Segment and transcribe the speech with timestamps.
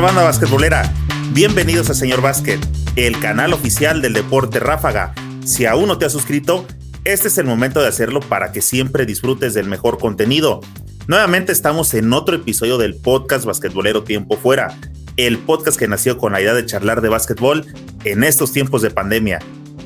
[0.00, 0.92] banda basquetbolera.
[1.32, 2.60] Bienvenidos a Señor Básquet,
[2.96, 5.14] el canal oficial del deporte ráfaga.
[5.44, 6.66] Si aún no te has suscrito,
[7.04, 10.60] este es el momento de hacerlo para que siempre disfrutes del mejor contenido.
[11.06, 14.76] Nuevamente estamos en otro episodio del podcast Basquetbolero Tiempo Fuera,
[15.16, 17.64] el podcast que nació con la idea de charlar de básquetbol
[18.04, 19.38] en estos tiempos de pandemia.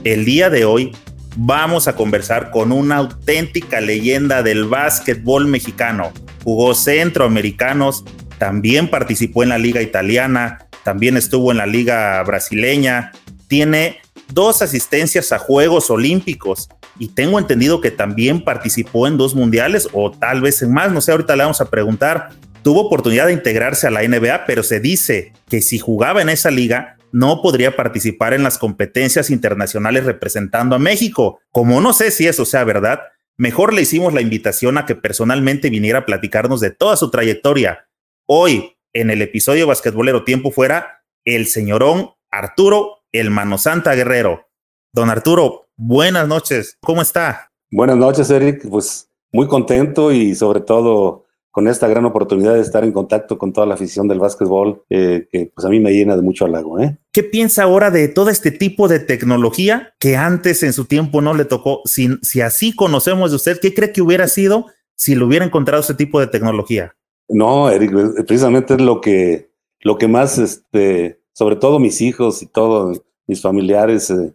[0.02, 0.90] El día de hoy
[1.36, 6.10] vamos a conversar con una auténtica leyenda del básquetbol mexicano.
[6.42, 8.04] Jugó centroamericanos,
[8.40, 13.12] también participó en la liga italiana, también estuvo en la liga brasileña,
[13.48, 14.00] tiene
[14.32, 20.10] dos asistencias a Juegos Olímpicos y tengo entendido que también participó en dos mundiales o
[20.10, 22.30] tal vez en más, no sé, ahorita le vamos a preguntar.
[22.62, 26.50] Tuvo oportunidad de integrarse a la NBA, pero se dice que si jugaba en esa
[26.50, 31.40] liga no podría participar en las competencias internacionales representando a México.
[31.50, 33.00] Como no sé si eso sea verdad,
[33.36, 37.84] mejor le hicimos la invitación a que personalmente viniera a platicarnos de toda su trayectoria.
[38.32, 44.46] Hoy, en el episodio Basquetbolero Tiempo Fuera, el señorón Arturo El Mano Santa Guerrero.
[44.92, 46.78] Don Arturo, buenas noches.
[46.80, 47.50] ¿Cómo está?
[47.72, 48.68] Buenas noches, Eric.
[48.70, 53.52] Pues muy contento y sobre todo con esta gran oportunidad de estar en contacto con
[53.52, 56.78] toda la afición del básquetbol, eh, que pues a mí me llena de mucho halago.
[56.78, 56.98] ¿eh?
[57.12, 61.34] ¿Qué piensa ahora de todo este tipo de tecnología que antes en su tiempo no
[61.34, 61.80] le tocó?
[61.84, 65.82] Si, si así conocemos de usted, ¿qué cree que hubiera sido si le hubiera encontrado
[65.82, 66.94] ese tipo de tecnología?
[67.30, 67.92] No, Eric,
[68.26, 69.50] precisamente es lo que,
[69.82, 74.34] lo que más, este, sobre todo mis hijos y todos mis familiares, eh,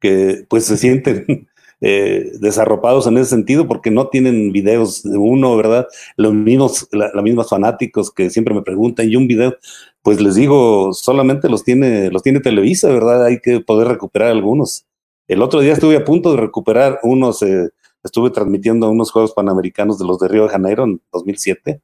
[0.00, 1.48] que pues se sienten
[1.80, 5.88] eh, desarropados en ese sentido porque no tienen videos de uno, ¿verdad?
[6.16, 9.56] Los mismos, la, mismos fanáticos que siempre me preguntan, ¿y un video?
[10.02, 13.24] Pues les digo, solamente los tiene, los tiene Televisa, ¿verdad?
[13.24, 14.86] Hay que poder recuperar algunos.
[15.26, 17.70] El otro día estuve a punto de recuperar unos, eh,
[18.04, 21.82] estuve transmitiendo unos Juegos Panamericanos de los de Río de Janeiro en 2007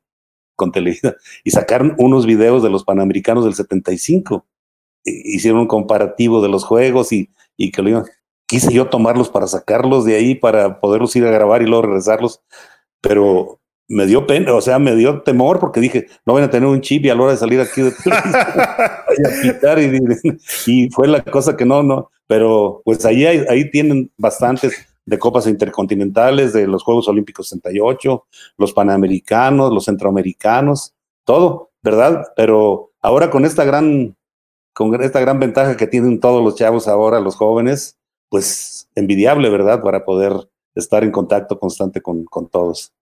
[0.57, 4.47] con Televisa y sacaron unos videos de los Panamericanos del 75.
[5.05, 8.05] hicieron un comparativo de los juegos y, y que lo iban,
[8.47, 12.43] quise yo tomarlos para sacarlos de ahí, para poderlos ir a grabar y luego regresarlos,
[13.01, 16.69] pero me dio pena, o sea, me dio temor porque dije, no van a tener
[16.69, 17.93] un chip y a la hora de salir aquí de
[20.67, 25.47] y, fue la cosa que no, no, pero pues ahí, ahí tienen bastantes de copas
[25.47, 28.27] intercontinentales, de los Juegos Olímpicos 68,
[28.57, 30.95] los Panamericanos, los Centroamericanos,
[31.25, 32.27] todo, ¿verdad?
[32.37, 34.17] Pero ahora con esta gran,
[34.73, 37.99] con esta gran ventaja que tienen todos los chavos ahora, los jóvenes,
[38.29, 39.83] pues envidiable, ¿verdad?
[39.83, 40.33] Para poder
[40.75, 42.93] estar en contacto constante con, todos.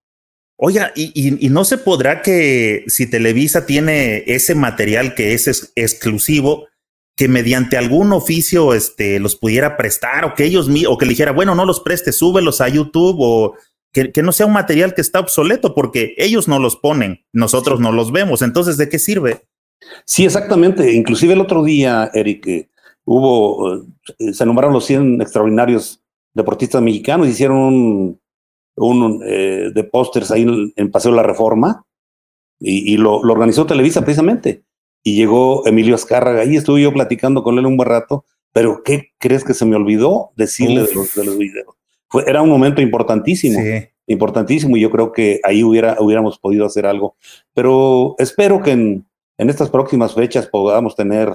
[0.57, 6.67] Oiga, y, no se podrá que si Televisa tiene ese material que es, exclusivo,
[7.15, 11.31] que mediante algún oficio este, los pudiera prestar o que ellos o que le dijera,
[11.31, 13.53] bueno, no los preste, súbelos a YouTube o
[13.91, 17.79] que, que, no sea un material que está obsoleto porque ellos no los ponen, nosotros
[17.79, 18.41] no los vemos.
[18.41, 19.43] Entonces, ¿de qué sirve?
[20.05, 20.93] Sí, exactamente.
[20.93, 22.69] Inclusive el otro día, Eric, eh,
[23.05, 23.75] hubo,
[24.19, 26.01] eh, se nombraron los 100 extraordinarios
[26.33, 28.21] deportistas mexicanos, hicieron un,
[28.75, 30.45] un eh, de pósters ahí
[30.75, 31.85] en, Paseo de la Reforma
[32.59, 34.63] y, lo, organizó Televisa precisamente.
[35.03, 39.11] Y llegó Emilio Azcárraga y estuve yo platicando con él un buen rato, pero ¿qué
[39.19, 41.75] crees que se me olvidó decirle de los, de los, videos?
[42.07, 43.59] Fue, era un momento importantísimo.
[44.05, 47.15] Importantísimo y yo creo que ahí hubiera, hubiéramos podido hacer algo.
[47.53, 49.05] Pero espero que en,
[49.37, 51.33] en estas próximas fechas podamos tener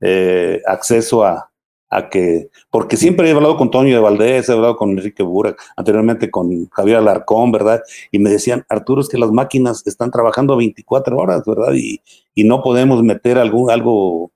[0.00, 1.50] eh, acceso a,
[1.94, 5.60] a, que, porque siempre he hablado con Toño de Valdés, he hablado con Enrique Burak,
[5.76, 7.82] anteriormente con Javier Alarcón, ¿verdad?
[8.10, 11.72] Y me decían, Arturo, es que las máquinas están trabajando 24 horas, ¿verdad?
[11.74, 12.00] Y,
[12.34, 14.32] y no podemos meter algún, algo,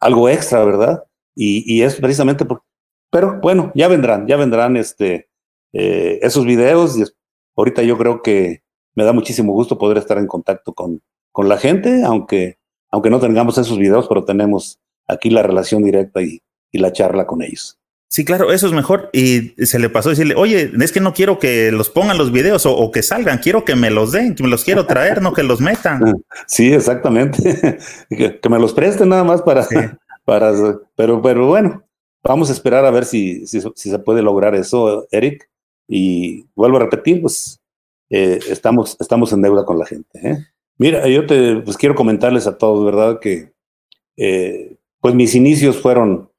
[0.00, 1.04] algo extra, ¿verdad?
[1.34, 2.62] Y, y es precisamente por,
[3.10, 5.28] pero bueno, ya vendrán, ya vendrán este,
[5.72, 6.98] eh, esos videos.
[6.98, 7.04] Y
[7.56, 8.62] ahorita yo creo que
[8.94, 11.02] me da muchísimo gusto poder estar en contacto con,
[11.32, 12.58] con la gente, aunque
[12.94, 16.40] aunque no tengamos esos videos, pero tenemos aquí la relación directa y,
[16.78, 17.78] la charla con ellos.
[18.08, 19.10] Sí, claro, eso es mejor.
[19.12, 22.30] Y se le pasó a decirle, oye, es que no quiero que los pongan los
[22.30, 25.32] videos o, que salgan, quiero que me los den, que me los quiero traer, no
[25.32, 26.00] que los metan.
[26.46, 27.78] Sí, exactamente.
[28.08, 29.66] que, me los presten nada más para,
[30.24, 30.52] para,
[30.94, 31.82] pero, pero bueno,
[32.22, 35.48] vamos a esperar a ver si, si, se puede lograr eso, Eric.
[35.88, 37.60] Y vuelvo a repetir, pues
[38.10, 40.18] eh, estamos, estamos en deuda con la gente.
[40.22, 40.38] ¿eh?
[40.78, 43.18] Mira, yo te pues, quiero comentarles a todos, ¿verdad?
[43.20, 43.52] Que
[44.16, 46.30] eh, pues mis inicios fueron,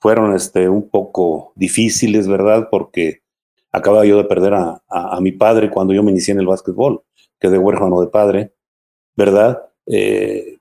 [0.00, 2.68] fueron este, un poco difíciles, ¿verdad?
[2.70, 3.22] Porque
[3.70, 7.02] acababa yo de perder a, a, mi padre cuando yo me inicié en el básquetbol,
[7.38, 8.52] quedé huérfano de padre,
[9.14, 9.62] ¿verdad?
[9.86, 10.58] Eh,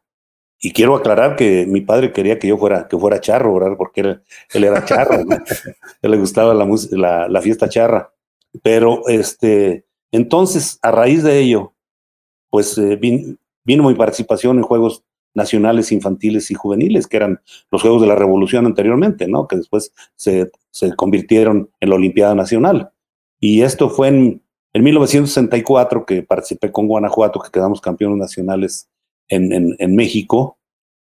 [0.62, 3.78] y quiero aclarar que mi padre quería que yo fuera, que fuera charro, ¿verdad?
[3.78, 5.16] Porque él, era charro,
[6.02, 8.14] él le gustaba la, la, la fiesta charra.
[8.62, 11.74] Pero este, entonces, a raíz de ello,
[12.50, 13.00] pues eh,
[13.64, 17.42] vino mi participación en Juegos nacionales infantiles y juveniles, que eran
[17.72, 19.48] los Juegos de la Revolución anteriormente, ¿no?
[19.48, 22.92] Que después se, se convirtieron en la Olimpiada Nacional.
[23.40, 24.44] Y esto fue en,
[24.74, 28.90] en 1964 que participé con Guanajuato, que quedamos campeones nacionales
[29.28, 30.58] en, en, en México.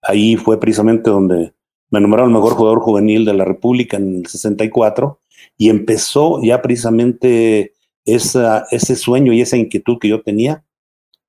[0.03, 1.53] Ahí fue precisamente donde
[1.91, 5.21] me nombraron el mejor jugador juvenil de la República en el 64
[5.57, 7.75] y empezó ya precisamente
[8.05, 10.65] esa, ese sueño y esa inquietud que yo tenía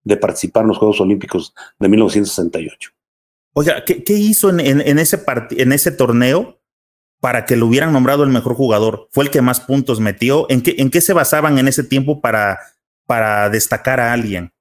[0.03, 2.91] de participar en los Juegos Olímpicos de 1968.
[3.53, 5.21] Oiga, ¿qué, qué hizo en, en, en ese
[5.51, 6.59] en ese torneo
[7.19, 9.07] para que lo hubieran nombrado el mejor jugador?
[9.11, 10.47] ¿Fue el que más puntos metió?
[10.49, 12.59] ¿En qué, en qué se basaban en ese tiempo para,
[13.05, 14.51] para destacar a alguien?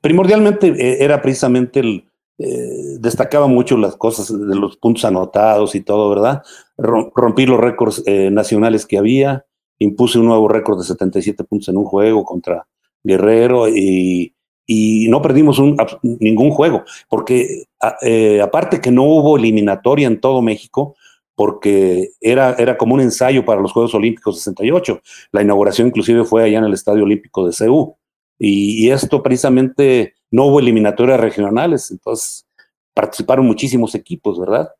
[0.00, 2.04] Primordialmente eh, era precisamente el,
[2.38, 6.42] eh, destacaba mucho las cosas de los puntos anotados y todo, ¿verdad?
[6.76, 9.46] Rompí los récords eh, nacionales que había,
[9.78, 12.66] impuse un nuevo récord de 77 puntos en un juego contra
[13.02, 14.35] Guerrero y,
[14.66, 15.60] y no perdimos
[16.02, 17.64] ningún juego, porque
[18.02, 20.96] eh, aparte que no hubo eliminatoria en todo México,
[21.36, 25.02] porque era, era como un ensayo para los Juegos Olímpicos 68.
[25.32, 27.96] La inauguración inclusive fue allá en el Estadio Olímpico de Ceú.
[28.38, 32.46] Y, esto precisamente no hubo eliminatorias regionales, entonces
[32.92, 34.70] participaron muchísimos equipos, ¿verdad?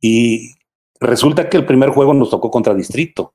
[0.00, 0.54] Y
[1.00, 3.34] resulta que el primer juego nos tocó contra Distrito,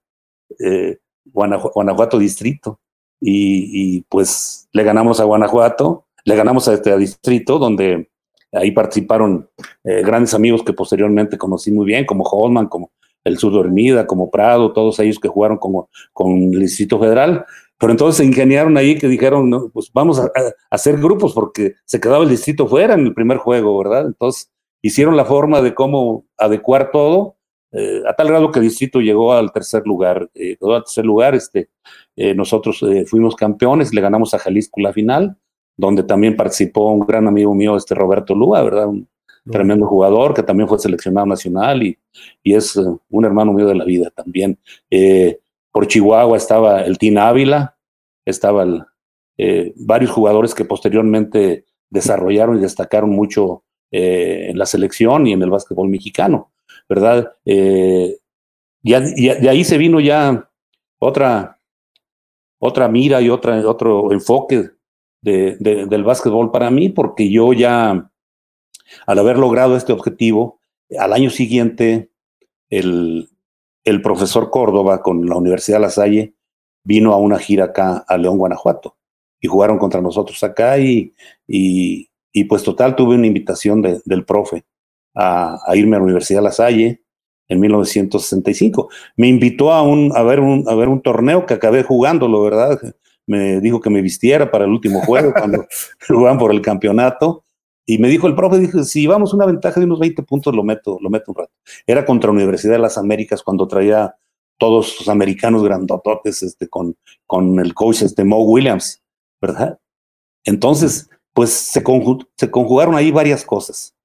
[0.59, 2.79] eh, Guanajuato, Distrito,
[3.21, 8.09] y, pues le ganamos a Guanajuato, le ganamos a este Distrito, donde
[8.51, 9.49] ahí participaron
[9.83, 12.91] eh, grandes amigos que posteriormente conocí muy bien, como Holman, como
[13.23, 17.45] el Sur de Hermida, como Prado, todos ellos que jugaron como, con el Distrito Federal,
[17.77, 21.99] pero entonces se ingeniaron ahí que dijeron, pues vamos a, a, hacer grupos porque se
[21.99, 24.05] quedaba el distrito fuera en el primer juego, ¿verdad?
[24.05, 24.51] Entonces
[24.81, 27.37] hicieron la forma de cómo adecuar todo,
[27.71, 30.29] eh, a tal grado que el distrito llegó al tercer lugar.
[30.33, 31.69] Eh, llegó al tercer lugar, este,
[32.15, 35.37] eh, nosotros eh, fuimos campeones, le ganamos a Jalisco la final,
[35.77, 38.87] donde también participó un gran amigo mío, este Roberto Lúa, ¿verdad?
[38.87, 39.07] Un
[39.49, 41.97] tremendo jugador que también fue seleccionado nacional y,
[42.43, 44.59] y es uh, un hermano mío de la vida también.
[44.89, 45.39] Eh,
[45.71, 47.77] por Chihuahua estaba el Tina Ávila,
[48.25, 48.85] estaban
[49.37, 55.41] eh, varios jugadores que posteriormente desarrollaron y destacaron mucho eh, en la selección y en
[55.41, 56.51] el básquetbol mexicano,
[56.89, 57.33] ¿verdad?
[57.45, 58.17] Eh,
[58.81, 60.49] ya, de ahí se vino ya
[60.97, 61.59] otra,
[62.57, 64.71] otra mira y otra, otro enfoque
[65.21, 68.11] de, de, del básquetbol para mí, porque yo ya,
[69.05, 70.59] al haber logrado este objetivo,
[70.97, 72.09] al año siguiente,
[72.69, 73.29] el,
[73.83, 76.33] el profesor Córdoba con la Universidad La Salle
[76.83, 78.97] vino a una gira acá a León, Guanajuato,
[79.39, 81.13] y jugaron contra nosotros acá y,
[81.47, 82.09] y,
[82.45, 84.65] pues total tuve una invitación de, del profe
[85.15, 87.03] a, a, irme a la Universidad La Salle
[87.47, 88.89] en 1965.
[89.17, 92.79] Me invitó a, un, a, ver un, a ver un torneo que acabé jugándolo, ¿verdad?
[93.27, 95.65] Me dijo que me vistiera para el último juego cuando
[96.07, 97.43] jugaban por el campeonato.
[97.85, 100.63] Y me dijo el profe, dijo, si vamos una ventaja de unos 20 puntos, lo
[100.63, 101.53] meto, lo meto un rato.
[101.87, 104.15] Era contra Universidad de las Américas cuando traía
[104.59, 106.95] todos los americanos grandototes este, con,
[107.25, 109.01] con el coach este, Mo Williams,
[109.41, 109.79] ¿verdad?
[110.43, 111.81] Entonces, pues se,
[112.35, 113.95] se conjugaron ahí varias cosas.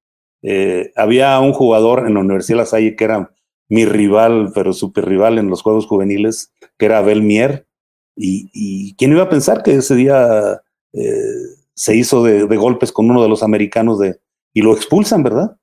[0.47, 3.31] Eh, había un jugador en la Universidad de La Salle que era
[3.67, 7.67] mi rival, pero super rival en los Juegos Juveniles, que era Abel Mier.
[8.15, 10.61] Y, y quién iba a pensar que ese día
[10.93, 11.11] eh,
[11.73, 14.19] se hizo de, de, golpes con uno de los americanos de,
[14.53, 15.57] y lo expulsan, ¿verdad?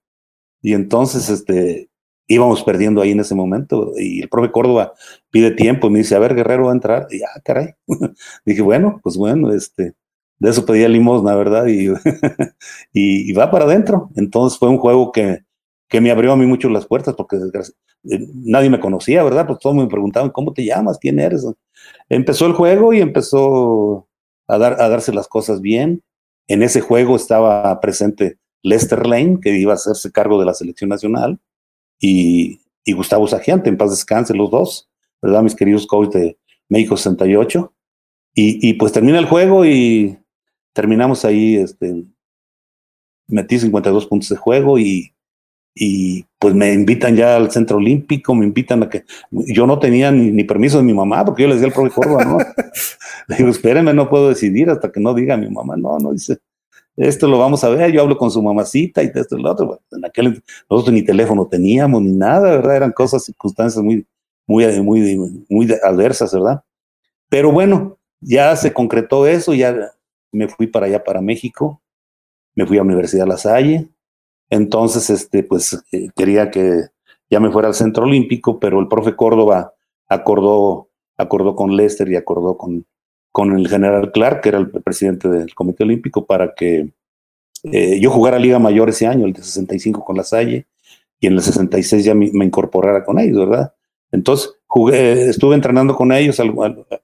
[0.60, 1.88] Y entonces, este,
[2.26, 4.94] íbamos perdiendo ahí en ese momento y el profe Córdoba
[5.30, 7.06] pide tiempo y me dice, a ver, Guerrero va a entrar.
[7.10, 7.74] Y ah, caray.
[8.44, 9.94] Dije, bueno, pues bueno, este,
[10.42, 11.66] de eso pedía limosna, ¿verdad?
[12.92, 14.10] Y, y, va para adentro.
[14.16, 15.44] Entonces fue un juego que,
[15.88, 19.46] que me abrió a mí mucho las puertas porque eh, nadie me conocía, ¿verdad?
[19.46, 20.98] Pues todos me preguntaban, ¿cómo te llamas?
[20.98, 21.46] ¿Quién eres?
[22.08, 24.08] Empezó el juego y empezó
[24.48, 26.02] a, dar, a darse las cosas bien.
[26.48, 30.90] En ese juego estaba presente Lester Lane, que iba a hacerse cargo de la selección
[30.90, 31.38] nacional
[32.00, 34.90] y, y Gustavo Sagiante, en paz descanse los dos,
[35.22, 35.44] ¿verdad?
[35.44, 37.72] Mis queridos coaches de México 68.
[38.34, 40.18] Y, y, pues termina el juego y
[40.72, 42.04] terminamos ahí, este,
[43.28, 45.12] metí 52 puntos de juego y,
[45.74, 50.10] y pues me invitan ya al centro olímpico, me invitan a que yo no tenía
[50.12, 52.38] ni, ni permiso de mi mamá porque yo les di al profe Córdoba, ¿no?
[53.28, 56.38] Le digo, espérenme, no puedo decidir hasta que no diga mi mamá, no, no, dice,
[56.96, 59.66] esto lo vamos a ver, yo hablo con su mamacita y esto y lo otro.
[59.66, 62.76] Bueno, en aquel nosotros ni teléfono teníamos ni nada, ¿verdad?
[62.76, 64.06] Eran cosas, circunstancias muy,
[64.46, 66.62] muy, muy, muy adversas, ¿verdad?
[67.28, 69.92] Pero bueno, ya se concretó eso, ya
[70.32, 71.80] me fui para allá, para México,
[72.54, 73.88] me fui a la Universidad La Salle,
[74.52, 76.82] entonces, este, pues eh, quería que
[77.30, 79.72] ya me fuera al Centro Olímpico, pero el profe Córdoba
[80.08, 82.84] acordó, acordó con Lester y acordó con,
[83.30, 86.92] con el general Clark, que era el presidente del Comité Olímpico, para que
[87.62, 90.66] eh, yo jugara Liga Mayor ese año, el de 65 con la Salle,
[91.18, 93.72] y en el 66 ya me, incorporara con ellos, ¿verdad?
[94.10, 96.38] Entonces, jugué, estuve entrenando con ellos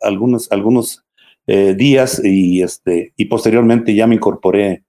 [0.02, 1.02] algunos, algunos
[1.50, 4.84] eh, días y, este, y posteriormente ya me incorporé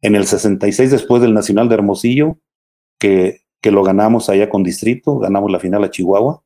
[0.00, 2.38] en el 66 después del Nacional de Hermosillo,
[3.00, 6.40] que, que lo ganamos allá con Distrito, ganamos la final a Chihuahua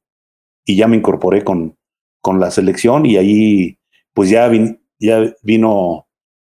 [0.65, 1.77] y ya me incorporé con,
[2.23, 3.79] con la selección y ahí
[4.15, 4.51] pues ya,
[4.99, 6.07] ya vino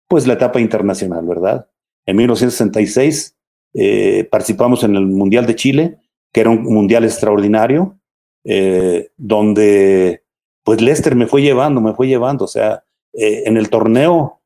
[0.08, 1.68] pues la etapa internacional, ¿verdad?
[2.06, 3.36] En 1966
[3.74, 5.98] eh, participamos en el Mundial de Chile,
[6.32, 7.98] que era un mundial extraordinario,
[8.44, 10.24] eh, donde
[10.64, 14.40] pues Lester me fue llevando, me fue llevando, o sea, eh, en el torneo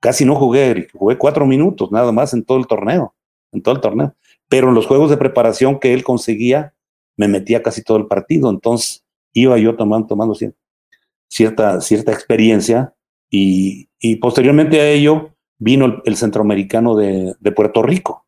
[0.00, 3.14] casi no jugué, jugué cuatro minutos nada más en todo el torneo,
[3.52, 4.14] en todo el torneo,
[4.48, 6.74] pero en los juegos de preparación que él conseguía,
[7.16, 10.34] me metía casi todo el partido, entonces iba yo tomando, tomando
[11.28, 12.94] cierta, cierta experiencia
[13.30, 18.26] y, y posteriormente a ello vino el, centroamericano de, de, Puerto Rico,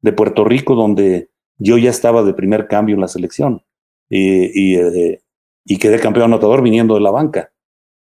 [0.00, 3.62] de Puerto Rico donde yo ya estaba de primer cambio en la selección
[4.08, 5.22] y, y, eh,
[5.64, 7.52] y quedé campeón anotador viniendo de la banca,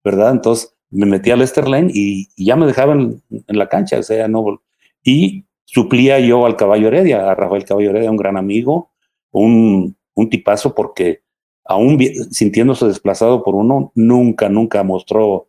[0.04, 0.32] ¿verdad?
[0.32, 4.28] Entonces me metí al Lester Lane y, ya me dejaban en, la cancha, o sea,
[4.28, 4.60] no,
[5.02, 8.90] y suplía yo al Caballo Heredia, a Rafael Caballo Heredia, un gran amigo,
[9.30, 11.22] un, un tipazo porque
[11.64, 11.98] aún
[12.30, 15.48] sintiéndose desplazado por uno, nunca, nunca mostró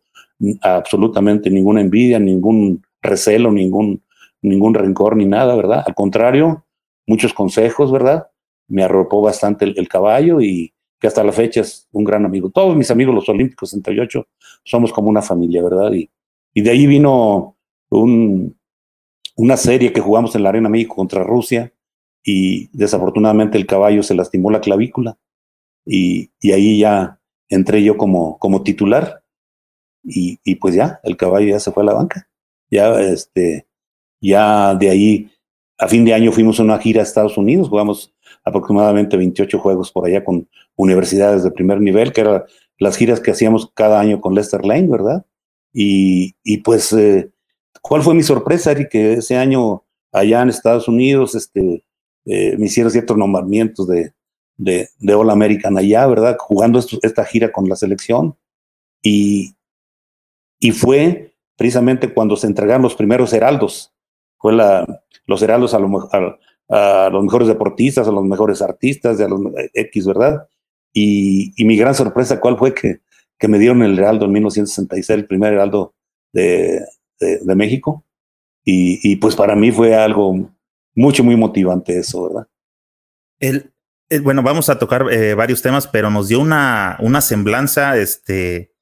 [0.60, 4.02] absolutamente ninguna envidia, ningún recelo, ningún,
[4.40, 5.82] ningún rencor ni nada, ¿verdad?
[5.86, 6.64] Al contrario,
[7.06, 8.28] muchos consejos, ¿verdad?
[8.68, 10.72] Me arropó bastante el, caballo y
[11.02, 12.48] que hasta la fecha es un gran amigo.
[12.50, 14.24] Todos mis amigos, los Olímpicos 68,
[14.62, 15.92] somos como una familia, ¿verdad?
[15.92, 16.08] Y,
[16.54, 17.56] y de ahí vino
[17.90, 18.56] un,
[19.34, 21.72] una serie que jugamos en la Arena México contra Rusia
[22.22, 25.18] y desafortunadamente el caballo se lastimó la clavícula
[25.84, 27.18] y, y ahí ya
[27.48, 29.24] entré yo como, como titular
[30.04, 32.28] y, y, pues ya, el caballo ya se fue a la banca.
[32.70, 33.66] Ya, este,
[34.20, 35.30] ya de ahí,
[35.78, 39.92] a fin de año fuimos a una gira a Estados Unidos, jugamos aproximadamente 28 juegos
[39.92, 42.44] por allá con universidades de primer nivel, que eran
[42.78, 45.24] las giras que hacíamos cada año con Lester Lane, ¿verdad?
[45.72, 47.30] Y, y pues, eh,
[47.80, 48.90] ¿cuál fue mi sorpresa, Eric?
[48.90, 51.84] Que ese año allá en Estados Unidos, este,
[52.26, 54.12] eh, me hicieron ciertos nombramientos de,
[54.56, 56.36] de, All American allá, ¿verdad?
[56.38, 58.36] Jugando esta gira con la selección.
[59.02, 59.56] Y,
[60.58, 63.92] y fue precisamente cuando se entregaron los primeros heraldos.
[64.38, 66.38] Fue la, los heraldos a, a,
[67.10, 69.40] los mejores deportistas, a los mejores artistas, a los
[69.74, 70.48] X, ¿verdad?
[70.92, 72.74] Y, y mi gran sorpresa, ¿cuál fue?
[72.74, 73.00] Que,
[73.38, 75.94] que, me dieron el heraldo en 1966, el primer heraldo
[76.32, 76.80] de,
[77.18, 78.04] de, México.
[78.64, 80.50] Y, y, pues para mí fue algo
[80.94, 82.48] mucho, muy motivante eso, ¿verdad?
[83.40, 83.72] El,
[84.20, 88.74] bueno, vamos a tocar eh, varios temas, pero nos dio una, una semblanza, este,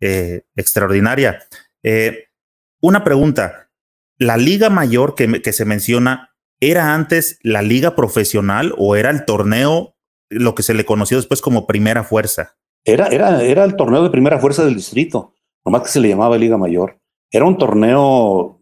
[0.00, 1.44] eh, extraordinaria.
[1.82, 2.28] Eh,
[2.80, 3.70] una pregunta,
[4.16, 9.24] ¿la liga mayor que, que, se menciona era antes la liga profesional o era el
[9.24, 9.94] torneo,
[10.28, 12.56] lo que se le conoció después como primera fuerza?
[12.84, 15.34] Era, era, era el torneo de primera fuerza del distrito,
[15.64, 16.98] nomás que se le llamaba liga mayor.
[17.30, 18.60] Era un torneo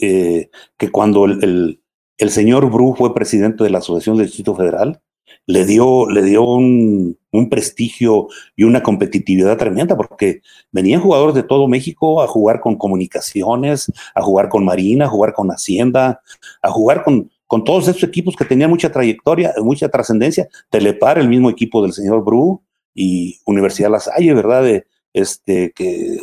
[0.00, 1.80] eh, que cuando el,
[2.18, 5.00] el, señor Bru fue presidente de la Asociación del Distrito Federal,
[5.46, 11.42] le dio, le dio un, un, prestigio y una competitividad tremenda, porque venían jugadores de
[11.42, 16.20] todo México a jugar con comunicaciones, a jugar con Marina, a jugar con Hacienda,
[16.60, 20.48] a jugar con, con todos estos equipos que tenían mucha trayectoria, mucha trascendencia.
[20.70, 24.82] Telepar, el mismo equipo del señor Bru y Universidad La Salle, ¿verdad?
[25.12, 26.16] Este, que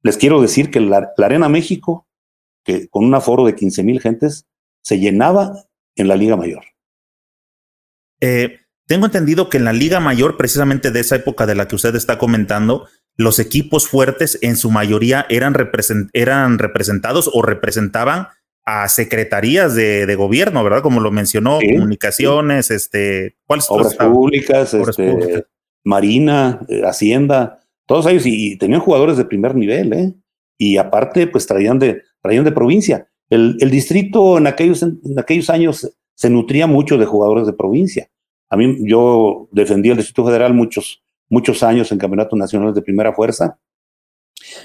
[0.00, 2.06] les quiero decir que la, Arena México,
[2.62, 4.46] que con un aforo de 15 mil gentes,
[4.84, 5.64] se llenaba
[5.96, 6.66] en la Liga Mayor.
[8.20, 11.74] Eh, tengo entendido que en la Liga Mayor, precisamente de esa época de la que
[11.74, 12.86] usted está comentando,
[13.16, 18.28] los equipos fuertes en su mayoría eran representados o representaban
[18.64, 20.82] a secretarías de, gobierno, ¿verdad?
[20.82, 25.44] Como lo mencionó, comunicaciones, este, ¿cuáles Obras públicas, este,
[25.84, 30.14] Marina, eh, Hacienda, todos ellos, y, tenían jugadores de primer nivel, ¿eh?
[30.58, 33.08] Y aparte, pues traían de, traían de provincia.
[33.28, 38.08] El, el distrito en aquellos, en aquellos años se nutría mucho de jugadores de provincia.
[38.48, 43.12] A mí, yo defendí el Distrito Federal muchos, muchos años en campeonatos nacionales de primera
[43.12, 43.58] fuerza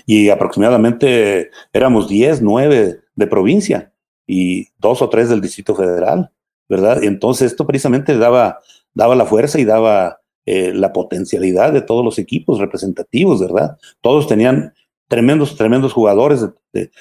[0.07, 3.93] y aproximadamente éramos 10, 9 de provincia
[4.25, 6.31] y dos o tres del Distrito Federal,
[6.67, 7.01] ¿verdad?
[7.03, 8.59] Y entonces esto precisamente daba,
[8.95, 13.77] daba la fuerza y daba eh, la potencialidad de todos los equipos representativos, ¿verdad?
[14.01, 14.73] Todos tenían
[15.07, 16.45] tremendos, tremendos jugadores,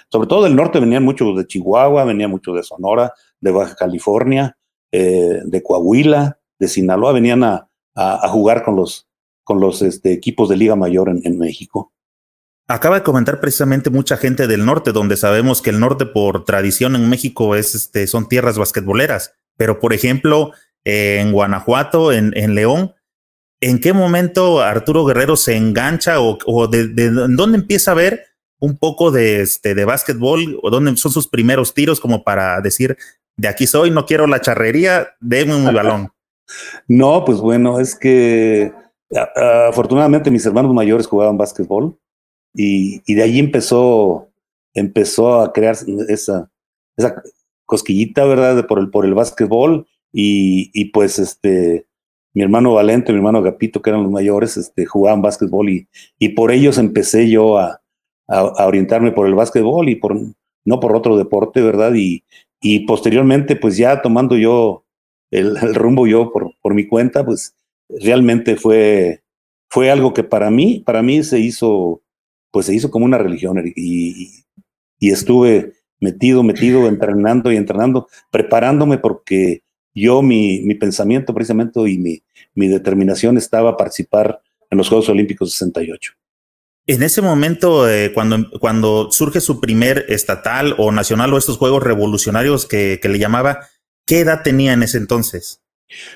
[0.08, 4.58] sobre todo del norte venían muchos de Chihuahua, venían muchos de Sonora, de Baja California,
[4.92, 9.08] eh, de Coahuila, de Sinaloa, venían a, a, jugar con los,
[9.44, 11.92] con los este, equipos de Liga Mayor en, México.
[12.68, 16.96] Acaba de comentar precisamente mucha gente del norte, donde sabemos que el norte por tradición
[16.96, 20.50] en México es, este, son tierras basquetboleras, pero por ejemplo,
[20.84, 22.92] en Guanajuato, en, León,
[23.60, 28.24] ¿en qué momento Arturo Guerrero se engancha o, de, dónde empieza a ver
[28.58, 32.96] un poco de, este, de básquetbol o dónde son sus primeros tiros como para decir,
[33.36, 36.10] de aquí soy, no quiero la charrería, déme un balón?
[36.86, 38.72] No, pues bueno, es que
[39.68, 41.98] afortunadamente mis hermanos mayores jugaban básquetbol
[42.56, 44.28] y, de ahí empezó,
[44.74, 45.76] empezó a crear
[46.08, 46.50] esa,
[46.96, 47.22] esa
[47.66, 48.66] cosquillita, ¿verdad?
[48.66, 49.86] por el, por el básquetbol.
[50.12, 51.86] Y, y, pues este,
[52.32, 56.30] mi hermano Valente, mi hermano Gapito, que eran los mayores, este, jugaban básquetbol y, y
[56.30, 57.82] por ellos empecé yo a,
[58.26, 60.16] a, orientarme por el básquetbol y por,
[60.64, 61.92] no por otro deporte, ¿verdad?
[61.94, 62.24] Y,
[62.62, 64.84] y posteriormente, pues ya tomando yo
[65.30, 67.54] el, el rumbo yo por, por mi cuenta, pues
[67.88, 69.22] realmente fue,
[69.68, 72.00] fue algo que para mí, para mí se hizo
[72.56, 74.32] pues se hizo como una religión y,
[74.98, 79.62] y, estuve metido, metido, entrenando y entrenando, preparándome porque
[79.94, 82.22] yo, mi, mi pensamiento precisamente y mi,
[82.54, 86.14] mi determinación estaba a participar en los Juegos Olímpicos 68.
[86.86, 91.82] En ese momento, eh, cuando, cuando surge su primer estatal o nacional o estos Juegos
[91.82, 93.68] Revolucionarios que, que le llamaba,
[94.06, 95.62] ¿qué edad tenía en ese entonces?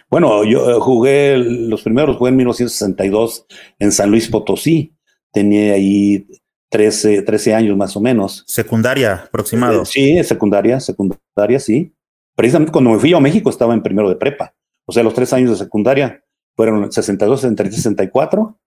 [0.09, 3.44] Bueno, yo eh, jugué, los primeros jugué en 1962
[3.78, 4.94] en San Luis Potosí
[5.33, 6.27] tenía ahí
[6.71, 8.45] 13, 13 años más o menos.
[8.47, 9.85] Secundaria, aproximado.
[9.85, 11.93] Sí, secundaria, secundaria, sí.
[12.37, 14.55] Precisamente cuando me fui a México estaba en primero de prepa.
[14.87, 16.25] O sea, los tres años de secundaria
[16.57, 18.59] fueron 62, 63, 64.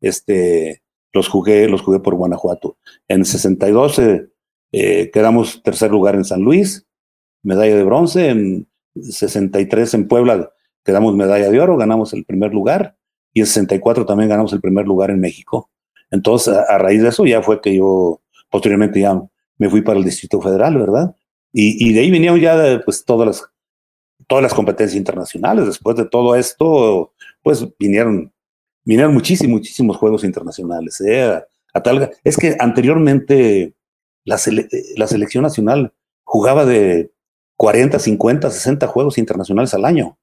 [0.00, 0.82] Este,
[1.12, 2.78] los jugué, los jugué por Guanajuato.
[3.08, 4.28] En 62 eh,
[4.72, 6.86] eh, quedamos tercer lugar en San Luis,
[7.42, 8.28] medalla de bronce.
[8.30, 10.52] En 63 en Puebla
[10.84, 12.96] quedamos medalla de oro, ganamos el primer lugar.
[13.34, 15.70] Y en 64 también ganamos el primer lugar en México.
[16.10, 19.20] Entonces, a, raíz de eso ya fue que yo posteriormente ya
[19.58, 21.14] me fui para el Distrito Federal, ¿verdad?
[21.52, 23.50] Y, de ahí vinieron ya pues todas las,
[24.26, 25.66] todas las competencias internacionales.
[25.66, 28.32] Después de todo esto, pues vinieron,
[28.84, 31.00] vinieron muchísimos, muchísimos juegos internacionales.
[31.00, 31.42] ¿eh?
[32.22, 33.74] Es que anteriormente
[34.24, 34.38] la,
[34.96, 37.10] la selección nacional jugaba de
[37.56, 40.18] 40, 50, 60 juegos internacionales al año.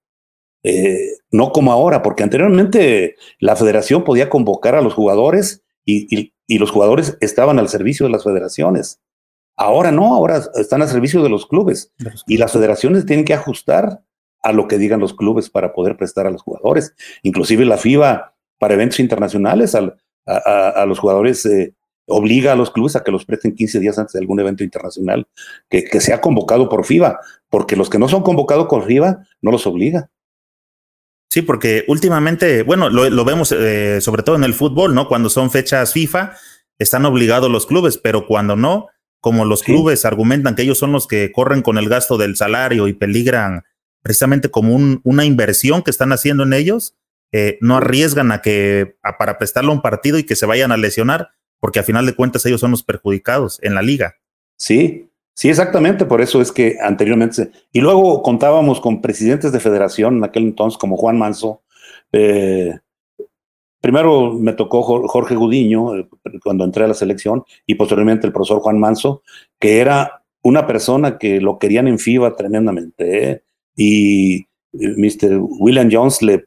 [0.63, 6.71] Eh, no como ahora, porque anteriormente la federación podía convocar a los jugadores y, los
[6.71, 9.01] jugadores estaban al servicio de las federaciones.
[9.57, 11.93] Ahora no, ahora están al servicio de los clubes
[12.27, 14.01] y las federaciones tienen que ajustar
[14.43, 16.93] a lo que digan los clubes para poder prestar a los jugadores.
[17.23, 21.73] Inclusive la FIBA para eventos internacionales a, los jugadores eh,
[22.05, 25.27] obliga a los clubes a que los presten 15 días antes de algún evento internacional
[25.69, 27.19] que, que sea convocado por FIBA,
[27.49, 30.09] porque los que no son convocados por FIBA no los obliga.
[31.29, 35.07] Sí, porque últimamente, bueno, lo, vemos eh, sobre todo en el fútbol, ¿no?
[35.07, 36.33] Cuando son fechas FIFA,
[36.79, 38.88] están obligados los clubes, pero cuando no,
[39.19, 42.88] como los clubes argumentan que ellos son los que corren con el gasto del salario
[42.88, 43.63] y peligran
[44.01, 46.95] precisamente como una inversión que están haciendo en ellos,
[47.31, 51.31] eh, no arriesgan a que para prestarle un partido y que se vayan a lesionar,
[51.59, 54.15] porque a final de cuentas ellos son los perjudicados en la liga.
[54.57, 60.17] Sí, Sí, exactamente, por eso es que anteriormente, y luego contábamos con presidentes de federación
[60.17, 61.61] en aquel entonces como Juan Manso.
[62.13, 62.73] Eh,
[63.81, 66.07] primero me tocó Jorge Gudiño eh,
[66.41, 69.23] cuando entré a la selección y posteriormente el profesor Juan Manso,
[69.59, 73.29] que era una persona que lo querían en FIBA tremendamente.
[73.29, 73.43] ¿eh?
[73.75, 75.37] Y Mr.
[75.59, 76.45] William Jones le,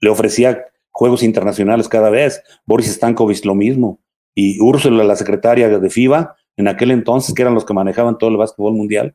[0.00, 4.00] le ofrecía juegos internacionales cada vez, Boris Stankovic lo mismo,
[4.34, 8.30] y Úrsula, la secretaria de FIBA, en aquel entonces, que eran los que manejaban todo
[8.30, 9.14] el básquetbol mundial,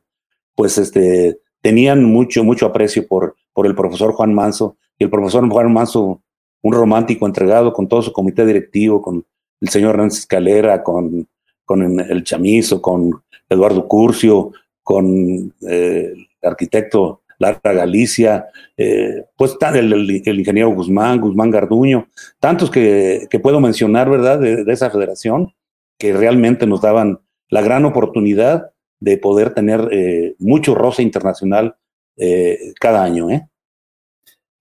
[0.54, 4.76] pues este, tenían mucho, mucho aprecio por, por el profesor Juan Manso.
[4.98, 6.22] Y el profesor Juan Manso,
[6.62, 9.24] un romántico entregado con todo su comité directivo, con
[9.60, 11.28] el señor Hernández Escalera, con,
[11.64, 18.46] con el Chamizo, con Eduardo Curcio, con eh, el arquitecto Lara Galicia,
[18.76, 19.92] eh, pues el,
[20.24, 22.08] el, ingeniero Guzmán, Guzmán Garduño,
[22.40, 25.54] tantos que, que puedo mencionar, ¿verdad?, de, de, esa federación,
[25.98, 31.76] que realmente nos daban la gran oportunidad de poder tener eh, mucho roce internacional
[32.16, 33.30] eh, cada año.
[33.30, 33.48] ¿eh?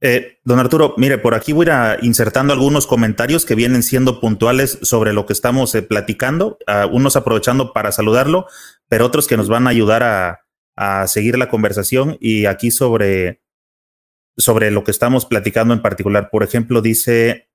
[0.02, 0.38] ¿eh?
[0.44, 4.78] don Arturo, mire, por aquí voy a ir insertando algunos comentarios que vienen siendo puntuales
[4.84, 6.60] sobre lo que estamos platicando,
[6.92, 8.46] unos aprovechando para saludarlo,
[8.88, 10.42] pero otros que nos van a ayudar a,
[10.76, 13.42] a seguir la conversación y aquí sobre,
[14.38, 16.30] sobre lo que estamos platicando en particular.
[16.30, 17.50] Por ejemplo, dice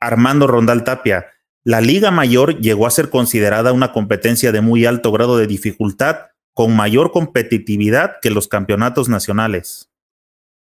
[0.00, 1.26] Armando Rondal Tapia,
[1.64, 6.16] la Liga Mayor llegó a ser considerada una competencia de muy alto grado de dificultad,
[6.54, 9.90] con mayor competitividad que los campeonatos nacionales.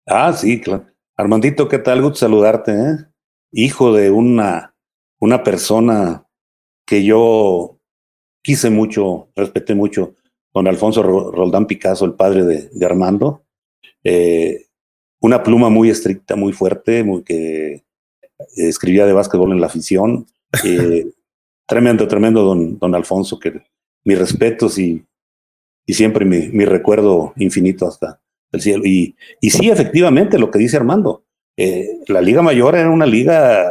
[0.06, 0.86] Ah, sí, claro.
[1.16, 2.02] Armandito, ¿qué tal?
[2.02, 2.98] Gusto saludarte, ¿eh?
[3.52, 4.76] Hijo de una,
[5.20, 6.26] una persona
[6.86, 7.80] que yo
[8.42, 10.14] quise mucho, respeté mucho,
[10.54, 13.44] don Alfonso Roldán Picasso, el padre de, Armando.
[14.04, 14.68] Eh,
[15.20, 17.84] una pluma muy estricta, muy fuerte, muy que
[18.56, 20.26] escribía de básquetbol en la afición.
[20.64, 21.12] Eh,
[21.68, 23.62] tremendo, tremendo don, don Alfonso, que
[24.04, 25.06] mis respetos y,
[25.86, 28.20] y siempre mi, mi, recuerdo infinito hasta
[28.52, 28.84] el cielo.
[28.86, 31.24] Y, y sí, efectivamente, lo que dice Armando,
[31.58, 33.70] eh, la Liga Mayor era una liga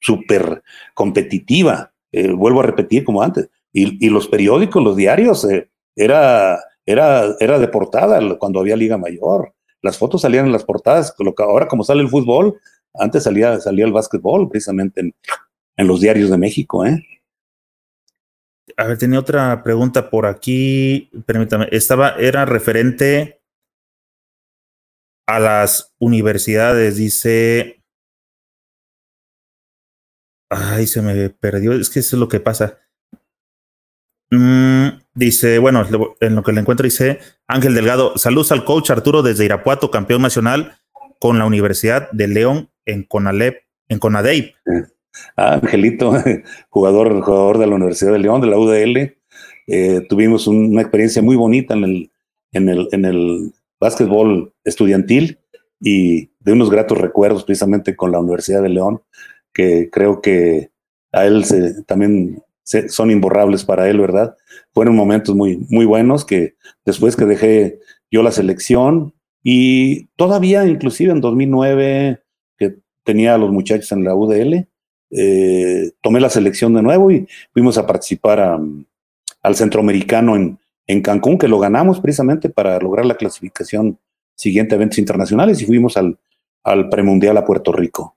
[0.00, 0.62] súper
[0.94, 7.36] competitiva, eh, vuelvo a repetir como antes, y, los periódicos, los diarios, eh, era, era,
[7.38, 9.54] era de portada cuando había Liga Mayor.
[9.80, 12.60] Las fotos salían en las portadas, ahora como sale el fútbol,
[12.94, 15.00] antes salía, salía el básquetbol precisamente
[15.76, 16.84] en, los diarios de México.
[16.84, 17.04] ¿eh?
[18.76, 23.40] A ver, tenía otra pregunta por aquí, permítame, estaba, era referente
[25.26, 27.80] a las universidades, dice,
[30.50, 31.72] Ay, se me perdió.
[31.72, 32.78] Es que eso es lo que pasa.
[34.30, 35.86] Mm, dice, bueno,
[36.20, 40.22] en lo que le encuentro dice Ángel Delgado, saludos al coach Arturo desde Irapuato, campeón
[40.22, 40.79] nacional
[41.20, 44.54] con la Universidad de León en Conalep, en Conadey.
[45.36, 46.12] Ah, Angelito,
[46.70, 49.16] jugador, jugador de la Universidad de León, de la UDL.
[49.68, 52.10] Eh, tuvimos una experiencia muy bonita en el,
[52.52, 55.38] en el, en el básquetbol estudiantil
[55.78, 59.02] y de unos gratos recuerdos precisamente con la Universidad de León
[59.52, 60.70] que creo que
[61.12, 64.36] a él se, también son imborrables para él, ¿verdad?
[64.72, 66.54] Fueron momentos muy, muy buenos que
[66.84, 67.80] después que dejé
[68.10, 72.22] yo la selección y todavía inclusive en 2009
[72.58, 74.68] que tenía a los muchachos en la UDL,
[75.10, 78.60] eh, tomé la selección de nuevo y fuimos a participar
[79.42, 83.98] al centroamericano en, en Cancún, que lo ganamos precisamente para lograr la clasificación
[84.36, 86.18] siguiente a eventos internacionales y fuimos al,
[86.62, 88.16] al premundial a Puerto Rico.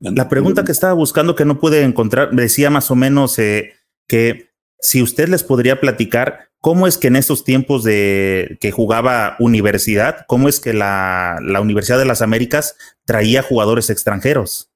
[0.00, 3.72] La pregunta que estaba buscando que no pude encontrar decía más o menos eh,
[4.06, 9.36] que si usted les podría platicar cómo es que en esos tiempos de que jugaba
[9.38, 14.72] universidad, cómo es que la, Universidad de las Américas traía jugadores extranjeros.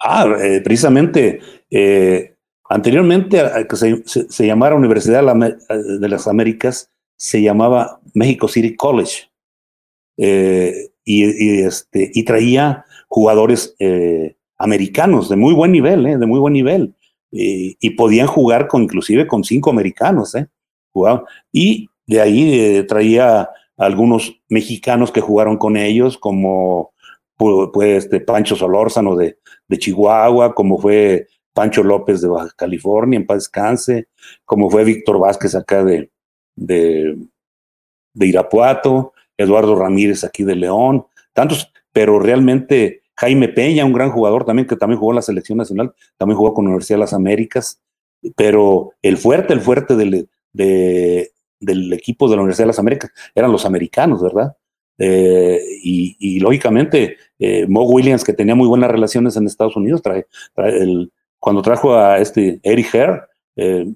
[0.00, 2.34] Ah, eh, precisamente eh,
[2.70, 9.28] anteriormente a que se, llamara Universidad de las Américas, se llamaba México City College.
[10.16, 13.76] y, este, y traía jugadores
[14.56, 16.16] americanos de muy buen nivel, ¿eh?
[16.16, 16.94] de muy buen nivel.
[17.30, 20.34] y podían jugar con, inclusive con cinco americanos.
[20.34, 20.48] ¿eh?
[21.52, 26.92] Y de ahí eh, traía algunos mexicanos que jugaron con ellos, como
[27.36, 33.38] pues, Pancho Solórzano de, de Chihuahua, como fue Pancho López de Baja California, en paz
[33.38, 34.08] descanse,
[34.44, 36.10] como fue Víctor Vázquez acá de,
[36.56, 37.16] de,
[38.14, 44.44] de Irapuato, Eduardo Ramírez aquí de León, tantos, pero realmente Jaime Peña, un gran jugador
[44.44, 47.80] también, que también jugó en la selección nacional, también jugó con Universidad de las Américas,
[48.36, 53.52] pero el fuerte, el fuerte del, del equipo de la Universidad de las Américas eran
[53.52, 54.56] los americanos, ¿verdad?
[54.98, 60.26] Eh, y, lógicamente, eh, Mo Williams, que tenía muy buenas relaciones en Estados Unidos, trae,
[61.38, 63.86] cuando trajo a este Eric Herr, eh,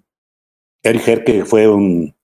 [0.83, 2.15] Eric Herr que fue un,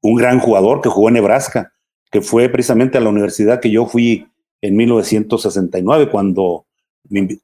[0.00, 1.72] un gran jugador que jugó en Nebraska,
[2.10, 4.26] que fue precisamente a la universidad que yo fui
[4.60, 6.66] en 1969, cuando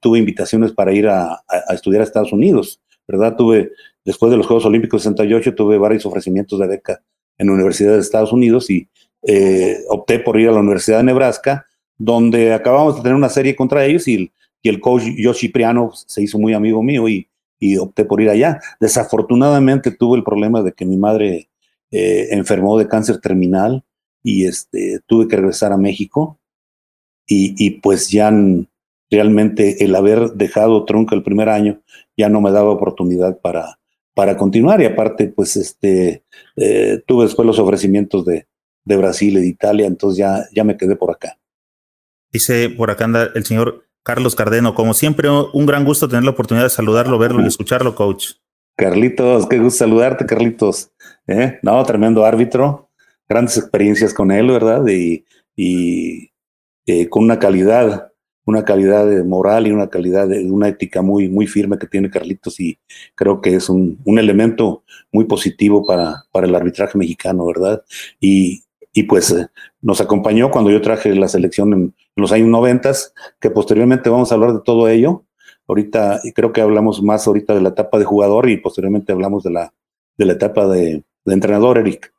[0.00, 3.36] tuve invitaciones para ir a, estudiar a Estados Unidos, ¿verdad?
[3.36, 3.72] Tuve,
[4.04, 7.02] después de los Juegos Olímpicos de 68, tuve varios ofrecimientos de beca
[7.38, 8.88] en universidades de Estados Unidos y
[9.22, 11.66] eh, opté por ir a la Universidad de Nebraska,
[11.98, 14.32] donde acabamos de tener una serie contra ellos y,
[14.62, 17.26] el coach Yoshi Priano se hizo muy amigo mío y,
[17.78, 18.60] opté por ir allá.
[18.78, 21.48] Desafortunadamente tuve el problema de que mi madre
[21.90, 23.84] eh, enfermó de cáncer terminal
[24.22, 26.38] y este, tuve que regresar a México
[27.26, 28.32] y, pues ya
[29.10, 31.80] realmente el haber dejado Trunca el primer año
[32.16, 33.79] ya no me daba oportunidad para,
[34.20, 38.46] para continuar y aparte pues este eh, tuve después los ofrecimientos de,
[38.84, 41.38] de Brasil y de Italia, entonces ya, ya me quedé por acá.
[42.30, 46.32] Dice por acá anda el señor Carlos Cardeno, como siempre un gran gusto tener la
[46.32, 48.32] oportunidad de saludarlo, verlo y escucharlo, coach.
[48.76, 50.90] Carlitos, qué gusto saludarte, Carlitos.
[51.26, 51.58] ¿Eh?
[51.62, 52.90] No, tremendo árbitro,
[53.26, 54.86] grandes experiencias con él, ¿verdad?
[54.86, 55.24] Y,
[55.56, 56.30] y
[56.84, 58.09] eh, con una calidad,
[58.44, 62.58] una calidad moral y una calidad de una ética muy, muy firme que tiene Carlitos
[62.60, 62.78] y
[63.14, 67.82] creo que es un, un elemento muy positivo para, para, el arbitraje mexicano, ¿verdad?
[68.18, 69.48] Y, y pues eh,
[69.80, 74.34] nos acompañó cuando yo traje la selección en, los años noventas, que posteriormente vamos a
[74.34, 75.24] hablar de todo ello.
[75.66, 79.50] Ahorita, creo que hablamos más ahorita de la etapa de jugador y posteriormente hablamos de
[79.52, 79.72] la,
[80.18, 82.12] de la etapa de, de entrenador, Eric.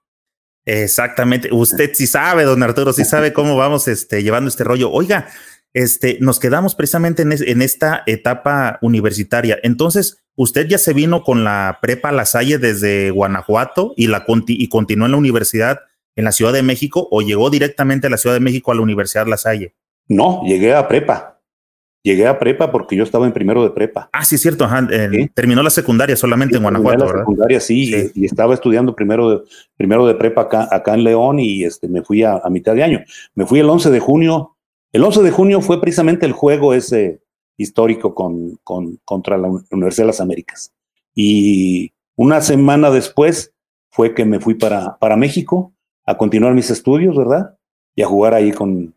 [0.66, 1.50] Exactamente.
[1.52, 4.92] Usted sí sabe, don Arturo, sí sabe cómo vamos este, llevando este rollo.
[4.92, 5.28] Oiga,
[5.74, 9.58] este, nos quedamos precisamente en, esta etapa universitaria.
[9.64, 14.70] Entonces, usted ya se vino con la prepa La Salle desde Guanajuato y, la, y
[14.70, 15.80] continuó en la universidad
[16.16, 18.82] en la Ciudad de México o llegó directamente a la Ciudad de México a la
[18.82, 19.74] Universidad La Salle?
[20.08, 21.40] No, llegué a prepa.
[22.04, 24.10] Llegué a prepa porque yo estaba en primero de prepa.
[24.12, 24.68] Ah, sí, es cierto.
[25.36, 29.44] Terminó la secundaria solamente en Guanajuato, la secundaria, sí, Y, estaba estudiando primero de,
[29.78, 33.04] primero de prepa acá, acá en León y este, me fui a, mitad de año.
[33.36, 34.58] Me fui el 11 de junio.
[34.93, 37.21] El 11 de junio fue precisamente el juego ese
[37.58, 40.73] histórico con, con, contra la Universidad de las Américas.
[41.15, 43.54] Y una semana después
[43.89, 45.73] fue que me fui para, para México
[46.06, 47.58] a continuar mis estudios, ¿verdad?
[47.95, 48.93] Y a jugar ahí con el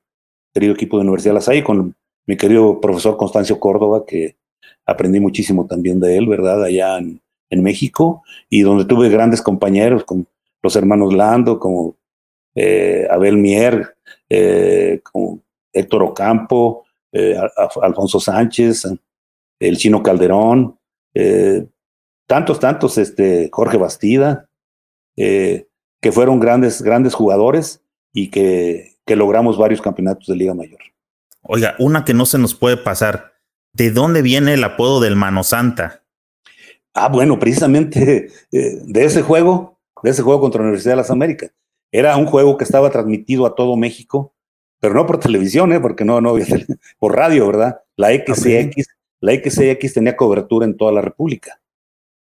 [0.53, 1.95] querido equipo de Universidad de La Salle, con
[2.27, 4.37] mi querido profesor Constancio Córdoba, que
[4.87, 6.65] aprendí muchísimo también de él, ¿verdad?
[6.65, 7.21] Allá en,
[7.57, 10.27] México, y donde tuve grandes compañeros, como
[10.61, 11.95] los hermanos Lando, como
[12.57, 13.95] eh, Abel Mier,
[14.29, 15.44] eh, como
[15.75, 17.37] Héctor Ocampo, eh,
[17.83, 18.87] Alfonso Sánchez,
[19.59, 20.79] el Chino Calderón,
[22.27, 24.49] tantos, tantos, este, Jorge Bastida,
[25.15, 27.83] que fueron grandes, grandes jugadores
[28.13, 30.81] y que, que logramos varios campeonatos de Liga Mayor.
[31.43, 33.35] Oiga, una que no se nos puede pasar.
[33.73, 36.05] ¿De dónde viene el apodo del Mano Santa?
[36.95, 41.11] Ah, bueno, precisamente eh, de ese juego, de ese juego contra la Universidad de las
[41.11, 41.53] Américas.
[41.91, 44.34] Era un juego que estaba transmitido a todo México,
[44.85, 45.81] pero no por televisión, ¿eh?
[45.81, 46.35] porque no, no
[46.99, 47.81] por radio, ¿verdad?
[47.97, 48.87] La XCX,
[49.19, 51.59] la XCX tenía cobertura en toda la República.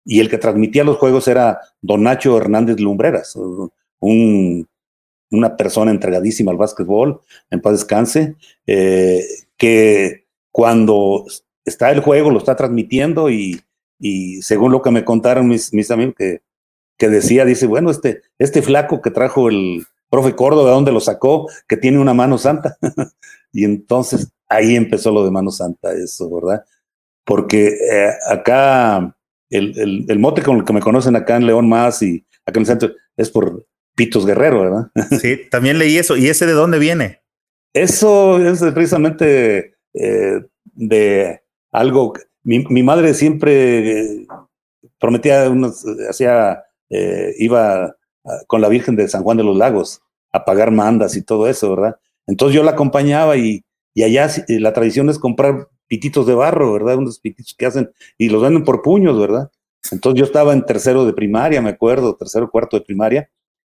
[0.07, 3.37] Y el que transmitía los juegos era Don Nacho Hernández Lumbreras,
[4.01, 4.67] un
[5.31, 9.23] una persona entregadísima al básquetbol, en paz descanse, eh,
[9.59, 11.27] que cuando
[11.63, 13.61] está el juego lo está transmitiendo y,
[14.41, 16.41] según lo que me contaron mis, mis amigos, que,
[16.97, 21.01] que, decía, dice, bueno, este, este flaco que trajo el profe Córdoba, ¿de dónde lo
[21.01, 21.49] sacó?
[21.67, 22.77] Que tiene una mano santa.
[23.53, 26.65] y entonces ahí empezó lo de mano santa, eso, ¿verdad?
[27.25, 29.17] Porque eh, acá
[29.51, 32.63] el, el, mote con el que me conocen acá en León más y acá en
[32.63, 34.91] el centro es por Pitos Guerrero, ¿verdad?
[35.21, 36.17] Sí, también leí eso.
[36.17, 37.23] ¿Y ese de dónde viene?
[37.73, 40.41] Eso es precisamente eh,
[40.75, 41.43] de
[41.73, 42.15] algo.
[42.43, 44.27] Mi, mi madre siempre eh,
[44.99, 46.63] prometía, unos, hacía,
[47.39, 47.97] iba
[48.47, 51.71] con la Virgen de San Juan de los Lagos a pagar mandas y todo eso,
[51.71, 51.97] ¿verdad?
[52.27, 56.97] Entonces yo la acompañaba y, y allá la tradición es comprar pititos de barro, ¿verdad?
[56.97, 59.51] Unos pititos que hacen y los venden por puños, ¿verdad?
[59.93, 63.31] Entonces yo estaba en tercero de primaria, me acuerdo, tercero, cuarto de primaria,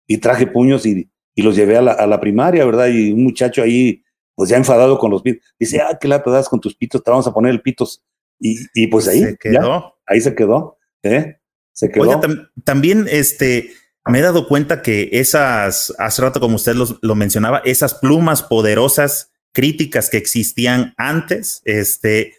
[0.07, 2.87] y traje puños y, y los llevé a la, a la, primaria, ¿verdad?
[2.87, 4.03] Y un muchacho ahí,
[4.35, 7.09] pues ya enfadado con los pitos, dice, ah, qué lata das con tus pitos, te
[7.09, 8.03] vamos a poner el pitos.
[8.39, 9.95] Y, y pues ahí, se quedó.
[10.05, 11.37] ahí se quedó, ¿eh?
[11.71, 12.19] Se quedó.
[12.63, 13.71] también, este,
[14.05, 19.31] me he dado cuenta que esas, hace rato como usted lo mencionaba, esas plumas poderosas
[19.53, 22.33] críticas que existían antes, este,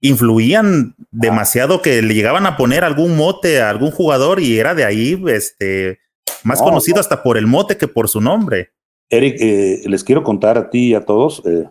[0.00, 4.84] influían demasiado que le llegaban a poner algún mote a algún jugador y era de
[4.84, 5.98] ahí, este,
[6.44, 8.70] más conocido hasta por el mote que por su nombre.
[9.08, 11.68] Eric, eh, les quiero contar a ti y a todos eh,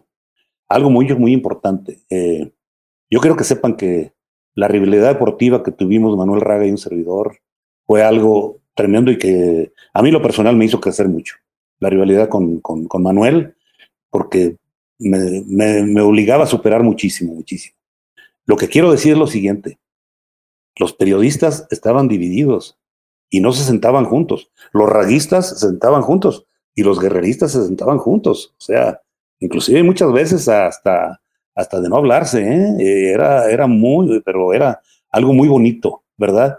[0.67, 1.99] algo muy, muy importante.
[2.10, 2.52] Eh,
[3.10, 4.13] yo quiero que sepan que
[4.54, 7.39] la rivalidad deportiva que tuvimos Manuel Raga y un servidor
[7.86, 11.35] fue algo tremendo y que a mí lo personal me hizo crecer mucho.
[11.79, 13.55] La rivalidad con, con, Manuel,
[14.09, 14.55] porque
[14.97, 17.75] me, me obligaba a superar muchísimo, muchísimo.
[18.45, 19.79] Lo que quiero decir es lo siguiente.
[20.77, 22.79] Los periodistas estaban divididos
[23.29, 24.49] y no se sentaban juntos.
[24.71, 28.55] Los raguistas se sentaban juntos y los guerreristas se sentaban juntos.
[28.57, 29.01] O sea,
[29.39, 31.21] inclusive muchas veces hasta,
[31.53, 33.11] hasta de no hablarse, ¿eh?
[33.11, 34.79] era, era muy, pero era
[35.11, 36.57] algo muy bonito, ¿verdad?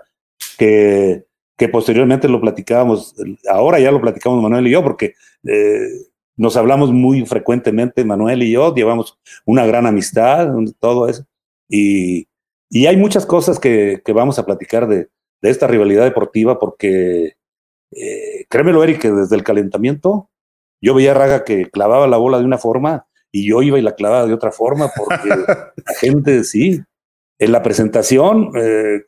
[0.59, 1.25] Que,
[1.61, 3.15] que posteriormente lo platicábamos,
[3.47, 5.13] ahora ya lo platicamos Manuel y yo, porque
[5.47, 5.91] eh,
[6.35, 11.27] nos hablamos muy frecuentemente, Manuel y yo, llevamos una gran amistad, todo eso.
[11.69, 12.29] Y,
[12.71, 15.11] y hay muchas cosas que, que vamos a platicar de,
[15.43, 17.35] de esta rivalidad deportiva porque,
[17.91, 20.31] eh, créemelo, Eric, que desde el calentamiento
[20.81, 23.83] yo veía a Raga que clavaba la bola de una forma y yo iba y
[23.83, 26.81] la clavaba de otra forma porque la gente, sí,
[27.39, 29.03] en la presentación, eh,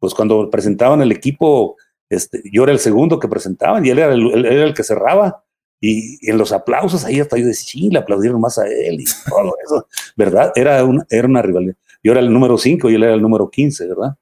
[0.00, 1.76] pues cuando presentaban el equipo,
[2.10, 5.44] este, yo era el segundo que presentaban y él era el, era el que cerraba.
[5.80, 9.04] Y, en los aplausos ahí hasta yo decía, sí, le aplaudieron más a él y
[9.26, 10.52] todo eso, ¿verdad?
[10.54, 11.76] Era una, era una rivalidad.
[12.02, 14.16] Yo era el número 5 y él era el número 15, ¿verdad?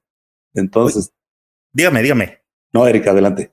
[0.55, 1.13] Entonces,
[1.73, 2.39] Dígame, dígame.
[2.73, 3.53] No, Erika, adelante.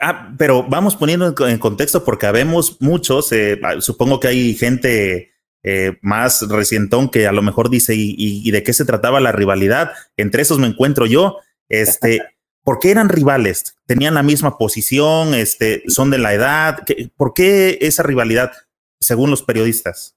[0.00, 5.32] Ah, pero vamos poniendo en, contexto porque habemos muchos, eh, ah, supongo que hay gente
[5.62, 9.92] eh, más recientón que a lo mejor dice, ¿y, de qué se trataba la rivalidad?
[10.16, 11.38] Entre esos me encuentro yo.
[11.68, 12.20] Este,
[12.64, 13.76] ¿Por qué eran rivales?
[13.86, 15.34] ¿Tenían la misma posición?
[15.34, 16.78] Este, ¿Son de la edad?
[17.16, 18.52] ¿Por qué esa rivalidad,
[19.00, 20.16] según los periodistas?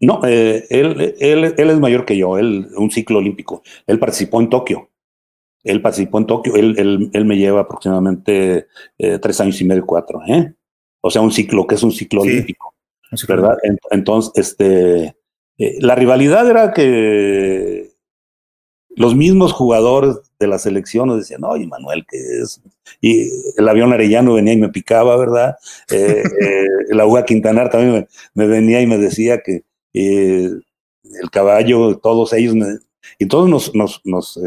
[0.00, 3.62] No, eh, él, él, él, es mayor que yo, él, un ciclo olímpico.
[3.86, 4.90] Él participó en Tokio.
[5.64, 10.20] Él participó en Tokio, él, él, me lleva aproximadamente eh, tres años y medio, cuatro,
[10.26, 10.54] ¿eh?
[11.00, 12.74] O sea, un ciclo, que es un ciclo olímpico,
[13.26, 13.56] ¿verdad?
[13.90, 15.16] Entonces, este,
[15.58, 17.90] eh, la rivalidad era que
[18.98, 22.60] los mismos jugadores de la selección nos decían, oye, Manuel, ¿qué es?
[23.00, 25.56] Y el avión arellano venía y me picaba, ¿verdad?
[25.90, 26.22] Eh,
[26.90, 32.54] la UA Quintanar también me, venía y me decía que el caballo, todos ellos,
[33.18, 34.38] y todos nos, nos, nos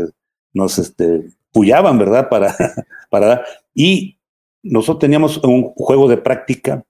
[0.54, 2.30] nos este, pullaban, ¿verdad?
[2.30, 2.56] Para,
[3.10, 4.18] para, y
[4.64, 6.84] nosotros teníamos un juego de práctica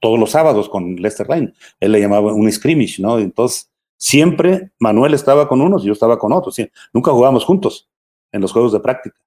[0.00, 1.54] todos los sábados con Lester Line.
[1.80, 3.18] Él le llamaba un scrimmage, ¿no?
[3.18, 6.56] Entonces, siempre Manuel estaba con unos y yo estaba con otros.
[6.92, 7.88] Nunca jugábamos juntos
[8.32, 9.18] en los juegos de práctica,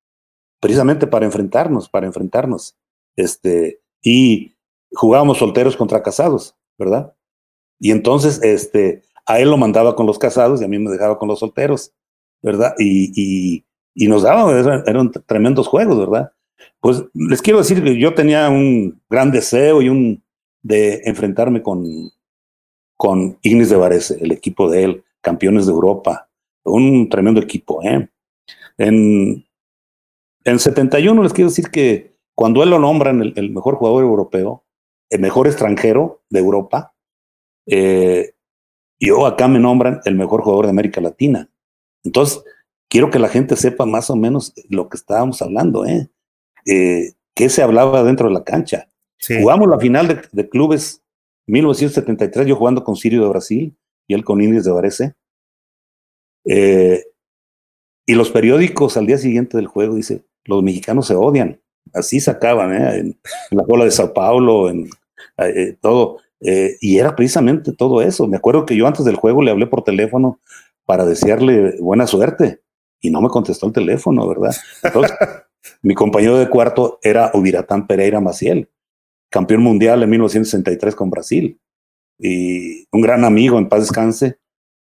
[0.59, 2.75] precisamente para enfrentarnos, para enfrentarnos.
[3.15, 4.55] Este, y
[4.93, 7.13] jugábamos solteros contra casados, ¿verdad?
[7.79, 11.17] Y entonces, este, a él lo mandaba con los casados y a mí me dejaba
[11.17, 11.93] con los solteros.
[12.41, 12.73] ¿verdad?
[12.77, 13.63] Y,
[13.95, 16.31] y, nos daban, eran, tremendos juegos, ¿verdad?
[16.79, 20.23] Pues les quiero decir que yo tenía un gran deseo y un
[20.61, 21.83] de enfrentarme con,
[22.99, 26.29] con Ignis de Varese, el equipo de él, campeones de Europa,
[26.65, 28.09] un tremendo equipo, ¿eh?
[28.77, 29.45] En,
[30.43, 34.65] en 71 les quiero decir que cuando él lo nombran el, el mejor jugador europeo,
[35.09, 36.93] el mejor extranjero de Europa,
[37.67, 38.33] eh,
[38.99, 41.49] yo acá me nombran el mejor jugador de América Latina.
[42.03, 42.43] Entonces,
[42.89, 46.09] quiero que la gente sepa más o menos lo que estábamos hablando, ¿eh?
[46.65, 48.89] eh ¿Qué se hablaba dentro de la cancha?
[49.25, 51.01] Jugamos la final de, clubes
[51.49, 53.75] 1973, yo jugando con Sirio de Brasil
[54.07, 55.15] y él con Indies de Varese.
[56.45, 57.03] Eh,
[58.05, 61.59] y los periódicos al día siguiente del juego dice, los mexicanos se odian.
[61.93, 62.97] Así sacaban, ¿eh?
[62.99, 63.19] en,
[63.51, 64.89] la cola de Sao Paulo, en
[65.37, 66.17] eh, todo.
[66.39, 68.27] y era precisamente todo eso.
[68.27, 70.39] Me acuerdo que yo antes del juego le hablé por teléfono
[70.85, 72.61] para desearle buena suerte
[73.01, 74.55] y no me contestó el teléfono, ¿verdad?
[74.83, 75.17] Entonces,
[75.81, 78.69] mi compañero de cuarto era Ubiratán Pereira Maciel,
[79.29, 81.59] campeón mundial en 1963 con Brasil
[82.17, 84.39] y un gran amigo, en paz descanse,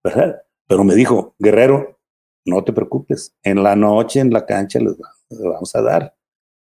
[0.03, 0.41] ¿verdad?
[0.67, 1.99] Pero me dijo, Guerrero,
[2.45, 4.95] no te preocupes, en la noche en la cancha les
[5.29, 6.15] vamos a dar.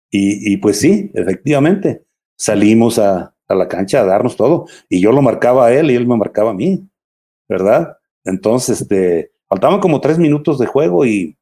[0.10, 2.06] Y, y pues sí, efectivamente,
[2.38, 5.96] salimos a, a, la cancha a darnos todo y yo lo marcaba a él y
[5.96, 6.88] él me marcaba a mí,
[7.48, 7.98] ¿verdad?
[8.24, 11.38] Entonces, este, faltaban como tres minutos de juego y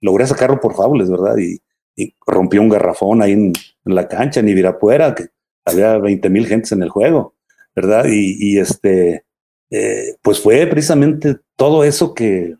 [0.00, 1.36] logré sacarlo por faules, ¿verdad?
[1.38, 1.60] Y,
[2.26, 5.28] rompió un garrafón ahí en, la cancha, en Ibirapuera, que
[5.66, 7.34] había 20 mil gentes en el juego,
[7.74, 8.06] ¿verdad?
[8.08, 9.24] Y, este,
[9.70, 12.56] eh, pues fue precisamente todo eso que,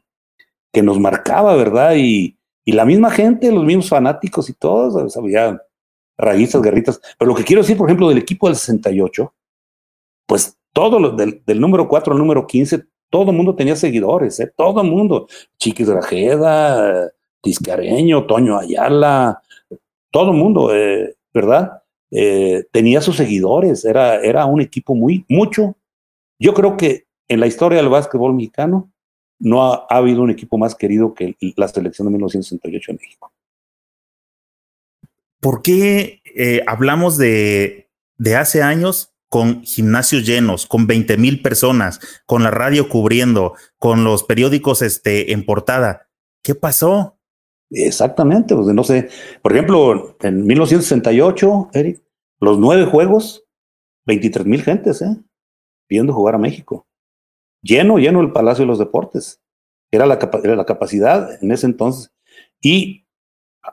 [0.73, 1.95] que nos marcaba, ¿verdad?
[1.97, 5.63] Y, y, la misma gente, los mismos fanáticos y todos, había
[6.19, 7.01] raíces, guerritas.
[7.19, 9.33] Pero lo que quiero decir, por ejemplo, del equipo del 68,
[10.27, 14.53] pues todo del, del número 4 al número 15, todo el mundo tenía seguidores, ¿eh?
[14.57, 15.29] todo el mundo.
[15.59, 19.41] Chiquis Grajeda, Tiscareño, Toño Ayala,
[20.11, 21.83] todo el mundo, eh, ¿verdad?
[22.11, 25.77] Eh, tenía sus seguidores, era, era un equipo muy, mucho.
[26.39, 28.93] Yo creo que en la historia del básquetbol mexicano
[29.39, 33.33] no ha, habido un equipo más querido que la selección de 1968 en México.
[35.41, 42.01] ¿Por qué eh, hablamos de, de hace años con gimnasios llenos, con 20 mil personas,
[42.27, 46.09] con la radio cubriendo, con los periódicos este, en portada.
[46.43, 47.16] ¿Qué pasó?
[47.71, 49.09] Exactamente, pues no sé.
[49.43, 52.03] Por ejemplo, en 1968, Eric,
[52.41, 53.45] los nueve juegos,
[54.07, 55.17] 23 mil gentes, ¿eh?
[55.89, 56.87] Viendo jugar a México.
[57.63, 59.41] Lleno, lleno el Palacio de los Deportes.
[59.91, 62.13] Era la, era la capacidad en ese entonces.
[62.61, 63.07] Y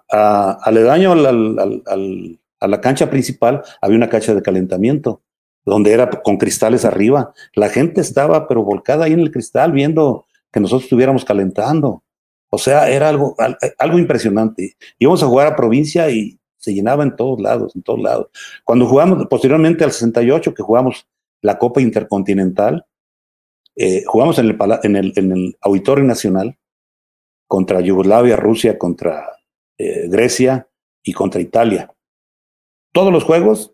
[0.09, 5.21] aledaño a la cancha principal había una cancha de calentamiento
[5.65, 7.33] donde era con cristales arriba.
[7.53, 12.02] La gente estaba pero volcada ahí en el cristal viendo que nosotros estuviéramos calentando.
[12.53, 13.35] O sea, era algo,
[13.79, 14.77] algo impresionante.
[14.99, 18.27] Íbamos a jugar a provincia y se llenaba en todos lados, en todos lados.
[18.63, 21.07] Cuando jugamos, posteriormente al 68, que jugamos
[21.41, 22.85] la Copa Intercontinental,
[23.75, 26.59] eh, jugamos en el Auditorio Nacional
[27.47, 29.31] contra Yugoslavia, Rusia, contra
[29.79, 30.69] eh, Grecia
[31.01, 31.91] y contra Italia.
[32.91, 33.73] Todos los juegos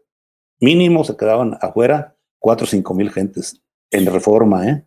[0.62, 3.62] mínimo se quedaban afuera cuatro o cinco mil gentes
[3.92, 4.86] en reforma, ¿eh?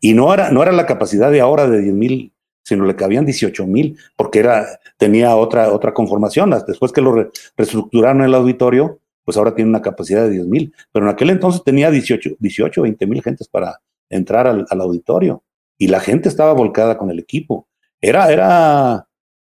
[0.00, 2.33] Y no era, no era la capacidad de ahora de 10 mil,
[2.64, 6.50] sino le cabían 18 mil, porque era, tenía otra, otra conformación.
[6.66, 10.74] Después que lo reestructuraron el auditorio, pues ahora tiene una capacidad de 10 mil.
[10.90, 15.44] Pero en aquel entonces tenía 18, 18 20 mil gentes para entrar al, al, auditorio.
[15.78, 17.68] Y la gente estaba volcada con el equipo.
[18.00, 19.06] Era, era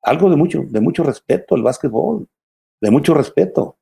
[0.04, 2.28] algo de mucho, de mucho respeto el básquetbol,
[2.82, 3.78] de mucho respeto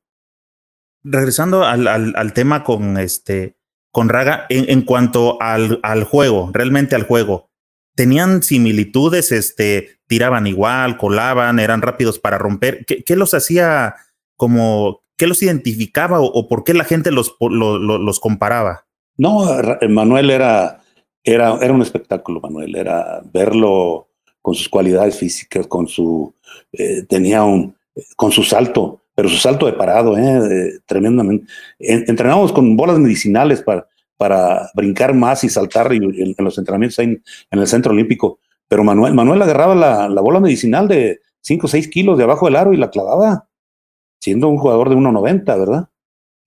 [1.06, 3.56] regresando al, al, tema con este
[3.92, 7.48] con Raga en, en cuanto al, al, juego, realmente al juego.
[7.96, 9.32] ¿Tenían similitudes?
[9.32, 12.84] Este, ¿Tiraban igual, colaban, eran rápidos para romper?
[12.84, 13.96] ¿Qué, los hacía
[14.36, 18.84] como, qué los identificaba o, por qué la gente los, lo, lo, los comparaba?
[19.16, 19.46] No,
[19.88, 20.82] Manuel era,
[21.24, 24.08] era, era un espectáculo, Manuel, era verlo
[24.42, 26.34] con sus cualidades físicas, con su,
[26.72, 27.74] eh, tenía un,
[28.14, 31.50] con su salto, pero su salto de parado, eh, tremendamente.
[31.78, 37.22] En, entrenábamos con bolas medicinales para, para brincar más y saltar en, los entrenamientos en,
[37.50, 38.38] en, el centro olímpico.
[38.68, 42.46] Pero Manuel, Manuel agarraba la, la bola medicinal de 5 o 6 kilos de abajo
[42.46, 43.48] del aro y la clavaba,
[44.20, 45.88] siendo un jugador de 1,90, ¿verdad?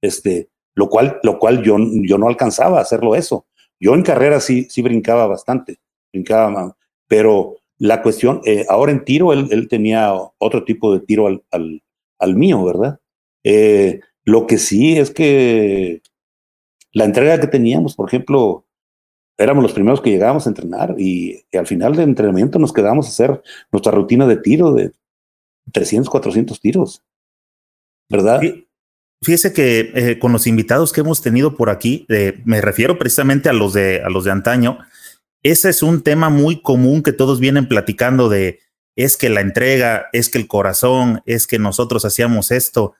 [0.01, 3.45] Este, lo cual, lo cual yo, yo no alcanzaba a hacerlo eso.
[3.79, 5.77] Yo en carrera sí, sí brincaba bastante,
[6.11, 6.75] brincaba,
[7.07, 11.43] pero la cuestión, eh, ahora en tiro, él, él, tenía otro tipo de tiro al,
[11.51, 11.81] al,
[12.19, 12.99] al mío, ¿verdad?
[13.43, 16.01] Eh, lo que sí es que
[16.93, 18.65] la entrega que teníamos, por ejemplo,
[19.37, 23.09] éramos los primeros que llegábamos a entrenar y, al final del entrenamiento nos quedamos a
[23.09, 24.91] hacer nuestra rutina de tiro de
[25.71, 27.03] 300, 400 tiros,
[28.09, 28.41] ¿verdad?
[29.21, 33.49] Fíjese que eh, con los invitados que hemos tenido por aquí, eh, me refiero precisamente
[33.49, 34.79] a los de a los de antaño.
[35.43, 38.59] Ese es un tema muy común que todos vienen platicando de
[38.95, 42.95] es que la entrega, es que el corazón, es que nosotros hacíamos esto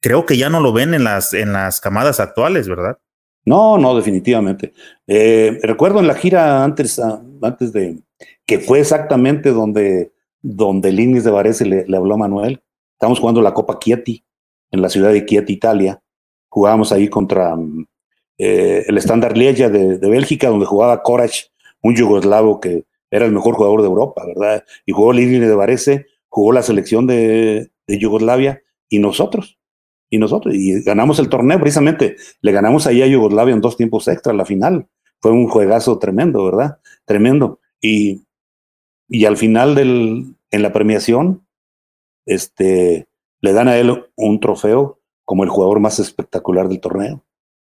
[0.00, 2.98] creo que ya no lo ven en las en las camadas actuales, ¿verdad?
[3.44, 4.72] No, no, definitivamente.
[5.06, 7.00] Eh, recuerdo en la gira antes,
[7.42, 7.98] antes de
[8.44, 12.62] que fue exactamente donde donde Linis de Varese le, habló a Manuel.
[12.92, 14.24] Estamos jugando la Copa Chieti
[14.70, 16.02] en la ciudad de Kiev, Italia.
[16.48, 17.56] Jugábamos ahí contra
[18.38, 21.46] eh, el Standard Lieja de, Bélgica, donde jugaba Korach,
[21.82, 24.64] un yugoslavo que era el mejor jugador de Europa, ¿verdad?
[24.86, 29.58] Y jugó Lili de Varese, jugó la selección de, de, Yugoslavia y nosotros.
[30.10, 32.16] Y nosotros, y ganamos el torneo precisamente.
[32.40, 34.86] Le ganamos ahí a Yugoslavia en dos tiempos extra, la final.
[35.20, 36.78] Fue un juegazo tremendo, ¿verdad?
[37.04, 37.60] Tremendo.
[37.80, 38.22] Y,
[39.08, 41.46] y al final del, en la premiación,
[42.24, 43.06] este,
[43.40, 47.22] le dan a él un trofeo como el jugador más espectacular del torneo.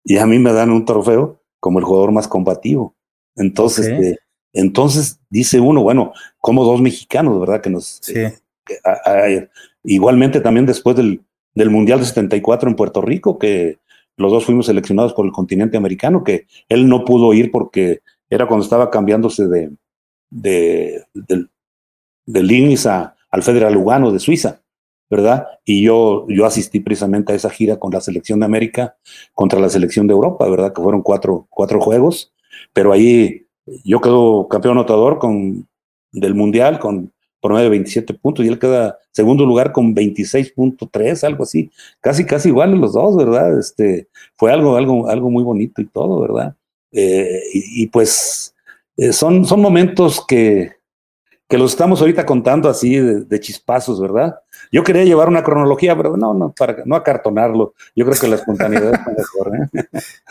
[0.04, 2.96] Y a mí me dan un trofeo como el jugador más combativo.
[3.36, 3.98] Entonces, okay.
[3.98, 4.20] este,
[4.54, 7.62] entonces dice uno, bueno, como dos mexicanos, ¿verdad?
[7.62, 8.00] Que nos.
[8.02, 8.18] Sí.
[8.18, 8.34] Eh,
[8.66, 9.50] que, a, a,
[9.84, 11.24] igualmente también después del,
[11.54, 13.80] del Mundial de 74 en Puerto Rico, que
[14.18, 18.48] los dos fuimos seleccionados por el continente americano, que él no pudo ir porque era
[18.48, 19.72] cuando estaba cambiándose de,
[20.30, 21.48] de, de,
[22.26, 24.62] de Linis a, al Federal Lugano de Suiza.
[25.12, 25.46] ¿verdad?
[25.66, 28.96] Y yo, yo asistí precisamente a esa gira con la selección de América
[29.34, 30.72] contra la selección de Europa, ¿verdad?
[30.72, 32.32] Que fueron cuatro, cuatro juegos,
[32.72, 33.46] pero ahí
[33.84, 35.68] yo quedo campeón anotador con,
[36.14, 37.12] del Mundial con
[37.42, 42.50] promedio de 27 puntos y él queda segundo lugar con 26.3, algo así, casi, casi
[42.50, 43.58] igual los dos, ¿verdad?
[43.60, 46.56] Este, fue algo, algo, algo muy bonito y todo, ¿verdad?
[46.92, 48.54] Eh, y, y, pues
[48.98, 50.74] eh, son, son momentos que,
[51.52, 54.36] que los estamos ahorita contando así de, de, chispazos, ¿verdad?
[54.72, 57.74] Yo quería llevar una cronología, pero no, no, para no acartonarlo.
[57.94, 59.56] Yo creo que la espontaneidad es mejor.
[59.56, 59.84] ¿eh?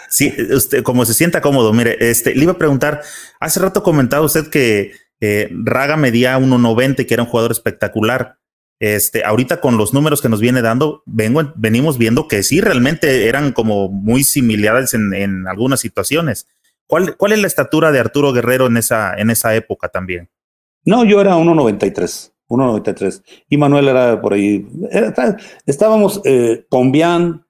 [0.09, 3.03] Sí, usted, como se sienta cómodo, mire, este, le iba a preguntar,
[3.39, 8.39] hace rato comentaba usted que eh, Raga medía 1.90 y que era un jugador espectacular.
[8.81, 13.29] Este, ahorita con los números que nos viene dando, vengo, venimos viendo que sí, realmente
[13.29, 16.49] eran como muy similares en, algunas situaciones.
[16.87, 20.31] ¿Cuál, ¿Cuál es la estatura de Arturo Guerrero en esa, en esa época también?
[20.85, 23.23] No, yo era 1.93, 1.93.
[23.51, 24.67] Y Manuel era por ahí.
[24.91, 27.47] Era, estábamos eh, Pombián,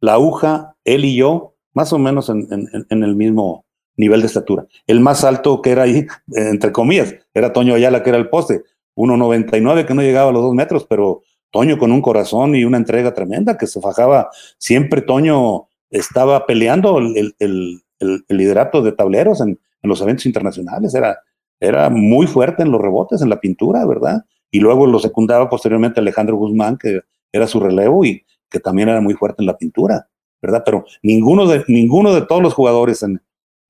[0.00, 3.64] La Aguja, él y yo, más o menos en, en, en, el mismo
[3.96, 4.66] nivel de estatura.
[4.86, 8.62] El más alto que era ahí, entre comillas, era Toño Ayala, que era el poste.
[8.94, 12.78] 1.99, que no llegaba a los dos metros, pero Toño con un corazón y una
[12.78, 14.30] entrega tremenda, que se fajaba.
[14.58, 19.48] Siempre Toño estaba peleando el, el, el, el liderato de tableros en,
[19.82, 20.94] en los eventos internacionales.
[20.94, 21.18] Era,
[21.60, 24.24] era muy fuerte en los rebotes, en la pintura, ¿verdad?
[24.50, 27.00] Y luego lo secundaba posteriormente Alejandro Guzmán, que
[27.32, 30.08] era su relevo y que también era muy fuerte en la pintura,
[30.40, 30.62] ¿verdad?
[30.64, 33.22] Pero ninguno de, ninguno de todos los jugadores en,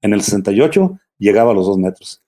[0.02, 2.22] en el 68 llegaba a los dos metros.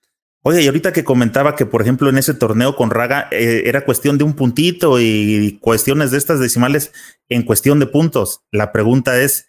[0.47, 3.85] Oye, y ahorita que comentaba que, por ejemplo, en ese torneo con Raga eh, era
[3.87, 6.93] cuestión de un puntito y cuestiones de estas decimales
[7.31, 8.43] en cuestión de puntos.
[8.51, 9.47] La pregunta es,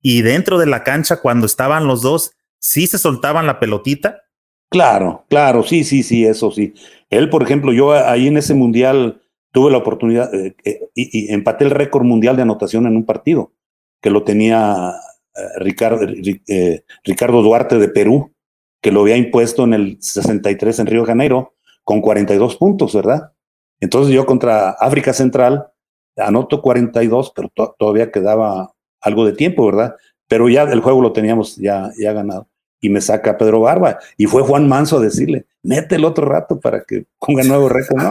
[0.00, 4.22] ¿y dentro de la cancha, cuando estaban los dos, sí se soltaban la pelotita?
[4.70, 6.72] Claro, claro, sí, sí, sí, eso sí.
[7.10, 9.20] Él, por ejemplo, yo ahí en ese mundial
[9.52, 13.04] tuve la oportunidad eh, eh, y, y, empaté el récord mundial de anotación en un
[13.04, 13.52] partido,
[14.00, 14.94] que lo tenía
[15.56, 16.06] Ricardo,
[16.48, 18.32] eh, Ricardo Duarte de Perú,
[18.80, 23.32] que lo había impuesto en el 63 en Río de Janeiro, con 42 puntos, ¿verdad?
[23.80, 25.68] Entonces yo contra África Central
[26.16, 29.94] anoto 42, pero to todavía quedaba algo de tiempo, ¿verdad?
[30.28, 32.46] pero ya el juego lo teníamos ya, ya ganado.
[32.80, 33.98] Y me saca Pedro Barba.
[34.16, 38.00] Y fue Juan Manso a decirle, mete el otro rato para que ponga nuevo récord.
[38.00, 38.10] No,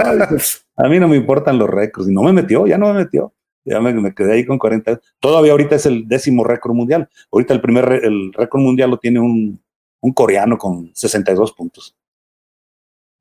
[0.75, 2.09] a mí no me importan los récords.
[2.09, 3.33] Y no me metió, ya no me metió.
[3.67, 5.01] Ya me, quedé ahí con 40.
[5.19, 7.09] Todavía ahorita es el décimo récord mundial.
[7.31, 9.61] Ahorita el primer el récord mundial lo tiene un,
[9.99, 11.95] un coreano con 62 puntos.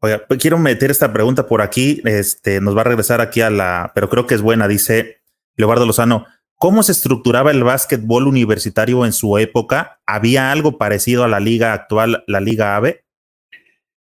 [0.00, 2.00] Oiga, pues quiero meter esta pregunta por aquí.
[2.04, 4.68] Este nos va a regresar aquí a la, pero creo que es buena.
[4.68, 5.22] Dice
[5.56, 6.26] Leobardo Lozano.
[6.58, 10.00] ¿Cómo se estructuraba el básquetbol universitario en su época?
[10.06, 13.04] ¿Había algo parecido a la liga actual, la Liga AVE?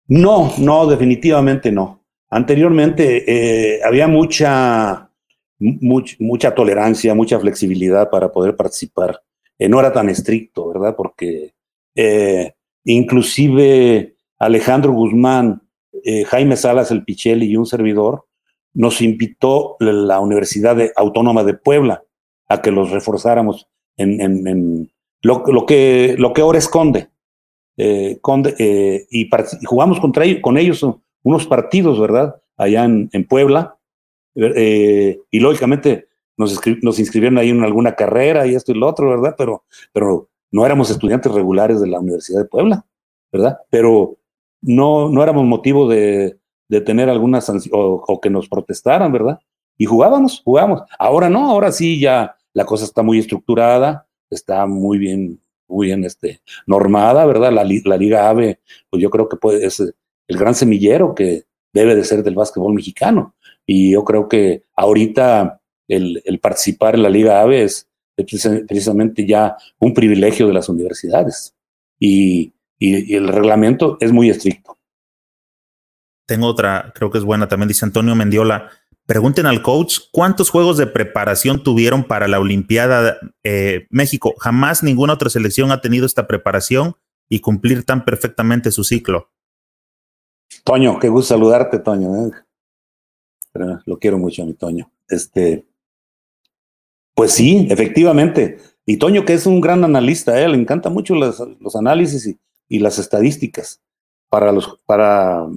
[0.08, 2.04] No, no, definitivamente no.
[2.30, 5.07] Anteriormente eh, había mucha,
[5.60, 9.22] mucha tolerancia, mucha flexibilidad para poder participar.
[9.58, 10.96] Eh, no era tan estricto, ¿verdad?
[10.96, 11.54] Porque
[11.96, 12.54] eh,
[12.86, 15.62] inclusive Alejandro Guzmán,
[16.28, 18.26] Jaime Salas, el Pichelli y un servidor,
[18.74, 22.04] nos invitó la Universidad Autónoma de Puebla
[22.48, 24.92] a que los reforzáramos en,
[25.22, 27.10] lo, que, lo que ahora esconde.
[27.78, 28.20] Eh,
[28.60, 29.30] eh, y,
[29.66, 30.86] jugamos contra ellos, con ellos
[31.24, 32.36] unos partidos, ¿verdad?
[32.56, 33.77] Allá en, Puebla.
[34.38, 36.08] Eh, y lógicamente
[36.38, 39.36] nos, nos, inscribieron ahí en alguna carrera y esto y lo otro, ¿verdad?
[39.38, 42.86] Pero, pero no éramos estudiantes regulares de la Universidad de Puebla,
[43.32, 43.58] ¿verdad?
[43.70, 44.18] Pero
[44.62, 46.38] no, no éramos motivo de,
[46.70, 49.40] de tener alguna sanción o, que nos protestaran, ¿verdad?
[49.78, 50.82] Y jugábamos, jugábamos.
[51.00, 56.04] Ahora no, ahora sí ya la cosa está muy estructurada, está muy bien, muy bien
[56.04, 57.52] este, normada, ¿verdad?
[57.52, 58.60] La, Liga AVE,
[58.90, 62.74] pues yo creo que puede, es el gran semillero que debe de ser del básquetbol
[62.74, 63.36] mexicano.
[63.68, 69.94] Y yo creo que ahorita el, participar en la Liga AVE es precisamente ya un
[69.94, 71.54] privilegio de las universidades.
[72.00, 74.78] y el reglamento es muy estricto.
[76.28, 78.70] Tengo otra, creo que es buena, también dice Antonio Mendiola.
[79.06, 84.36] Pregunten al coach cuántos juegos de preparación tuvieron para la Olimpiada eh, México.
[84.38, 86.98] Jamás ninguna otra selección ha tenido esta preparación
[87.30, 89.32] y cumplir tan perfectamente su ciclo.
[90.66, 92.28] Toño, qué gusto saludarte, Toño.
[92.28, 92.32] ¿eh?
[93.86, 94.92] Lo quiero mucho, mi Toño.
[95.08, 95.66] Este,
[97.18, 98.60] pues sí, efectivamente.
[98.86, 100.48] Y Toño, que es un gran analista, ¿eh?
[100.48, 101.42] le encanta mucho los,
[101.76, 102.38] análisis
[102.70, 103.82] y, las estadísticas.
[104.30, 105.48] Para los, para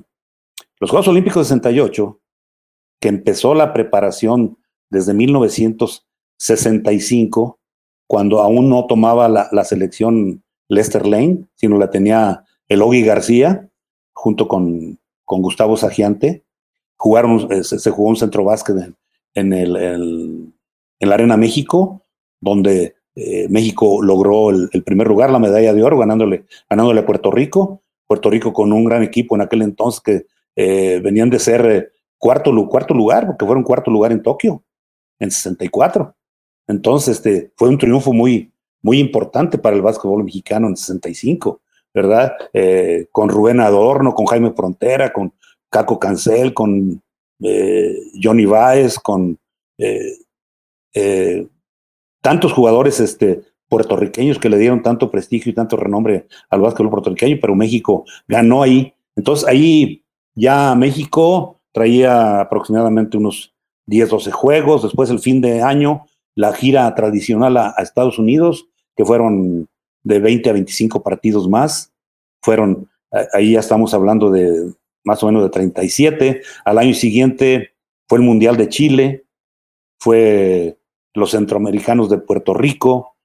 [0.79, 2.21] los Juegos Olímpicos de 68,
[2.99, 7.59] que empezó la preparación desde 1965,
[8.07, 13.69] cuando aún no tomaba la, selección Lester Lane, sino la tenía Elogi García,
[14.13, 16.45] junto con, con Gustavo Sagiante.
[17.01, 18.77] Jugaron, eh, se, jugó un centro básquet
[19.33, 22.03] en, el, en la Arena México,
[22.43, 27.31] donde eh, México logró el, primer lugar, la medalla de oro, ganándole, ganándole a Puerto
[27.31, 27.83] Rico.
[28.07, 30.27] Puerto Rico con un gran equipo en aquel entonces que
[30.57, 34.63] eh, venían de ser cuarto, cuarto lugar, porque fueron cuarto lugar en Tokio,
[35.19, 36.15] en 64.
[36.69, 41.63] Entonces, este, fue un triunfo muy, muy importante para el básquetbol mexicano en 65,
[41.95, 42.35] ¿verdad?
[43.11, 45.33] Con Rubén Adorno, con Jaime Frontera, con
[45.71, 47.03] Caco Cancel, con
[47.41, 49.39] eh, Johnny Baez, con
[49.79, 51.47] eh,
[52.21, 57.39] tantos jugadores este, puertorriqueños que le dieron tanto prestigio y tanto renombre al básquetbol puertorriqueño,
[57.41, 58.93] pero México ganó ahí.
[59.17, 60.03] Entonces ahí
[60.35, 63.55] ya México traía aproximadamente unos
[63.87, 64.83] 10, 12 juegos.
[64.83, 68.67] Después, el fin de año, la gira tradicional a, Estados Unidos,
[68.97, 69.69] que fueron
[70.03, 71.93] de 20 a 25 partidos más.
[72.43, 72.89] Fueron,
[73.33, 74.73] ahí ya estamos hablando de
[75.05, 76.43] más o menos de 37.
[76.65, 77.75] Al año siguiente
[78.09, 79.25] fue el Mundial de Chile,
[79.99, 80.79] fue
[81.15, 83.17] los centroamericanos de Puerto Rico,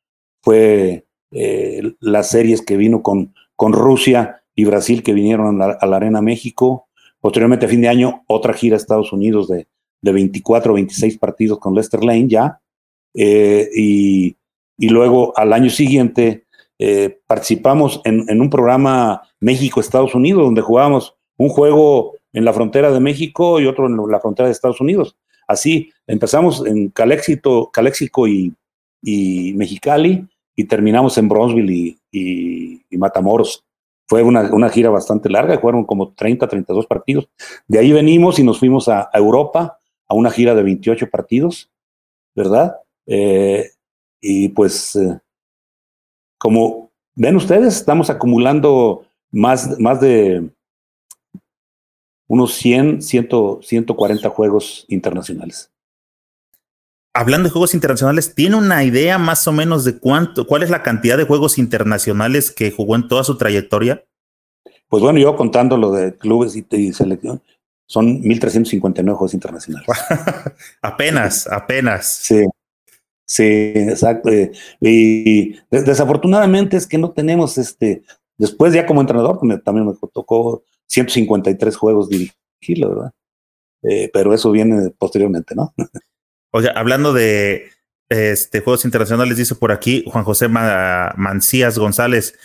[0.41, 5.95] fue eh, las series que vino con, con Rusia y Brasil que vinieron a la
[5.95, 6.85] Arena México,
[7.25, 9.67] Posteriormente, a fin de año, otra gira a Estados Unidos de,
[9.99, 12.61] de 24 o 26 partidos con Lester Lane ya.
[13.15, 14.37] Eh, y,
[14.77, 16.45] luego al año siguiente
[16.77, 22.99] eh, participamos en, un programa México-Estados Unidos, donde jugábamos un juego en la frontera de
[22.99, 25.15] México y otro en la frontera de Estados Unidos.
[25.47, 28.53] Así empezamos en Caléxico, Caléxico y,
[29.55, 33.65] Mexicali y terminamos en Bronzeville y Matamoros.
[34.07, 37.27] Fue una, gira bastante larga, fueron como 30, 32 partidos.
[37.67, 41.71] De ahí venimos y nos fuimos a, Europa a una gira de 28 partidos,
[42.35, 42.75] ¿verdad?
[43.07, 43.71] Eh,
[44.21, 45.19] y pues, eh,
[46.37, 50.49] como ven ustedes, estamos acumulando más, más de
[52.27, 53.29] unos 100, 100,
[53.61, 55.71] 140 juegos internacionales.
[57.13, 60.83] Hablando de juegos internacionales, ¿tiene una idea más o menos de cuánto, cuál es la
[60.83, 64.03] cantidad de juegos internacionales que jugó en toda su trayectoria?
[64.89, 67.41] Pues bueno, yo contando lo de clubes y, selección,
[67.85, 69.87] son 1.359 juegos internacionales.
[70.81, 72.05] apenas, apenas.
[72.05, 72.43] Sí.
[73.27, 74.29] Sí, exacto.
[74.29, 74.51] Eh,
[74.81, 78.03] y desafortunadamente es que no tenemos este,
[78.37, 83.11] después ya como entrenador, también me tocó 153 juegos dirigirlo, ¿verdad?
[83.83, 85.73] Eh, pero eso viene posteriormente, ¿no?
[86.51, 87.69] O sea, hablando de
[88.07, 92.39] este, Juegos Internacionales, dice por aquí Juan José Mancías González,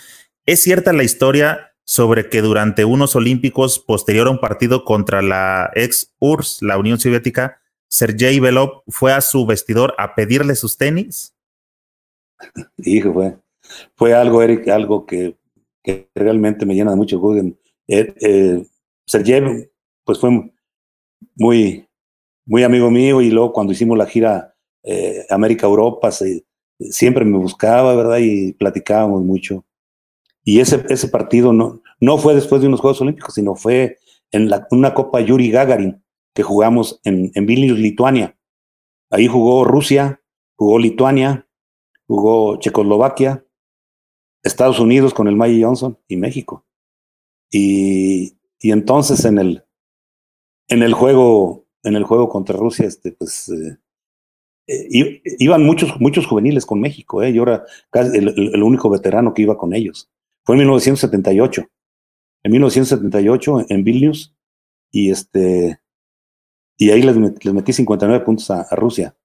[0.46, 5.70] ¿es cierta la historia sobre que durante unos olímpicos posterior a un partido contra la
[5.74, 11.34] ex URSS, la Unión Soviética, Sergei Belov fue a su vestidor a pedirle sus tenis?
[12.78, 13.36] Hijo, fue,
[13.96, 15.36] fue algo, Eric, algo que,
[16.14, 17.42] realmente me llena de mucho gusto.
[17.92, 18.64] Eh, eh,
[20.04, 20.30] pues fue
[21.34, 21.88] muy,
[22.46, 26.10] muy amigo mío y luego cuando hicimos la gira eh, América-Europa,
[26.78, 28.18] siempre me buscaba, ¿verdad?
[28.20, 29.64] Y platicábamos mucho.
[30.44, 33.98] Y ese, ese partido no, no fue después de unos Juegos Olímpicos, sino fue
[34.30, 36.00] en la, una Copa Yuri Gagarin
[36.32, 38.38] que jugamos en, en Vilnius, Lituania.
[39.10, 40.22] Ahí jugó Rusia,
[40.54, 41.48] jugó Lituania,
[42.06, 43.44] jugó Checoslovaquia,
[44.44, 46.64] Estados Unidos con el Magic Johnson y México.
[47.50, 49.64] Y, y entonces en el,
[50.68, 53.78] en el juego, en el juego contra Rusia, este, pues eh,
[54.66, 59.42] eh, iban muchos, muchos juveniles con México, eh, yo era casi el, único veterano que
[59.42, 60.08] iba con ellos.
[60.44, 61.66] Fue en 1978.
[62.44, 64.34] En 1978 en Vilnius,
[64.92, 65.80] y este,
[66.76, 69.16] y ahí les, metí 59 puntos a, Rusia.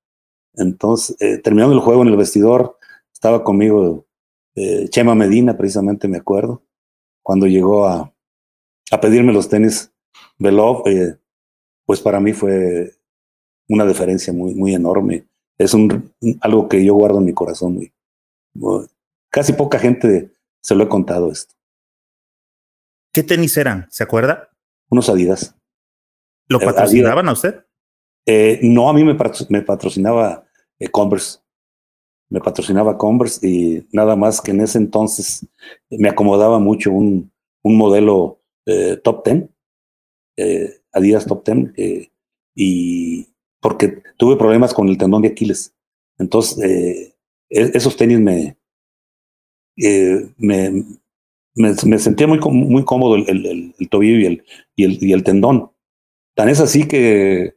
[0.55, 2.77] Entonces, eh, terminando el juego en el vestidor,
[3.13, 4.05] estaba conmigo
[4.89, 6.63] Chema Medina, precisamente me acuerdo,
[7.21, 8.14] cuando llegó a,
[8.91, 9.91] a pedirme los tenis
[10.37, 10.83] Belov,
[11.85, 12.91] pues para mí fue
[13.67, 15.27] una diferencia muy, muy enorme.
[15.57, 17.79] Es un, algo que yo guardo en mi corazón.
[19.29, 20.31] casi poca gente
[20.61, 21.53] se lo he contado esto.
[23.13, 23.87] ¿Qué tenis eran?
[23.89, 24.49] ¿Se acuerda?
[24.89, 25.55] Unos Adidas.
[26.47, 27.65] ¿Lo eh, patrocinaban a usted?
[28.25, 30.45] Eh, no, a mí me, patrocinaba
[30.79, 31.39] eh, Converse.
[32.29, 35.47] Me patrocinaba Converse y nada más que en ese entonces
[35.89, 37.31] me acomodaba mucho un,
[37.61, 38.41] un modelo
[39.03, 39.49] top ten
[40.95, 42.09] Adidas Top Ten, eh,
[42.55, 43.27] y
[43.59, 45.75] porque tuve problemas con el tendón de Aquiles.
[46.17, 47.15] Entonces, eh,
[47.49, 48.57] e-, esos tenis me,
[49.77, 50.85] eh, me,
[51.55, 54.45] me, sentía muy, muy cómodo el, el, tobillo y el,
[54.75, 55.71] y, el, y el tendón.
[56.33, 57.55] Tan es así que,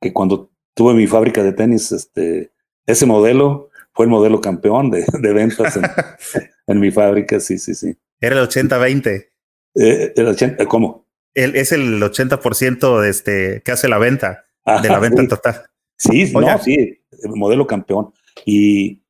[0.00, 2.50] que cuando tuve mi fábrica de tenis, este,
[2.86, 5.84] ese modelo fue el modelo campeón de, de ventas en,
[6.66, 7.96] en, mi fábrica, sí, sí, sí.
[8.20, 9.31] Era el 80-20.
[9.74, 11.06] Eh, el 80, ¿Cómo?
[11.34, 14.44] es el 80% de este, que hace la venta,
[14.82, 15.66] de la venta total.
[15.96, 18.12] Sí, no, sí, el modelo campeón.
[18.44, 19.02] Y,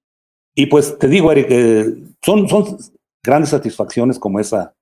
[0.54, 1.48] y pues te digo, Eric,
[2.22, 2.78] son, son
[3.24, 4.74] grandes satisfacciones como esa,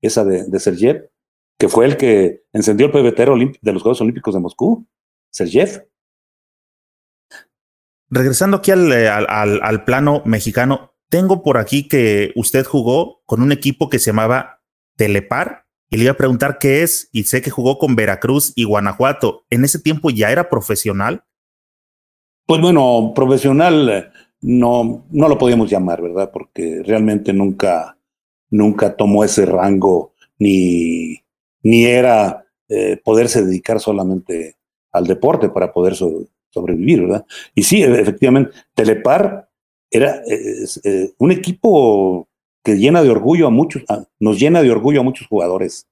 [0.00, 1.10] esa de, de Sergev,
[1.58, 4.86] que fue el que encendió el pebetero de los Juegos Olímpicos de Moscú,
[5.30, 5.86] Sergev.
[8.10, 13.52] Regresando aquí al, al, al plano mexicano, tengo por aquí que usted jugó con un
[13.52, 14.61] equipo que se llamaba
[14.96, 15.62] Telepar
[15.92, 19.44] y le iba a preguntar qué es, y sé que jugó con Veracruz y Guanajuato.
[19.50, 21.24] ¿En ese tiempo ya era profesional?
[22.46, 26.30] Pues bueno, profesional no, no lo podíamos llamar, ¿verdad?
[26.32, 27.98] Porque realmente nunca,
[28.48, 31.22] nunca tomó ese rango, ni,
[31.62, 34.56] ni era eh, poderse dedicar solamente
[34.92, 37.26] al deporte para poder sobrevivir, ¿verdad?
[37.54, 39.46] Y sí, efectivamente, Telepar
[39.90, 40.22] era
[41.18, 42.30] un equipo
[42.64, 43.84] que llena de orgullo a muchos,
[44.20, 45.88] nos llena de orgullo a muchos jugadores.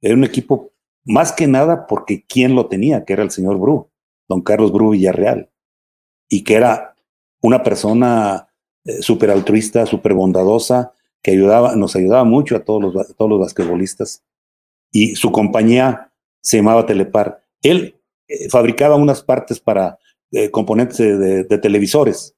[0.00, 0.70] Era un equipo
[1.04, 3.88] más que nada porque quién lo tenía, que era el señor Bru,
[4.28, 5.50] don Carlos Bru Villarreal,
[6.28, 6.94] y que era
[7.42, 8.48] una persona
[8.84, 10.92] eh, súper altruista, súper bondadosa,
[11.22, 14.22] que ayudaba, nos ayudaba mucho a todos los, todos los basquetbolistas.
[14.90, 17.44] Y su compañía se llamaba Telepar.
[17.62, 19.98] Él eh, fabricaba unas partes para
[20.32, 22.34] eh, componentes de, de televisores,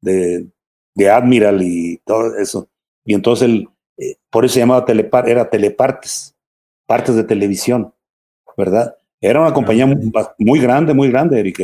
[0.00, 0.46] de,
[0.94, 2.68] de Admiral y todo eso.
[3.04, 6.36] Y entonces él, eh, por eso se llamaba Telepar, era Telepartes,
[6.86, 7.92] partes de televisión,
[8.56, 8.96] ¿verdad?
[9.20, 9.86] Era una compañía
[10.38, 11.60] muy, grande, muy grande, Eric.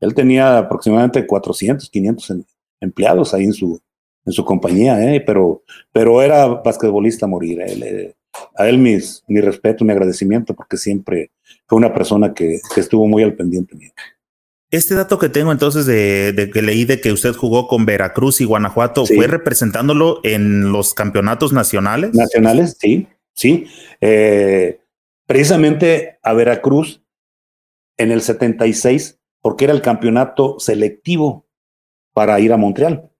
[0.00, 2.32] Él tenía aproximadamente 400, 500
[2.80, 3.80] empleados ahí en su,
[4.24, 5.20] en su compañía, ¿eh?
[5.20, 5.62] pero,
[5.92, 7.60] pero era basquetbolista a morir.
[7.60, 8.14] Eh,
[8.56, 11.30] a él mis, mi respeto, mi agradecimiento, porque siempre
[11.66, 13.92] fue una persona que, que estuvo muy al pendiente mío.
[14.70, 18.44] Este dato que tengo entonces de, que leí de que usted jugó con Veracruz y
[18.44, 22.14] Guanajuato, ¿fue representándolo en los campeonatos nacionales?
[22.14, 23.66] Nacionales, sí, sí.
[24.02, 24.80] Eh,
[25.26, 27.02] precisamente a Veracruz
[27.96, 31.46] en el 76, porque era el campeonato selectivo
[32.12, 33.10] para ir a Montreal.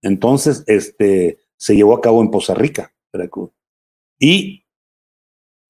[0.00, 3.50] Entonces, este, se llevó a cabo en Poza Rica, Veracruz.
[4.16, 4.64] Y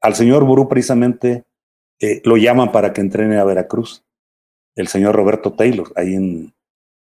[0.02, 1.44] al señor Burú precisamente
[1.98, 4.05] eh, lo llaman para que entrene a Veracruz
[4.76, 6.54] el señor Roberto Taylor, ahí en,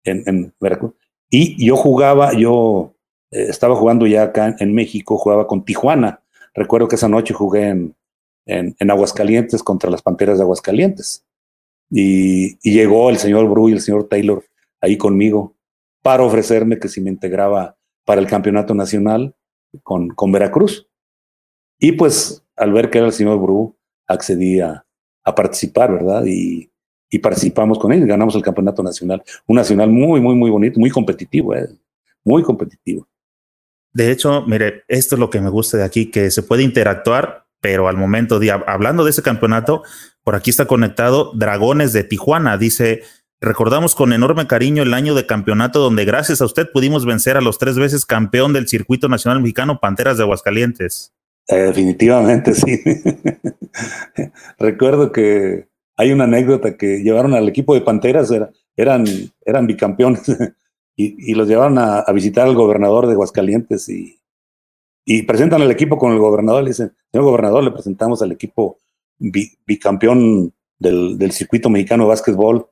[0.03, 0.93] en, Veracruz.
[1.29, 2.95] Y yo jugaba, yo
[3.31, 6.21] eh, estaba jugando ya acá en, México, jugaba con Tijuana.
[6.53, 7.95] Recuerdo que esa noche jugué en,
[8.45, 11.25] en, Aguascalientes contra las Panteras de Aguascalientes.
[11.91, 14.43] Y, llegó el señor Bru y el señor Taylor
[14.81, 15.55] ahí conmigo
[16.01, 19.35] para ofrecerme que si me integraba para el campeonato nacional
[19.83, 20.89] con, con Veracruz.
[21.79, 24.83] Y pues al ver que era el señor Bru, accedí a,
[25.35, 26.25] participar, ¿verdad?
[26.25, 26.71] Y,
[27.19, 29.23] participamos con él y ganamos el campeonato nacional.
[29.45, 31.67] Un nacional muy, muy, muy bonito, muy competitivo, ¿eh?
[32.23, 33.07] muy competitivo.
[33.93, 37.45] De hecho, mire, esto es lo que me gusta de aquí, que se puede interactuar,
[37.61, 39.83] pero al momento de hablando de ese campeonato,
[40.23, 42.57] por aquí está conectado Dragones de Tijuana.
[42.57, 43.01] Dice,
[43.41, 47.41] recordamos con enorme cariño el año de campeonato donde gracias a usted pudimos vencer a
[47.41, 51.13] los tres veces campeón del circuito nacional mexicano Panteras de Aguascalientes.
[51.47, 52.81] Eh, definitivamente, sí.
[54.59, 58.31] Recuerdo que hay una anécdota que llevaron al equipo de Panteras,
[58.75, 59.05] eran,
[59.43, 60.21] eran bicampeones,
[60.95, 64.19] y, los llevaron a, visitar al gobernador de Aguascalientes y,
[65.05, 66.63] y presentan al equipo con el gobernador.
[66.63, 68.77] Le dicen, señor gobernador, le presentamos al equipo
[69.19, 72.67] bicampeón del, del circuito mexicano de básquetbol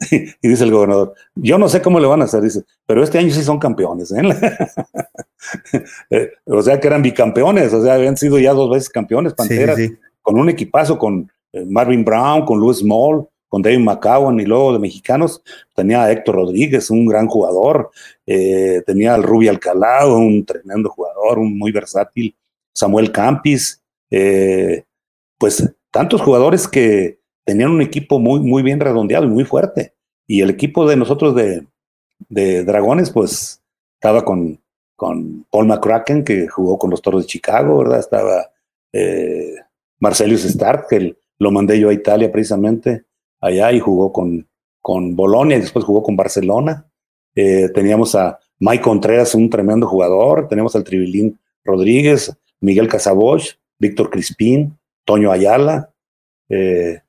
[0.10, 3.18] y dice el gobernador, yo no sé cómo le van a hacer, dice, pero este
[3.18, 4.12] año sí son campeones.
[4.12, 4.22] ¿eh?
[6.10, 9.78] eh o sea que eran bicampeones, o sea, habían sido ya dos veces campeones, Panteras,
[10.22, 14.78] con un equipazo con Marvin Brown, con Louis Small, con David McCowan y luego de
[14.78, 15.42] mexicanos
[15.74, 17.90] tenía a Héctor Rodríguez, un gran jugador,
[18.26, 22.36] eh, tenía al Rubi Alcalá, un tremendo jugador, un muy versátil,
[22.72, 23.82] Samuel Campis,
[25.38, 29.94] pues tantos jugadores que tenían un equipo muy, muy bien redondeado y muy fuerte.
[30.26, 31.66] Y el equipo de nosotros de,
[32.28, 33.60] de Dragones, pues
[33.94, 34.60] estaba con,
[34.96, 37.98] con Paul McCracken, que jugó con los Toros de Chicago, ¿verdad?
[37.98, 38.50] Estaba
[38.92, 39.56] eh,
[39.98, 43.04] Marcelius Stark, que lo mandé yo a Italia precisamente,
[43.40, 44.46] allá, y jugó con,
[44.80, 46.86] con Bolonia, y después jugó con Barcelona.
[47.34, 53.42] Eh, teníamos a Mike Contreras, un tremendo jugador, teníamos al Tribilín Rodríguez, Miguel Casaboch,
[53.78, 55.90] Víctor Crispín, Toño Ayala,
[56.50, 57.00] eh,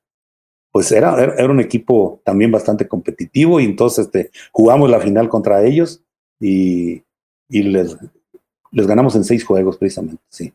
[0.70, 5.62] pues era, era un equipo también bastante competitivo y entonces este, jugamos la final contra
[5.62, 6.02] ellos
[6.40, 7.04] y,
[7.50, 10.54] les ganamos en seis juegos precisamente, sí.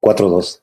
[0.00, 0.62] 4-2.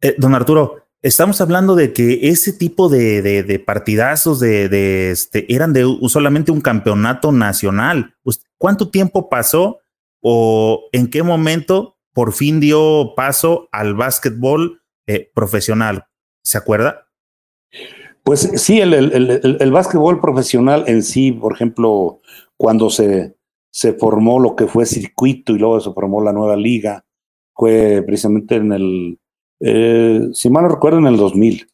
[0.00, 5.72] Eh, don Arturo, estamos hablando de que ese tipo de, de, partidazos de, este, eran
[5.72, 8.14] de solamente un campeonato nacional.
[8.58, 9.78] ¿Cuánto tiempo pasó
[10.20, 16.06] o en qué momento por fin dio paso al básquetbol eh, profesional?
[16.42, 17.08] ¿Se acuerda?
[18.24, 22.20] Pues sí, el, el, el, básquetbol profesional en sí, por ejemplo,
[22.56, 23.36] cuando se,
[23.70, 27.06] se formó lo que fue circuito y luego se formó la nueva liga,
[27.54, 29.18] fue precisamente en el,
[29.60, 31.68] eh, si mal no recuerdo, en el 2000.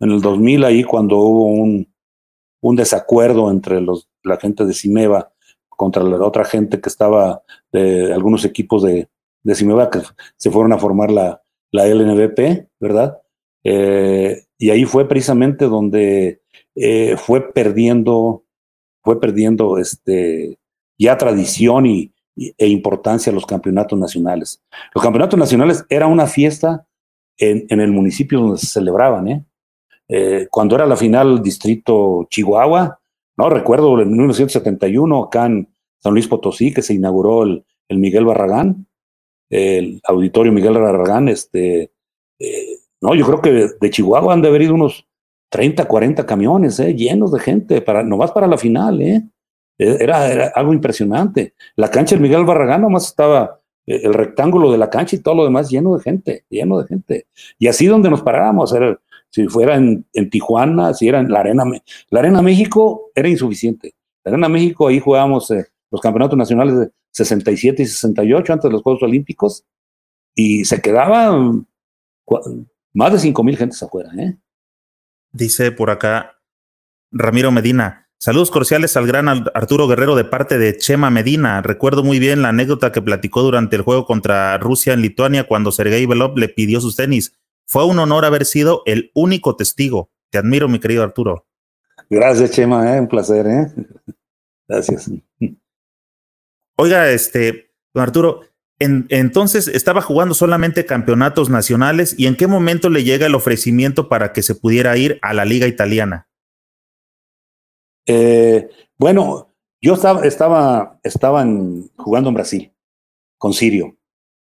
[0.00, 1.92] En el 2000 ahí cuando hubo un,
[2.60, 5.32] un desacuerdo entre los, la gente de Cimeva
[5.68, 7.42] contra la otra gente que estaba
[7.72, 9.08] de algunos equipos de,
[9.42, 10.00] de Cimeva que
[10.36, 11.42] se fueron a formar la,
[11.72, 13.18] la LNBP, ¿verdad?
[13.64, 16.42] Eh, y ahí fue precisamente donde
[16.74, 18.44] eh, fue perdiendo,
[19.02, 20.58] fue perdiendo este,
[20.98, 24.62] ya tradición y, e importancia los campeonatos nacionales.
[24.94, 26.86] Los campeonatos nacionales era una fiesta
[27.40, 29.28] en, el municipio donde se celebraban.
[29.28, 29.44] ¿eh?
[30.08, 30.48] ¿eh?
[30.50, 33.00] cuando era la final distrito Chihuahua,
[33.36, 35.68] no recuerdo en 1971 acá en
[35.98, 38.86] San Luis Potosí que se inauguró el, el Miguel Barragán,
[39.48, 41.92] el auditorio Miguel Barragán, este,
[42.38, 45.06] eh, no, yo creo que de, Chihuahua han de haber ido unos
[45.50, 46.94] 30, 40 camiones, ¿eh?
[46.94, 49.22] llenos de gente, para, nomás para la final, ¿eh?
[49.78, 51.54] Era, era algo impresionante.
[51.74, 55.44] La cancha del Miguel Barragán nomás estaba el rectángulo de la cancha y todo lo
[55.44, 57.26] demás lleno de gente, lleno de gente.
[57.58, 58.98] Y así donde nos parábamos, era,
[59.30, 61.64] si fuera en, Tijuana, si era en la Arena,
[62.10, 63.94] la Arena México era insuficiente.
[64.24, 68.72] La Arena México, ahí jugábamos eh, los campeonatos nacionales de 67 y 68 antes de
[68.72, 69.64] los Juegos Olímpicos
[70.34, 71.66] y se quedaban
[72.92, 74.36] más de cinco mil gentes afuera, ¿eh?
[75.32, 76.40] Dice por acá
[77.12, 78.09] Ramiro Medina.
[78.22, 81.62] Saludos cordiales al gran Arturo Guerrero de parte de Chema Medina.
[81.62, 85.72] Recuerdo muy bien la anécdota que platicó durante el juego contra Rusia en Lituania cuando
[85.72, 87.32] Sergei Belov le pidió sus tenis.
[87.66, 90.10] Fue un honor haber sido el único testigo.
[90.28, 91.46] Te admiro, mi querido Arturo.
[92.10, 93.00] Gracias, Chema, ¿eh?
[93.00, 93.46] un placer.
[93.46, 93.72] ¿eh?
[94.68, 95.10] Gracias.
[96.76, 98.42] Oiga, este, don Arturo,
[98.78, 104.34] entonces estaba jugando solamente campeonatos nacionales y en qué momento le llega el ofrecimiento para
[104.34, 106.26] que se pudiera ir a la liga italiana.
[108.06, 110.24] Eh, bueno, yo estaba,
[111.02, 111.46] estaba,
[111.96, 112.72] jugando en Brasil
[113.38, 113.96] con Sirio.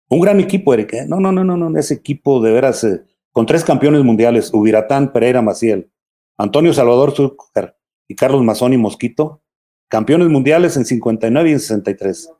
[0.08, 0.94] Un gran equipo, Eric.
[0.94, 1.06] ¿eh?
[1.06, 5.12] No, no, no, no, no, ese equipo de veras, eh, con tres campeones mundiales, Ubiratán,
[5.12, 5.90] Pereira, Maciel,
[6.36, 7.76] Antonio Salvador Zúcar
[8.08, 9.42] y Carlos Mazón Mosquito,
[9.88, 12.32] campeones mundiales en 59 y en 63.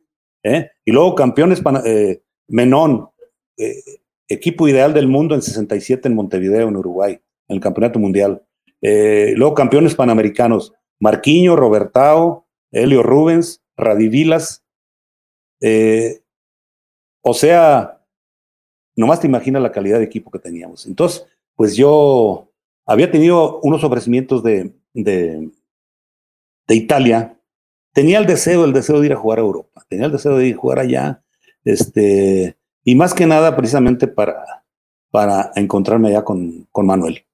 [0.42, 0.70] ¿eh?
[0.84, 1.62] Y luego campeones
[2.48, 3.11] Menón,
[4.26, 8.42] equipo ideal del mundo en 67 en Montevideo, en Uruguay, en el campeonato mundial.
[8.80, 14.62] luego campeones panamericanos, Marquiño, Robertao, Helio Rubens, Radivilas.
[17.22, 18.05] o sea,
[18.94, 20.86] nomás te imaginas la calidad de equipo que teníamos.
[20.86, 21.26] Entonces,
[21.57, 22.53] pues yo
[22.86, 25.51] había tenido unos ofrecimientos de, de,
[26.68, 27.36] de Italia
[27.92, 30.48] tenía el deseo, el deseo de ir a jugar a Europa, tenía el deseo de
[30.48, 31.22] ir a jugar allá,
[31.64, 34.64] este, y más que nada precisamente para,
[35.11, 37.24] para encontrarme allá con, con Manuel,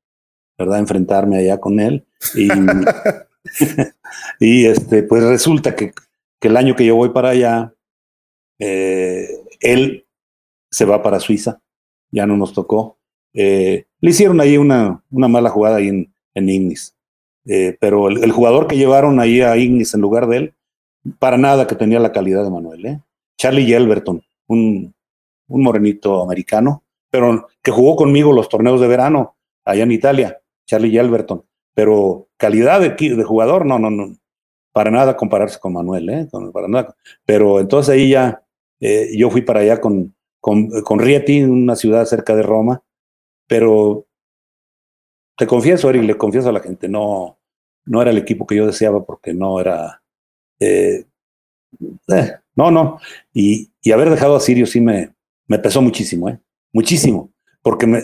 [0.58, 0.78] ¿verdad?
[0.78, 2.06] Enfrentarme allá con él.
[2.34, 2.48] Y,
[4.40, 5.92] y este, pues resulta que,
[6.40, 7.74] el año que yo voy para allá,
[8.61, 9.28] eh,
[9.61, 10.07] él
[10.70, 11.61] se va para Suiza,
[12.12, 12.99] ya no nos tocó.
[13.34, 16.94] Eh, le hicieron ahí una, una mala jugada ahí en, en Ignis.
[17.47, 20.55] Eh, pero el, jugador que llevaron ahí a Ignis en lugar de él,
[21.18, 23.01] para nada que tenía la calidad de Manuel.
[23.38, 24.94] Charlie Yelverton, un,
[25.49, 30.90] un morenito americano, pero que jugó conmigo los torneos de verano allá en Italia, Charlie
[30.90, 31.44] Yelverton.
[31.76, 34.16] Pero calidad de, jugador, no, no, no,
[34.72, 36.28] para nada compararse con Manuel, ¿eh?
[36.50, 36.96] para nada.
[37.26, 38.42] Pero entonces ahí ya,
[38.80, 42.82] eh, yo fui para allá con, con, con Rieti, una ciudad cerca de Roma,
[43.46, 44.06] pero
[45.36, 47.38] te confieso, Eric, le confieso a la gente, no,
[47.84, 50.02] no era el equipo que yo deseaba porque no era.
[50.58, 51.04] Eh,
[52.08, 52.98] eh, no, no.
[53.34, 55.14] Y, y, haber dejado a Sirio sí me,
[55.46, 56.40] me pesó muchísimo, ¿eh?
[56.72, 57.30] Muchísimo.
[57.60, 58.00] Porque, me,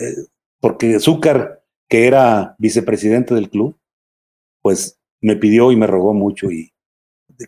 [0.59, 3.77] porque Zúcar, que era vicepresidente del club,
[4.61, 6.73] pues me pidió y me rogó mucho y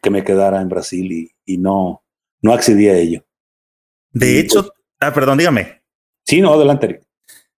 [0.02, 2.04] que me quedara en Brasil y, y no,
[2.42, 3.26] no accedí a ello.
[4.12, 5.82] De hecho, pues ah, perdón, dígame.
[6.26, 6.86] Sí, no, adelante.
[6.86, 7.04] Eric.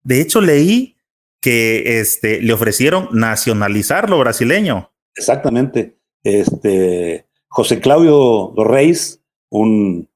[0.02, 0.96] De hecho, leí
[1.40, 4.92] que este, le ofrecieron nacionalizar lo brasileño.
[5.14, 5.98] Exactamente.
[6.24, 10.08] Este, José Claudio Reis, un,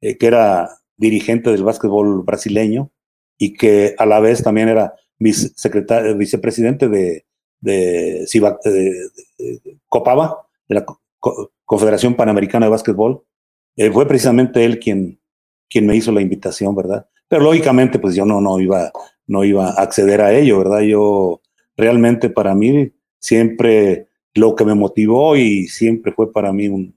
[0.00, 2.90] eh, que era dirigente del básquetbol brasileño
[3.38, 7.24] y que a la vez también era vicepresidente de,
[7.60, 8.26] de,
[9.88, 10.86] Copava, de la
[11.64, 13.24] Confederación Panamericana de Básquetbol.
[13.76, 15.20] Eh, fue precisamente él quien,
[15.68, 17.06] quien me hizo la invitación, ¿verdad?
[17.28, 18.90] Pero lógicamente, pues yo no, no iba
[19.28, 20.80] no iba a acceder a ello, ¿verdad?
[20.80, 21.40] Yo
[21.76, 22.90] realmente para mí
[23.20, 26.96] siempre lo que me motivó y siempre fue para mí un,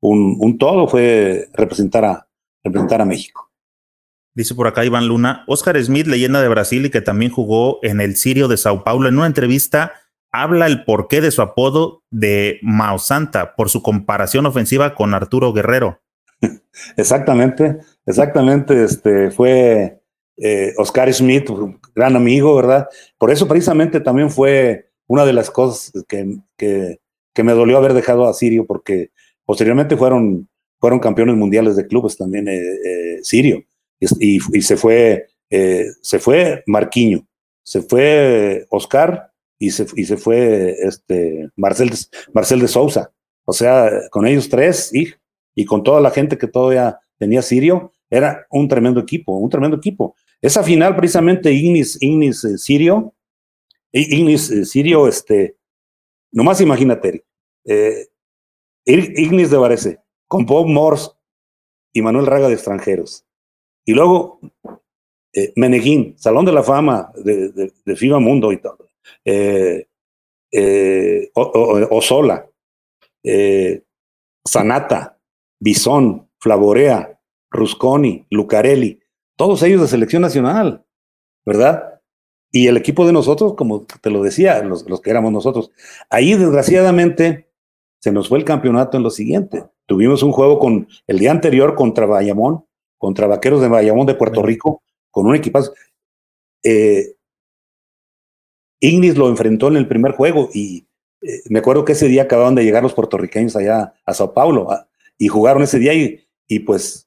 [0.00, 2.28] un, todo fue representar a,
[2.62, 3.50] representar a México.
[4.34, 8.00] Dice por acá Iván Luna, Oscar Smith, leyenda de Brasil y que también jugó en
[8.00, 9.92] el Sirio de Sao Paulo, en una entrevista
[10.32, 15.52] habla el porqué de su apodo de Mao Santa por su comparación ofensiva con Arturo
[15.52, 16.00] Guerrero.
[16.96, 20.00] Exactamente, exactamente, este fue
[20.36, 21.48] eh, Oscar Smith,
[21.94, 22.88] gran amigo, ¿verdad?
[23.16, 26.98] Por eso precisamente también fue una de las cosas que, que,
[27.42, 29.10] me dolió haber dejado a Sirio, porque
[29.44, 30.48] posteriormente fueron,
[30.80, 33.62] fueron campeones mundiales de clubes también eh, eh, Sirio.
[34.20, 37.26] Y, se fue, se fue Marquiño,
[37.62, 41.90] se fue Oscar y se, y se fue este Marcel,
[42.32, 43.12] Marcel de Sousa.
[43.44, 45.08] O sea, con ellos tres y,
[45.54, 49.76] y con toda la gente que todavía tenía Sirio, era un tremendo equipo, un tremendo
[49.76, 50.14] equipo.
[50.40, 53.14] Esa final, precisamente, Ignis, Ignis eh, Sirio,
[53.92, 55.56] Ignis eh, Sirio, este,
[56.30, 57.24] nomás imagínate,
[57.64, 58.08] eh,
[58.84, 61.10] Ignis de Varese, con Bob Morse
[61.92, 63.24] y Manuel Raga de extranjeros.
[63.84, 64.40] Y luego
[65.32, 65.52] eh,
[66.16, 68.88] Salón de la Fama de, de, FIBA Mundo y todo.
[69.24, 69.86] Eh,
[70.52, 72.48] eh, Osola,
[74.44, 75.18] Sanata,
[75.60, 77.18] Bison, Flavorea,
[77.50, 79.00] Rusconi, Lucarelli,
[79.36, 80.84] todos ellos de selección nacional,
[81.44, 82.00] ¿verdad?
[82.52, 85.72] Y el equipo de nosotros, como te lo decía, los, que éramos nosotros.
[86.08, 87.50] Ahí, desgraciadamente,
[88.00, 89.64] se nos fue el campeonato en lo siguiente.
[89.86, 92.64] Tuvimos un juego con el día anterior contra Bayamón,
[93.04, 95.74] contra Vaqueros de Bayamón de Puerto Rico, con un equipazo.
[96.62, 97.16] Eh,
[98.80, 100.86] Ignis lo enfrentó en el primer juego y
[101.20, 104.70] eh, me acuerdo que ese día acababan de llegar los puertorriqueños allá a Sao Paulo
[104.70, 104.88] ah,
[105.18, 107.06] y jugaron ese día y, y pues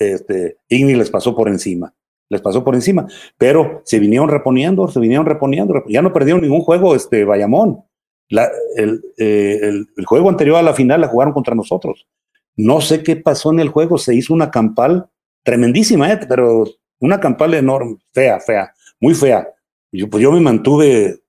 [0.00, 1.94] este, Igni les pasó por encima,
[2.28, 6.62] les pasó por encima, pero se vinieron reponiendo, se vinieron reponiendo, ya no perdieron ningún
[6.62, 7.84] juego, este, Bayamón.
[8.28, 12.08] La, el, eh, el, juego anterior a la final la jugaron contra nosotros.
[12.56, 15.08] No sé qué pasó en el juego, se hizo una campal
[15.42, 16.20] tremendísima, ¿eh?
[16.28, 16.64] pero
[17.00, 19.48] una campal enorme, fea, fea, muy fea.
[19.92, 21.20] Yo, pues yo me mantuve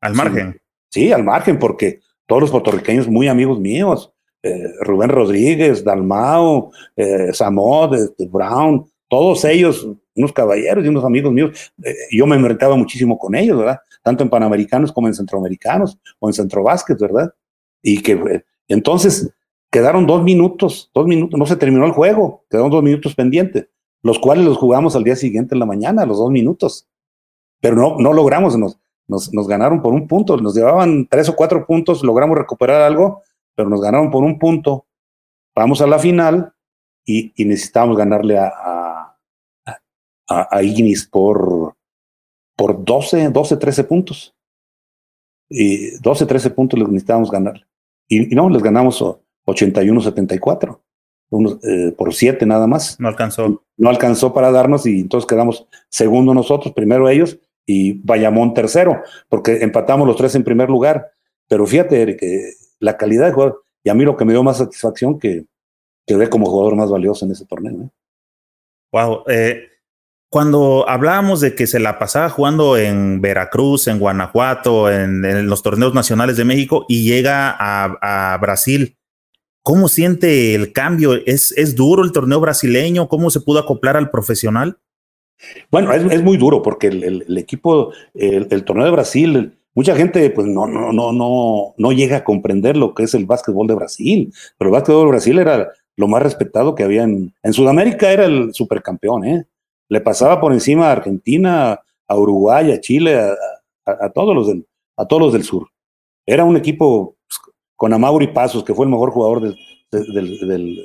[0.00, 0.60] al margen.
[0.88, 7.32] Sí, al margen, porque todos los puertorriqueños muy amigos míos, eh, Rubén Rodríguez, Dalmao, eh,
[7.32, 11.72] Samod, este, Brown, todos ellos, unos caballeros y unos amigos míos.
[11.82, 13.80] Eh, yo me enfrentaba muchísimo con ellos, ¿verdad?
[14.02, 17.32] Tanto en Panamericanos como en Centroamericanos o en Centrobásquet, ¿verdad?
[17.82, 19.30] Y que Entonces,
[19.76, 23.68] quedaron dos minutos, dos minutos, no se terminó el juego, quedaron dos minutos pendientes,
[24.02, 26.88] los cuales los jugamos al día siguiente en la mañana, los dos minutos.
[27.60, 31.36] Pero no, no logramos, nos, nos, nos ganaron por un punto, nos llevaban tres o
[31.36, 33.20] cuatro puntos, logramos recuperar algo,
[33.54, 34.86] pero nos ganaron por un punto.
[35.54, 36.54] Vamos a la final
[37.04, 38.48] y, y necesitábamos ganarle a,
[40.26, 41.76] a, a, Ignis por,
[42.56, 44.34] por 12, 12, 13 puntos.
[45.50, 47.66] Y 12, 13 puntos les necesitábamos ganarle.
[48.08, 49.04] Y, no, les ganamos
[49.46, 50.80] 81-74,
[51.62, 52.98] eh, por 7 nada más.
[53.00, 53.62] No alcanzó.
[53.76, 59.58] No alcanzó para darnos y entonces quedamos segundo nosotros, primero ellos y Bayamón tercero, porque
[59.62, 61.10] empatamos los tres en primer lugar.
[61.48, 62.22] Pero fíjate, Eric,
[62.78, 65.46] la calidad de jugador, y a mí lo que me dio más satisfacción que
[66.06, 67.90] quedé como jugador más valioso en ese torneo.
[68.92, 69.24] Wow.
[69.26, 69.50] ¿eh?
[69.50, 69.68] eh,
[70.28, 75.94] cuando hablábamos de que se la pasaba jugando en Veracruz, en Guanajuato, en, los torneos
[75.94, 78.96] nacionales de México y llega a, Brasil,
[79.66, 81.14] ¿cómo siente el cambio?
[81.26, 83.08] ¿Es, ¿Es duro el torneo brasileño?
[83.08, 84.78] ¿Cómo se pudo acoplar al profesional?
[85.72, 90.68] Bueno, es, muy duro porque el, equipo, el, torneo de Brasil, mucha gente pues no,
[90.68, 94.68] no, no, no, no llega a comprender lo que es el básquetbol de Brasil, pero
[94.68, 98.54] el básquetbol de Brasil era lo más respetado que había en, en Sudamérica, era el
[98.54, 99.46] supercampeón, ¿eh?
[99.88, 103.18] Le pasaba por encima a Argentina, a Uruguay, a Chile,
[103.84, 104.64] a, todos, los del,
[104.96, 105.66] a todos los del sur.
[106.24, 107.45] Era un equipo pues,
[107.76, 109.56] con Amauri Pasos, que fue el mejor jugador del,
[109.90, 110.84] del,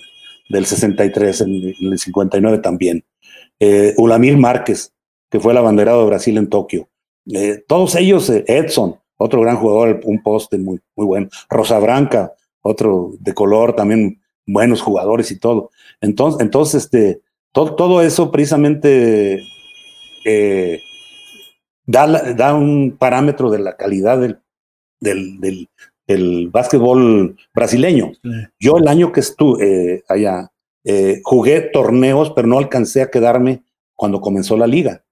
[0.50, 3.04] del, 63, en, el 59 también.
[3.60, 4.94] Eh, Ulamir Márquez,
[5.30, 6.90] que fue el abanderado de Brasil en Tokio.
[7.34, 11.30] Eh, todos ellos, eh, Edson, otro gran jugador, un poste muy, muy bueno.
[11.50, 15.72] Rosa Branca, otro de color, también buenos jugadores y todo.
[16.02, 17.22] Entonces, entonces este,
[17.52, 19.44] todo, eso precisamente
[20.26, 20.82] eh,
[21.86, 24.40] da, un parámetro de la calidad del,
[25.00, 25.70] del, del,
[26.52, 28.12] básquetbol brasileño.
[28.60, 30.52] Yo el año que estuve eh, allá,
[30.84, 33.64] eh, jugué torneos, pero no alcancé a quedarme
[33.96, 35.04] cuando comenzó la liga.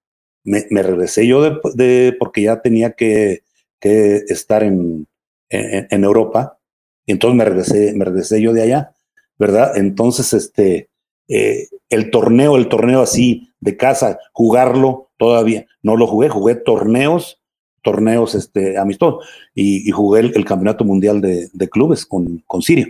[0.43, 3.43] Me, regresé yo de, porque ya tenía que,
[3.81, 5.07] estar en,
[5.49, 6.57] en, Europa,
[7.05, 8.93] y entonces me regresé, me regresé yo de allá,
[9.37, 9.77] ¿verdad?
[9.77, 10.89] Entonces, este,
[11.29, 15.67] eh, el torneo, el torneo así de casa, jugarlo todavía.
[15.83, 17.38] No lo jugué, jugué torneos,
[17.81, 22.87] torneos este, amistosos y, jugué el, campeonato mundial de, clubes con, con, Sirio,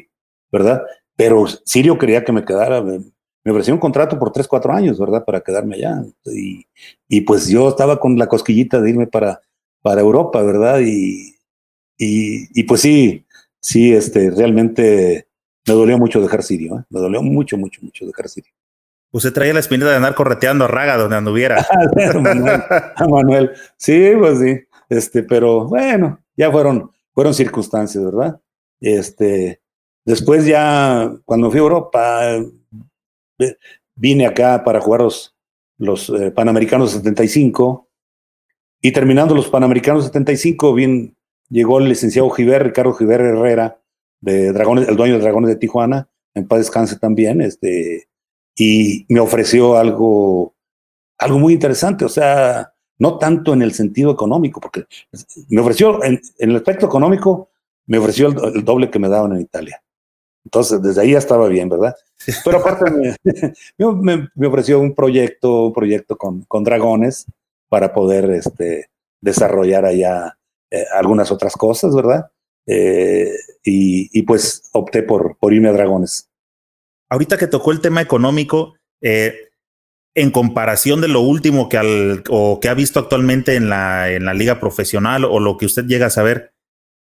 [0.51, 0.83] ¿verdad?
[1.15, 3.01] Pero Sirio quería que me quedara, me,
[3.51, 5.25] ofreció un contrato por 3, 4 años, ¿verdad?
[5.25, 6.03] Para quedarme allá.
[6.25, 6.65] Y,
[7.07, 9.41] y, pues yo estaba con la cosquillita de irme para,
[9.81, 10.79] para Europa, ¿verdad?
[10.81, 11.35] Y,
[11.97, 13.25] y, pues sí,
[13.59, 15.27] sí, este, realmente
[15.67, 16.83] me dolió mucho dejar Sirio, ¿eh?
[16.89, 18.53] me dolió mucho, mucho, mucho dejar Sirio.
[19.11, 21.65] Usted traía la espinita de andar correteando a Raga donde anduviera.
[22.21, 22.63] Manuel,
[23.09, 24.59] Manuel, sí, pues sí,
[24.89, 28.41] este, pero bueno, ya fueron, fueron circunstancias, ¿verdad?
[28.81, 29.61] Este,
[30.05, 32.21] después ya, cuando fui a Europa,
[33.95, 35.35] vine acá para jugar los,
[35.77, 37.87] los eh, Panamericanos 75
[38.81, 41.17] y terminando los Panamericanos 75, bien,
[41.49, 43.81] llegó el licenciado Giver, Ricardo Giver Herrera,
[44.21, 48.07] de Dragones, el dueño de Dragones de Tijuana, en paz descanse también, este,
[48.55, 50.55] y me ofreció algo,
[51.17, 54.85] algo muy interesante, o sea, no tanto en el sentido económico, porque
[55.49, 57.49] me ofreció, en, el aspecto económico,
[57.87, 59.81] me ofreció el, doble que me daban en Italia.
[60.45, 61.95] Entonces, desde ahí ya estaba bien, ¿verdad?
[62.45, 63.17] Pero aparte
[63.77, 67.25] me, me, ofreció un proyecto, un proyecto con, con dragones
[67.67, 68.89] para poder este,
[69.21, 70.37] desarrollar allá
[70.71, 72.29] eh, algunas otras cosas, ¿verdad?
[72.65, 73.33] Eh,
[73.63, 76.29] y, pues opté por, por irme a Dragones.
[77.09, 79.48] Ahorita que tocó el tema económico, eh,
[80.15, 84.25] en comparación de lo último que, al, o que ha visto actualmente en la, en
[84.25, 86.53] la liga profesional o lo que usted llega a saber,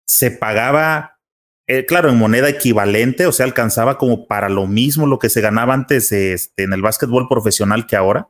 [0.06, 1.18] se pagaba,
[1.66, 5.40] eh, claro, en moneda equivalente, o sea, alcanzaba como para lo mismo lo que se
[5.40, 8.28] ganaba antes este, en el básquetbol profesional que ahora.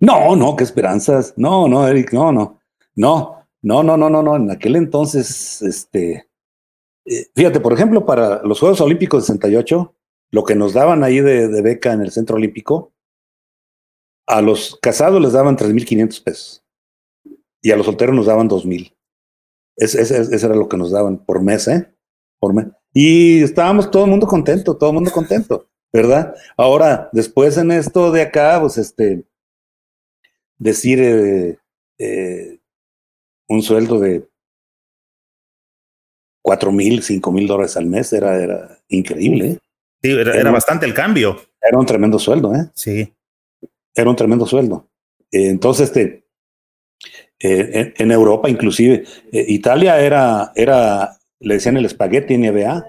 [0.00, 1.34] No, no, qué esperanzas.
[1.36, 2.60] No, no, Eric, no, no,
[2.94, 3.34] no.
[3.62, 4.36] No, no, no, no, no.
[4.36, 6.28] En aquel entonces, este,
[7.06, 9.94] eh, fíjate, por ejemplo, para los Juegos Olímpicos de 68,
[10.30, 12.92] lo que nos daban ahí de, beca en el Centro Olímpico,
[14.26, 16.64] a los casados les daban 3.500 pesos
[17.60, 18.94] y a los solteros nos daban 2.000.
[19.76, 21.92] Ese, ese, era lo que nos daban por mes, ¿eh?
[22.38, 22.66] Por mes.
[22.92, 26.34] Y estábamos todo el mundo contento, todo el mundo contento, ¿verdad?
[26.56, 29.24] Ahora, después en esto de acá, pues este,
[30.58, 31.58] decir, eh,
[31.98, 32.58] eh,
[33.48, 34.28] un sueldo de
[36.42, 39.46] cuatro mil, cinco mil dólares al mes era, era increíble.
[39.46, 39.58] ¿eh?
[40.02, 41.40] Sí, era, bastante el cambio.
[41.60, 42.70] Era un tremendo sueldo, ¿eh?
[42.74, 43.12] Sí.
[43.94, 44.88] Era un tremendo sueldo.
[45.30, 46.26] Eh, entonces, este,
[47.40, 52.84] eh, en, Europa, inclusive, Italia era, era, le decían el espagueti NBA,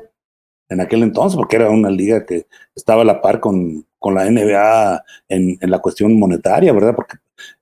[0.69, 4.29] en aquel entonces, porque era una liga que estaba a la par con, con la
[4.29, 6.95] NBA en, la cuestión monetaria, ¿verdad?
[6.95, 7.17] Porque,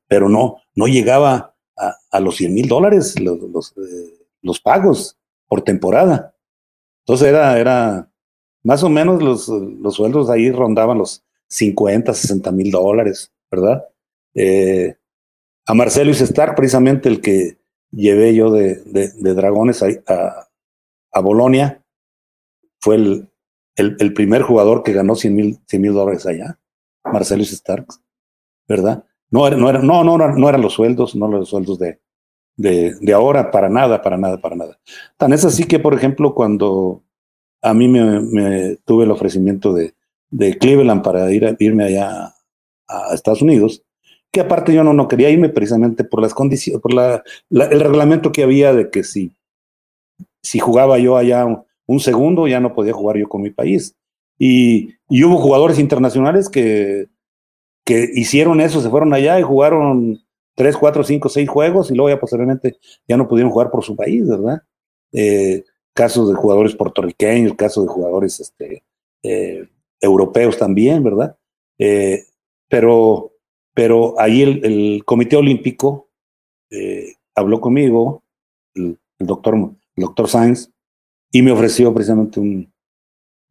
[0.07, 1.55] pero no, no llegaba
[2.11, 5.17] a, los 100 mil dólares los, los, eh, los, pagos
[5.47, 6.33] por temporada.
[6.99, 8.09] Entonces era, era
[8.63, 13.85] más o menos los, los sueldos ahí rondaban los 50, 60 mil dólares, ¿verdad?
[14.33, 14.95] Eh,
[15.67, 17.59] a Marcelo Stark, precisamente el que
[17.91, 20.49] llevé yo de, de, Dragones a, a,
[21.11, 21.83] a Bolonia,
[22.81, 23.29] fue el,
[23.75, 26.59] el, primer jugador que ganó 100 mil dólares allá,
[27.05, 28.01] Marcelo Starks,
[28.67, 29.05] ¿verdad?
[29.29, 32.01] No, era, no, era, no, no, no eran los sueldos, no los sueldos de,
[32.57, 34.79] de, de, ahora, para nada, para nada, para nada.
[35.17, 37.03] Tan es así que, por ejemplo, cuando
[37.61, 39.93] a mí me, tuve el ofrecimiento de,
[40.29, 42.33] de Cleveland para ir irme allá
[42.93, 43.83] a Estados Unidos,
[44.31, 48.31] que aparte yo no, no quería irme precisamente por las condiciones, por la, el reglamento
[48.31, 49.31] que había de que si,
[50.41, 51.45] si jugaba yo allá
[51.85, 53.95] un segundo, ya no podía jugar yo con mi país.
[54.39, 57.07] Y, y hubo jugadores internacionales que,
[57.85, 60.19] que hicieron eso, se fueron allá y jugaron
[60.55, 62.77] tres, cuatro, cinco, seis juegos y luego ya posteriormente
[63.07, 64.61] ya no pudieron jugar por su país, ¿verdad?
[65.11, 65.63] Eh,
[65.93, 68.83] casos de jugadores puertorriqueños, casos de jugadores este,
[69.23, 69.67] eh,
[70.01, 71.37] europeos también, ¿verdad?
[71.77, 72.23] Eh,
[72.74, 73.36] pero,
[73.76, 76.09] pero ahí el, Comité Olímpico
[76.71, 78.24] eh, habló conmigo,
[78.74, 80.71] el, doctor, doctor Sainz,
[81.32, 82.74] y me ofreció precisamente un,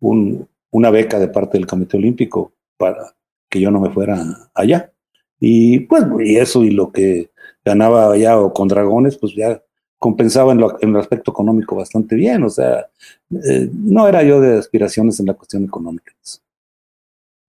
[0.00, 3.14] un, una beca de parte del Comité Olímpico para
[3.48, 4.92] que yo no me fuera allá.
[5.38, 7.30] Y pues, y eso y lo que
[7.64, 9.62] ganaba allá o con Dragones, pues ya
[9.98, 12.42] compensaba en, lo, en el aspecto económico bastante bien.
[12.42, 12.88] O sea,
[13.30, 16.12] eh, no era yo de aspiraciones en la cuestión económica.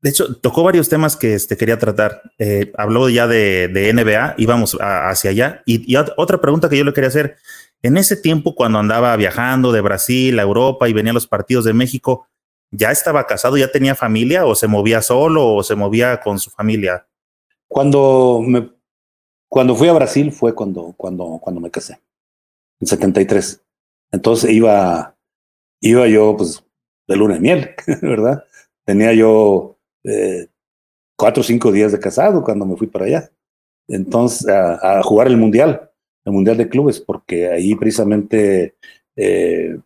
[0.04, 2.22] De hecho, tocó varios temas que este, quería tratar.
[2.38, 5.64] Eh, habló ya de, NBA, íbamos a, hacia allá.
[5.66, 7.38] Y, y, otra pregunta que yo le quería hacer,
[7.82, 11.64] en ese tiempo, cuando andaba viajando de Brasil a Europa y venía a los partidos
[11.64, 12.28] de México,
[12.70, 16.50] ¿ya estaba casado, ya tenía familia o se movía solo o se movía con su
[16.50, 17.08] familia?
[17.70, 18.72] Cuando me,
[19.48, 22.02] cuando fui a Brasil fue cuando, cuando, cuando me casé,
[22.82, 23.64] en 73.
[24.12, 25.16] Entonces iba,
[25.80, 26.62] iba yo pues
[27.08, 27.70] de luna de miel,
[28.02, 28.44] ¿verdad?
[28.84, 29.74] Tenía yo
[30.04, 30.48] eh,
[31.18, 33.32] cuatro o cinco días de casado cuando me fui para allá.
[33.88, 35.90] Entonces, a, jugar el mundial
[36.26, 38.76] el Mundial de Clubes, porque ahí precisamente
[39.16, 39.78] eh,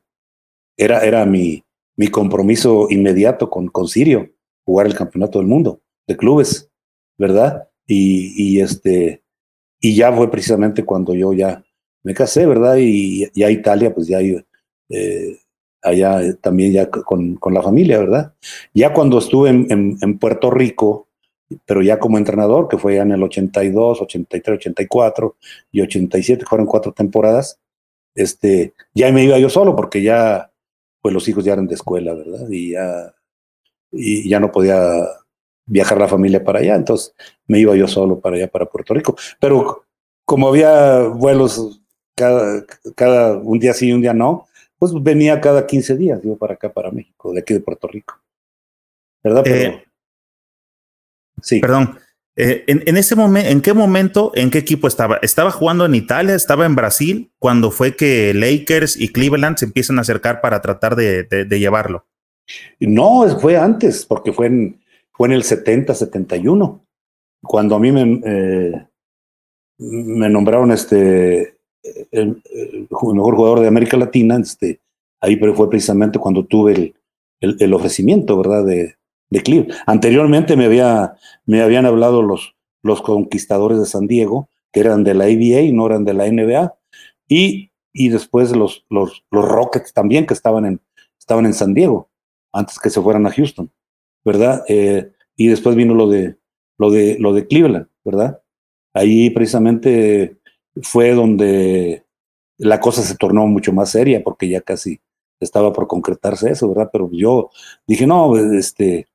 [0.78, 1.64] era, era mi,
[1.96, 4.30] mi compromiso inmediato con, con Sirio,
[4.64, 6.70] jugar el campeonato del mundo de clubes,
[7.18, 7.68] ¿verdad?
[7.86, 9.24] Y, y, este,
[9.80, 11.64] y ya fue precisamente cuando yo ya
[12.04, 12.78] me casé, ¿verdad?
[12.80, 15.40] Y ya Italia, pues ya eh,
[15.82, 18.34] allá también ya con, con, la familia, ¿verdad?
[18.74, 21.08] Ya cuando estuve en Puerto Rico,
[21.66, 25.36] pero ya como entrenador, que fue ya en el 82, 83, 84
[25.72, 27.60] y 87, fueron cuatro temporadas,
[28.16, 30.52] este, ya me iba yo solo porque ya,
[31.02, 32.48] pues los hijos ya eran de escuela, ¿verdad?
[32.50, 33.14] Y ya,
[33.92, 35.08] y ya no podía
[35.66, 37.14] viajar la familia para allá, entonces
[37.48, 39.16] me iba yo solo para allá, para Puerto Rico.
[39.40, 39.86] Pero
[40.26, 41.82] como había vuelos
[42.16, 42.66] cada,
[42.96, 44.47] cada un día sí y un día no,
[44.80, 48.20] pues venía cada 15 días, yo para acá, para México, de aquí de Puerto Rico.
[49.24, 49.44] ¿Verdad?
[49.48, 49.84] Eh,
[51.42, 51.60] Sí.
[51.60, 52.00] Perdón.
[52.36, 55.18] Eh, en, en, ese momento, ¿en qué momento, en qué equipo estaba?
[55.24, 56.36] ¿Estaba jugando en Italia?
[56.36, 57.32] ¿Estaba en Brasil?
[57.40, 61.60] Cuando fue que Lakers y Cleveland se empiezan a acercar para tratar de, de, de
[61.60, 62.06] llevarlo.
[62.80, 64.82] No, fue antes, porque fue en,
[65.12, 66.86] fue en el 70, 71,
[67.42, 68.88] cuando a mí me, eh,
[69.80, 71.57] me nombraron este
[72.12, 72.42] el,
[72.90, 74.80] mejor jugador de América Latina, este,
[75.22, 76.94] ahí fue precisamente cuando tuve
[77.42, 78.66] el, el, ofrecimiento, ¿verdad?
[78.66, 78.96] De,
[79.30, 79.74] de Cleveland.
[79.86, 85.14] Anteriormente me, había, me habían hablado los, los conquistadores de San Diego, que eran de
[85.14, 86.76] la ABA y no eran de la NBA,
[87.28, 90.82] y, y después los, los, los Rockets también, que estaban en,
[91.20, 92.10] estaban en San Diego,
[92.54, 93.72] antes que se fueran a Houston,
[94.24, 94.64] ¿verdad?
[94.68, 96.38] Eh, y después vino lo de,
[96.78, 98.42] lo, de, lo de Cleveland, ¿verdad?
[98.94, 100.37] Ahí precisamente
[100.82, 102.04] fue donde
[102.58, 105.00] la cosa se tornó mucho más seria, porque ya casi
[105.40, 106.90] estaba por concretarse eso, ¿verdad?
[106.92, 107.52] Pero yo
[107.86, 109.08] dije, no, este,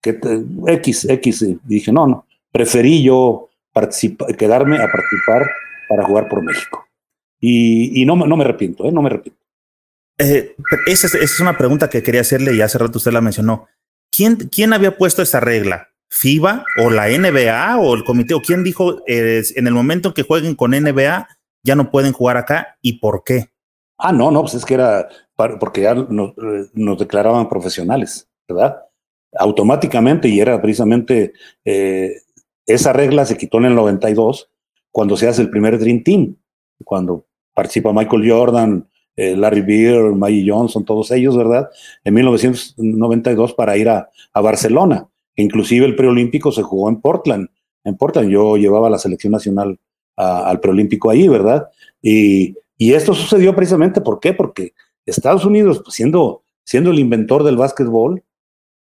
[0.00, 0.18] que
[0.66, 3.50] X, X, dije, no, no, preferí yo
[4.38, 5.50] quedarme a participar
[5.88, 6.86] para jugar por México.
[7.40, 8.92] Y, y no, no me arrepiento, ¿eh?
[8.92, 9.40] no me arrepiento.
[10.18, 10.54] Eh,
[10.86, 13.66] esa, es, esa, es, una pregunta que quería hacerle y hace rato usted la mencionó.
[14.10, 15.88] ¿Quién, quién había puesto esa regla?
[16.14, 18.34] ¿FIBA o la NBA o el comité?
[18.34, 21.28] ¿O quién dijo eh, en el momento en que jueguen con NBA
[21.62, 23.50] ya no pueden jugar acá y por qué?
[23.98, 25.08] Ah, no, no, pues es que era
[25.58, 26.34] porque ya nos,
[26.74, 28.84] nos declaraban profesionales, ¿verdad?
[29.36, 31.32] automáticamente y era precisamente
[31.64, 32.16] eh,
[32.66, 34.50] esa regla se quitó en el 92
[34.90, 36.36] cuando se hace el primer Dream Team,
[36.84, 41.68] cuando participa Michael Jordan, eh, Larry Beer, Maggie Johnson, todos ellos, ¿verdad?
[42.04, 45.08] En 1992 para ir a, Barcelona.
[45.36, 47.48] Inclusive el preolímpico se jugó en Portland.
[47.84, 49.78] En Portland yo llevaba la selección nacional
[50.16, 51.68] al preolímpico ahí, ¿verdad?
[52.00, 54.00] Y, esto sucedió precisamente.
[54.00, 54.74] Porque
[55.06, 58.22] Estados Unidos, pues, siendo, siendo el inventor del básquetbol,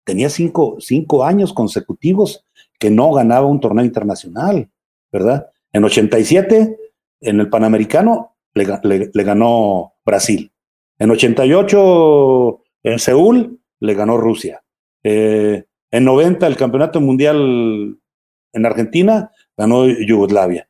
[0.04, 2.46] tenía cinco, cinco años consecutivos
[2.80, 4.70] que no ganaba un torneo internacional,
[5.12, 5.48] ¿verdad?
[5.74, 6.78] En 87,
[7.22, 10.52] en el Panamericano, le, ganó Brasil.
[11.00, 14.64] En 88, en Seúl, le ganó Rusia.
[15.04, 17.98] Eh, en 90, el Campeonato Mundial
[18.54, 20.68] en Argentina, ganó Yugoslavia.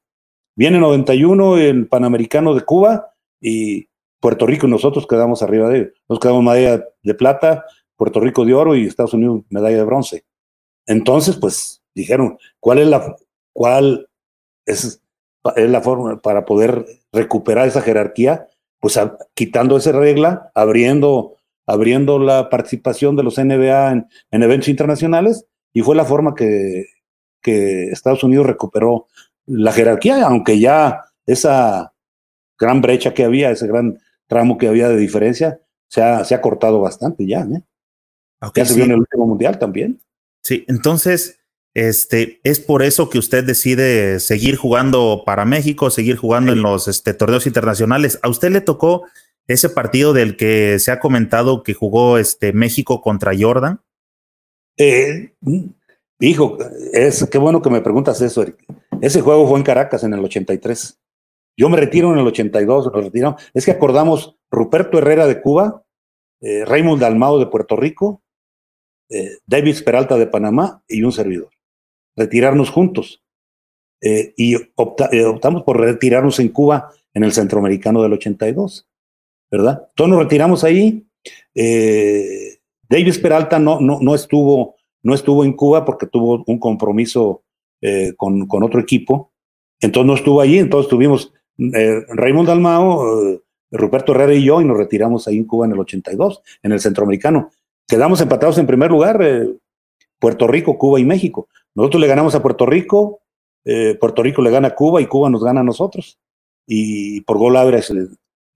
[0.55, 3.87] Viene en 91 el Panamericano de Cuba y
[4.19, 5.93] Puerto Rico y nosotros quedamos arriba de ellos.
[6.09, 7.65] Nos quedamos medalla de plata,
[7.95, 10.25] Puerto Rico de oro y Estados Unidos medalla de bronce.
[10.85, 13.15] Entonces, pues dijeron, ¿cuál es la,
[13.53, 14.09] cuál
[14.65, 15.01] es
[15.55, 18.47] la forma para poder recuperar esa jerarquía?
[18.79, 18.99] Pues
[19.33, 21.36] quitando esa regla, abriendo,
[21.67, 26.85] abriendo la participación de los NBA en, eventos internacionales, y fue la forma que,
[27.41, 29.07] que Estados Unidos recuperó
[29.45, 31.93] la jerarquía, aunque ya esa
[32.57, 36.41] gran brecha que había, ese gran tramo que había de diferencia, se ha, se ha
[36.41, 37.41] cortado bastante ya.
[37.41, 37.61] ¿eh?
[38.55, 40.01] ya se vio en el último mundial también.
[40.43, 41.39] Sí, entonces,
[41.73, 46.87] este, es por eso que usted decide seguir jugando para México, seguir jugando en los
[46.87, 48.19] este, torneos internacionales.
[48.23, 49.05] ¿A usted le tocó
[49.47, 53.81] ese partido del que se ha comentado que jugó este, México contra Jordan?
[54.77, 55.33] Eh,
[56.19, 56.57] hijo,
[56.93, 58.63] es qué bueno que me preguntas eso, Eric.
[59.01, 60.99] Ese juego fue en Caracas en el 83.
[61.57, 65.83] Yo me retiro en el 82, nos Es que acordamos Ruperto Herrera de Cuba,
[66.41, 68.21] eh, Raymond Dalmao de Puerto Rico,
[69.09, 71.49] eh, David Peralta de Panamá y un servidor
[72.17, 73.23] retirarnos juntos.
[74.01, 78.86] Eh, y eh, optamos por retirarnos en Cuba en el Centroamericano del 82,
[79.51, 79.89] ¿verdad?
[79.95, 81.05] Todos nos retiramos ahí.
[81.55, 82.59] Eh,
[82.89, 87.43] Davis Peralta no, no, no, estuvo, no estuvo en Cuba porque tuvo un compromiso
[88.17, 89.31] con, con, otro equipo,
[89.79, 93.39] entonces no estuvo allí, entonces tuvimos Raymond Dalmao,
[93.71, 96.79] Ruperto Herrera y yo y nos retiramos ahí en Cuba en el 82, en el
[96.79, 97.51] Centroamericano.
[97.87, 99.19] Quedamos empatados en primer lugar,
[100.19, 101.47] Puerto Rico, Cuba y México.
[101.75, 103.21] Nosotros le ganamos a Puerto Rico,
[103.65, 106.19] eh, Puerto Rico le gana a Cuba y Cuba nos gana a nosotros.
[106.65, 107.93] Y por gol average,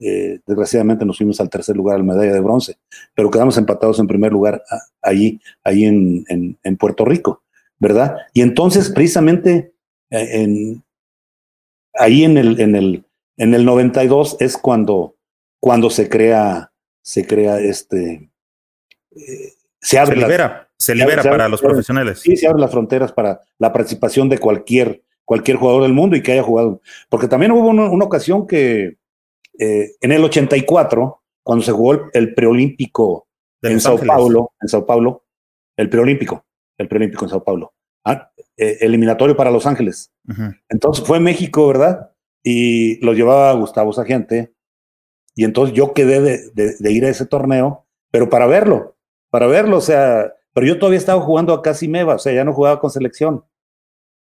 [0.02, 2.78] eh, desgraciadamente nos fuimos al tercer lugar al medalla de bronce,
[3.15, 4.64] pero quedamos empatados en primer lugar
[5.02, 7.44] ahí, ahí en, en, Puerto Rico,
[7.80, 8.18] ¿verdad?
[8.34, 9.73] Y entonces, precisamente,
[10.10, 10.84] eh, en,
[11.94, 13.06] ahí en el, en, el,
[13.38, 15.15] en el 92 es cuando,
[15.60, 16.72] cuando se crea,
[17.02, 18.30] se crea este,
[19.80, 20.15] se abre.
[20.15, 22.19] Se libera se libera para los profesionales.
[22.19, 26.23] Sí, se abren las fronteras para la participación de cualquier, cualquier jugador del mundo y
[26.23, 26.82] que haya jugado.
[27.07, 28.98] Porque también hubo una, ocasión que
[29.60, 33.28] eh, en el 84, cuando se jugó el, preolímpico
[33.61, 35.26] en Sao Paulo, en Sao Paulo,
[35.78, 36.45] el preolímpico,
[36.78, 37.73] el preolímpico en Sao Paulo,
[38.06, 40.11] ah, eh, eliminatorio para Los Ángeles.
[40.69, 42.11] Entonces fue México, ¿verdad?
[42.44, 44.53] Y lo llevaba Gustavo Sagente.
[45.36, 48.98] Y entonces yo quedé de, de ir a ese torneo, pero para verlo,
[49.30, 52.44] para verlo, o sea, pero yo todavía estaba jugando a casi Meva, o sea, ya
[52.44, 53.45] no jugaba con selección.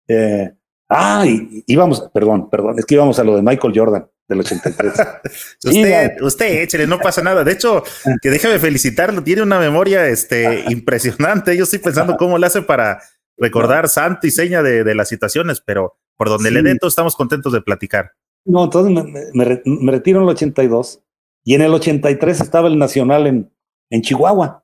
[0.07, 0.52] Eh,
[0.89, 1.26] ah,
[1.68, 4.94] íbamos, perdón, perdón, es que íbamos a lo de Michael Jordan del 83.
[5.66, 7.44] usted, usted, échele, no pasa nada.
[7.44, 7.84] De hecho,
[8.22, 11.56] que déjame felicitarlo, tiene una memoria este, impresionante.
[11.56, 13.02] Yo estoy pensando cómo le hace para
[13.38, 17.62] recordar santo y seña de, las situaciones, pero por donde le dé, estamos contentos de
[17.62, 18.12] platicar.
[18.45, 18.91] No, entonces
[19.34, 21.04] me, me, retiro en el 82
[21.44, 23.52] y en el 83 estaba el Nacional en,
[23.90, 24.64] en Chihuahua.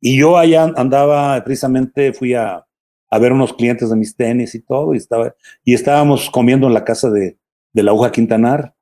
[0.00, 2.66] Y yo allá andaba, precisamente fui a,
[3.10, 6.74] a, ver unos clientes de mis tenis y todo, y, estaba, y estábamos comiendo en
[6.74, 7.38] la casa de,
[7.72, 8.73] de la Uja Quintanar.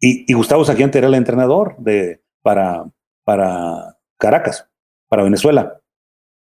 [0.00, 2.84] Y, y Gustavo Saquiante era el entrenador de, para,
[3.24, 4.68] para Caracas,
[5.08, 5.80] para Venezuela.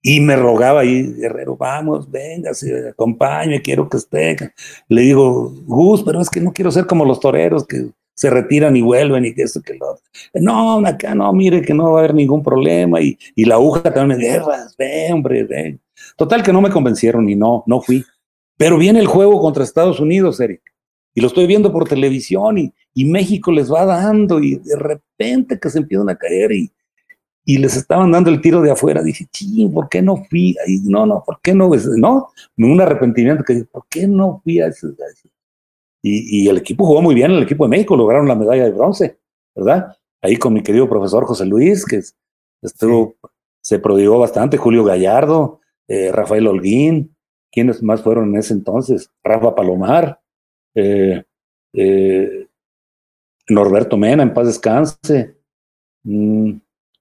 [0.03, 2.53] Y me rogaba ahí, Guerrero, vamos, venga,
[2.91, 4.37] acompáñame, quiero que esté.
[4.89, 8.77] Le digo, Gus, pero es que no quiero ser como los toreros, que se retiran
[8.77, 9.99] y vuelven y que eso, que lo
[10.35, 13.01] No, acá no, mire que no va a haber ningún problema.
[13.01, 15.79] Y, y la aguja también me guerras, ve, hombre, ve.
[16.17, 18.05] Total que no me convencieron y no, no fui.
[18.57, 20.63] Pero viene el juego contra Estados Unidos, Eric.
[21.15, 25.59] Y lo estoy viendo por televisión y, y México les va dando y de repente
[25.59, 26.73] que se empiezan a caer y,
[27.45, 29.03] y les estaban dando el tiro de afuera.
[29.03, 30.57] Dije, ching, ¿por qué no fui?
[30.85, 31.71] No, no, ¿por qué no?
[31.97, 34.89] No, un arrepentimiento que ¿por qué no fui a ese,
[36.03, 39.19] y, el equipo jugó muy bien, el equipo de México lograron la medalla de bronce,
[39.55, 39.97] ¿verdad?
[40.23, 42.01] Ahí con mi querido profesor José Luis, que
[42.63, 43.17] estuvo,
[43.61, 47.15] se prodigó bastante, Julio Gallardo, eh, Rafael Holguín,
[47.53, 49.11] ¿quiénes más fueron en ese entonces?
[49.23, 50.21] Rafa Palomar,
[50.75, 51.25] eh,
[51.75, 52.40] eh,
[53.51, 55.35] Norberto Mena, en paz descanse.
[56.05, 56.53] Mm,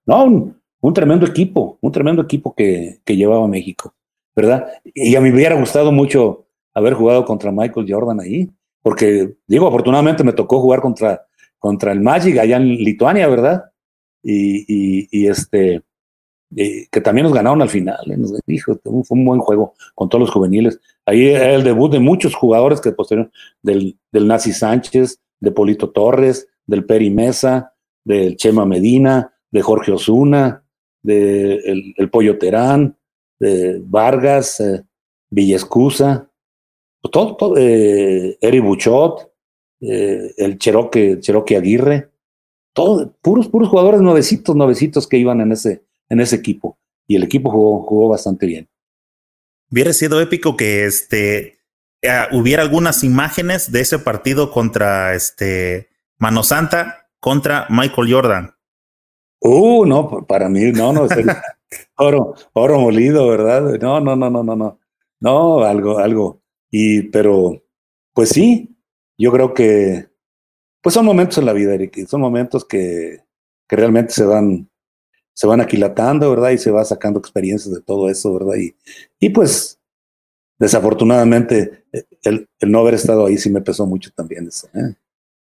[0.05, 3.93] no, un, tremendo equipo, un tremendo equipo que, llevaba México,
[4.35, 4.67] ¿verdad?
[4.83, 8.49] Y a mí me hubiera gustado mucho haber jugado contra Michael Jordan ahí,
[8.81, 11.25] porque digo, afortunadamente me tocó jugar contra,
[11.57, 13.65] contra el Magic allá en Lituania, ¿verdad?
[14.23, 15.81] Y, este,
[16.55, 18.17] que también nos ganaron al final, ¿eh?
[18.17, 20.79] nos dijo, fue un buen juego con todos los juveniles.
[21.05, 23.29] Ahí era el debut de muchos jugadores que posterior,
[23.61, 29.91] del, del Nazi Sánchez, de Polito Torres, del Peri Mesa, del Chema Medina, de Jorge
[29.91, 30.63] Osuna,
[31.01, 31.55] de
[31.95, 32.97] el, Pollo Terán,
[33.39, 34.83] de Vargas, eh,
[35.29, 36.29] Villescusa,
[37.11, 39.31] todo, todo eh, Eri Buchot,
[39.81, 42.09] eh, el Cherokee, Cherokee Aguirre,
[42.73, 46.77] todos, puros, puros jugadores nuevecitos, nuevecitos que iban en ese, en ese equipo.
[47.07, 48.67] Y el equipo jugó, jugó bastante bien.
[49.71, 51.58] Hubiera sido épico que este
[52.01, 58.55] eh, hubiera algunas imágenes de ese partido contra este Mano Santa contra Michael Jordan.
[59.41, 61.07] Uh, no, para mí, no, no,
[61.97, 63.79] oro, oro molido, ¿verdad?
[63.79, 64.79] No, no, no, no, no, no.
[65.21, 66.41] No, algo, algo.
[66.71, 67.63] Y, pero,
[68.13, 68.77] pues sí,
[69.17, 70.09] yo creo que,
[70.81, 73.19] pues son momentos en la vida, Eric, son momentos que,
[73.67, 74.69] que realmente se van,
[75.33, 76.51] se van aquilatando, ¿verdad?
[76.51, 78.55] Y se va sacando experiencias de todo eso, ¿verdad?
[78.57, 78.75] Y,
[79.19, 79.78] y pues,
[80.59, 81.85] desafortunadamente,
[82.23, 84.67] el, el, no haber estado ahí sí me pesó mucho también eso.
[84.75, 84.93] ¿eh?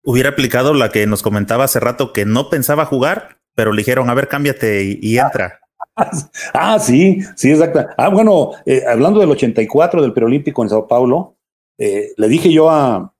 [0.03, 4.09] Hubiera aplicado la que nos comentaba hace rato que no pensaba jugar, pero le dijeron,
[4.09, 5.59] a ver, cámbiate y, entra.
[6.53, 7.85] Ah, sí, sí, exacto.
[7.97, 11.35] Ah, bueno, eh, hablando del 84 del preolímpico en Sao Paulo,
[11.77, 13.13] eh, le dije yo a,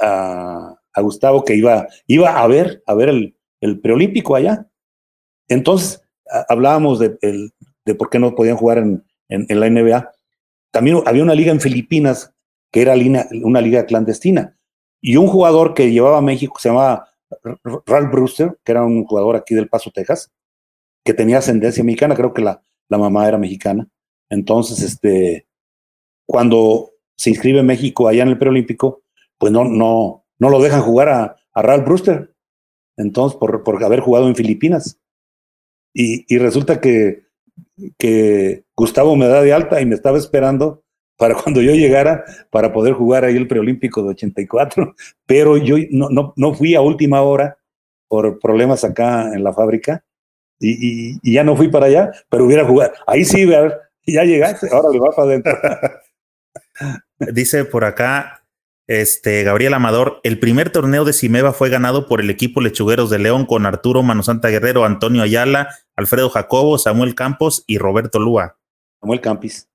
[0.00, 4.68] a, a, Gustavo que iba, iba a ver, a ver el, el preolímpico allá.
[5.48, 6.04] Entonces,
[6.48, 7.18] hablábamos de,
[7.84, 10.12] de, por qué no podían jugar en, en, la NBA.
[10.74, 12.34] También había una liga en Filipinas
[12.72, 12.94] que era
[13.44, 14.58] una liga clandestina.
[15.00, 17.08] Y un jugador que llevaba a México se llamaba
[17.86, 20.32] Ralph Brewster, que era un jugador aquí del Paso, Texas,
[21.04, 23.88] que tenía ascendencia mexicana, creo que la, la mamá era mexicana.
[24.28, 25.46] Entonces, este,
[26.26, 29.04] cuando se inscribe México allá en el preolímpico,
[29.38, 32.34] pues no, no, no lo dejan jugar a, Ralph Brewster.
[32.96, 34.98] Entonces, por, por haber jugado en Filipinas.
[35.94, 37.28] Y, resulta que,
[37.96, 40.82] que Gustavo me da de alta y me estaba esperando
[41.16, 44.94] para cuando yo llegara para poder jugar ahí el preolímpico de 84,
[45.26, 47.58] pero yo no, no, no fui a última hora
[48.08, 50.04] por problemas acá en la fábrica
[50.60, 52.92] y, y, ya no fui para allá, pero hubiera jugado.
[53.06, 53.46] Ahí sí,
[54.06, 55.58] ya llegaste, ahora le va para adentro.
[57.32, 58.44] Dice por acá
[58.86, 63.18] este, Gabriel Amador, el primer torneo de Cimeva fue ganado por el equipo Lechugueros de
[63.18, 68.58] León con Arturo Manosanta Guerrero, Antonio Ayala, Alfredo Jacobo, Samuel Campos y Roberto Lúa.
[69.04, 69.68] Samuel Campis.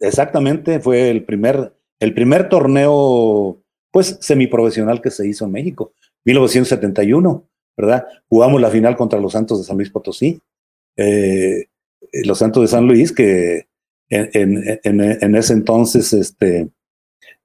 [0.00, 5.92] Exactamente, fue el primer, el primer torneo, pues, semiprofesional que se hizo en México,
[6.24, 7.46] 1971,
[7.76, 8.06] ¿verdad?
[8.28, 10.40] Jugamos la final contra los Santos de San Luis Potosí.
[10.96, 11.66] Eh,
[12.24, 13.66] los Santos de San Luis, que
[14.08, 16.68] en, en, en ese entonces, este,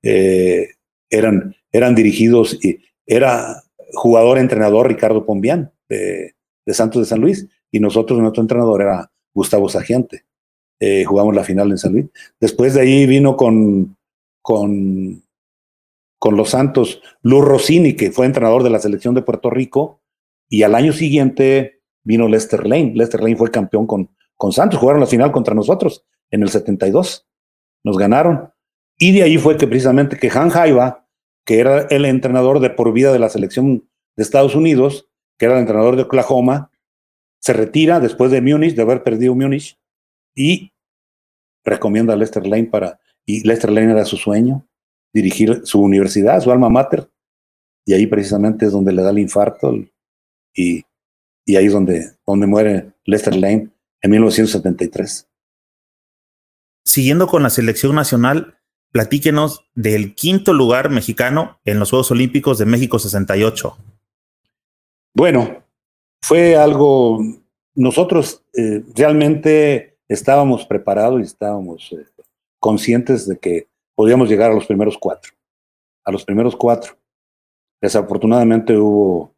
[0.04, 0.70] eh,
[1.10, 3.64] eran, eran dirigidos y era
[3.94, 6.34] jugador entrenador Ricardo Pombián de,
[6.68, 10.26] Santos de San Luis y nosotros nuestro entrenador era Gustavo Sagiante.
[10.80, 12.06] Eh, jugamos la final en San Luis.
[12.40, 13.98] Después de ahí vino con,
[14.42, 15.24] con,
[16.20, 20.02] con los Santos Luz Rossini, que fue entrenador de la selección de Puerto Rico,
[20.50, 22.94] y al año siguiente vino Lester Lane.
[22.96, 27.28] Lester Lane fue campeón con, con Santos, jugaron la final contra nosotros en el 72.
[27.84, 28.52] Nos ganaron.
[28.98, 31.08] Y de ahí fue que precisamente que Han Jaiba,
[31.46, 35.56] que era el entrenador de por vida de la selección de Estados Unidos, que era
[35.56, 36.72] el entrenador de Oklahoma,
[37.40, 39.78] se retira después de Múnich, de haber perdido Múnich,
[40.38, 40.72] y
[41.66, 44.66] recomienda a Lester Lane para, y Lester Lane era su sueño,
[45.12, 47.10] dirigir su universidad, su alma mater,
[47.86, 49.74] y ahí precisamente es donde le da el infarto,
[50.54, 50.86] y,
[51.44, 53.70] y ahí es donde, donde muere Lester Lane
[54.02, 55.28] en 1973.
[56.86, 58.60] Siguiendo con la selección nacional,
[58.92, 63.76] platíquenos del quinto lugar mexicano en los Juegos Olímpicos de México 68.
[65.16, 65.64] Bueno,
[66.22, 67.20] fue algo,
[67.76, 72.06] nosotros eh, realmente estábamos preparados y estábamos eh,
[72.60, 75.34] conscientes de que podíamos llegar a los primeros cuatro,
[76.04, 76.98] a los primeros cuatro.
[77.82, 79.36] Desafortunadamente hubo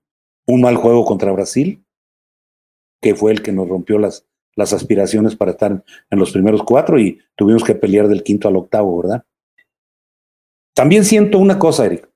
[0.47, 1.83] un mal juego contra Brasil,
[3.01, 4.25] que fue el que nos rompió las,
[4.55, 8.57] las aspiraciones para estar en los primeros cuatro y tuvimos que pelear del quinto al
[8.57, 9.25] octavo, ¿verdad?
[10.75, 12.09] También siento una cosa, Eric,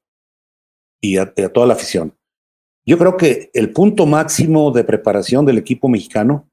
[1.01, 2.17] y a, toda la afición.
[2.85, 6.49] Yo creo que el punto máximo de preparación del equipo mexicano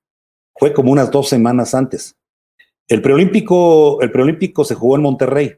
[0.60, 2.18] fue como unas dos semanas antes.
[2.86, 5.56] El preolímpico, el preolímpico se jugó en Monterrey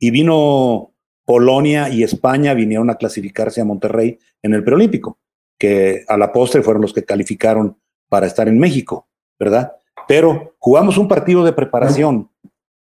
[0.00, 0.94] y vino
[1.26, 5.18] Polonia y España vinieron a clasificarse a Monterrey en el preolímpico,
[5.58, 7.78] que a la postre fueron los que calificaron
[8.08, 9.76] para estar en México, ¿verdad?
[10.08, 12.30] Pero jugamos un partido de preparación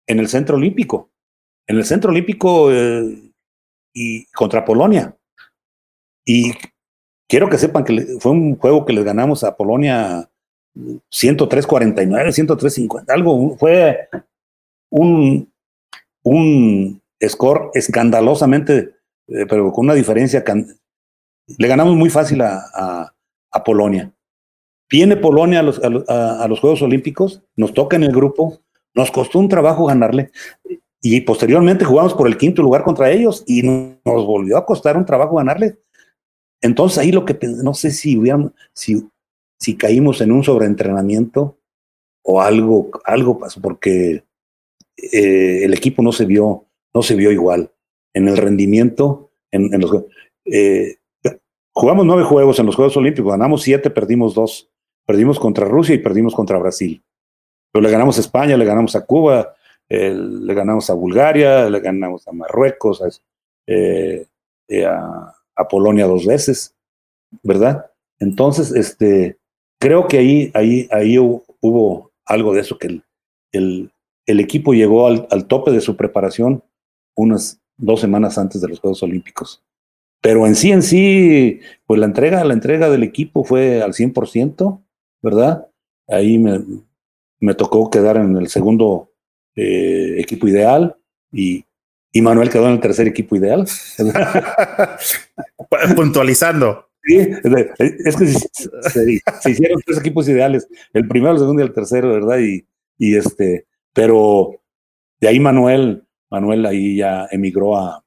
[0.06, 1.10] en el Centro Olímpico,
[1.66, 3.32] en el Centro Olímpico eh,
[3.96, 5.18] y contra Polonia.
[6.24, 6.52] Y
[7.28, 10.30] quiero que sepan que fue un juego que les ganamos a Polonia
[10.76, 14.10] 103-49, 103-50, algo, fue
[14.90, 15.52] un,
[16.24, 18.96] un score escandalosamente,
[19.28, 20.44] eh, pero con una diferencia.
[21.58, 23.12] Le ganamos muy fácil a,
[23.64, 24.12] Polonia.
[24.90, 28.60] Viene Polonia a los, a, los, Juegos Olímpicos, nos toca en el grupo,
[28.94, 30.32] nos costó un trabajo ganarle
[31.02, 35.06] y posteriormente jugamos por el quinto lugar contra ellos y nos volvió a costar un
[35.06, 35.80] trabajo ganarle.
[36.62, 39.08] Entonces ahí lo que no sé si hubieran, si,
[39.66, 41.58] si caímos en un sobreentrenamiento
[42.22, 44.24] o algo, algo pasó, porque
[44.96, 47.72] eh, el equipo no se vio, no se vio igual
[48.14, 50.06] en el rendimiento, en, los
[50.46, 50.98] eh,
[51.72, 54.70] jugamos nueve juegos en los Juegos Olímpicos, ganamos siete, perdimos dos,
[55.04, 57.04] perdimos contra Rusia y perdimos contra Brasil.
[57.72, 59.56] Pero le ganamos a España, le ganamos a Cuba,
[59.90, 63.10] eh, le ganamos a Bulgaria, le ganamos a Marruecos, a,
[65.56, 66.76] a, Polonia dos veces,
[67.42, 67.90] ¿verdad?
[68.20, 69.40] Entonces, este,
[69.86, 73.02] creo que ahí, ahí, ahí hubo, algo de eso, que
[73.52, 73.92] el,
[74.26, 76.64] el, equipo llegó al, al, tope de su preparación
[77.16, 79.64] unas dos semanas antes de los Juegos Olímpicos.
[80.22, 84.82] Pero en sí, en sí, pues la entrega, la entrega del equipo fue al 100%,
[85.22, 85.68] ¿verdad?
[86.08, 86.64] Ahí me,
[87.40, 89.12] me tocó quedar en el segundo
[89.56, 90.96] eh, equipo ideal
[91.32, 91.64] y,
[92.12, 93.68] y Manuel quedó en el tercer equipo ideal.
[95.96, 96.90] Puntualizando.
[97.06, 102.10] Sí, es que se, hicieron tres equipos ideales, el primero, el segundo y el tercero,
[102.10, 102.40] ¿verdad?
[102.98, 104.56] Y, este, pero
[105.20, 108.04] de ahí Manuel, Manuel ahí ya emigró a.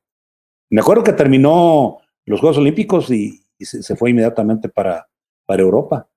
[0.70, 5.08] Me acuerdo que terminó los Juegos Olímpicos y, se, fue inmediatamente para,
[5.46, 6.08] para Europa.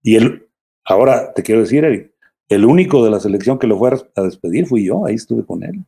[0.00, 0.48] Y él,
[0.84, 2.12] ahora te quiero decir,
[2.48, 5.64] el, único de la selección que lo fue a despedir fui yo, ahí estuve con
[5.64, 5.84] él,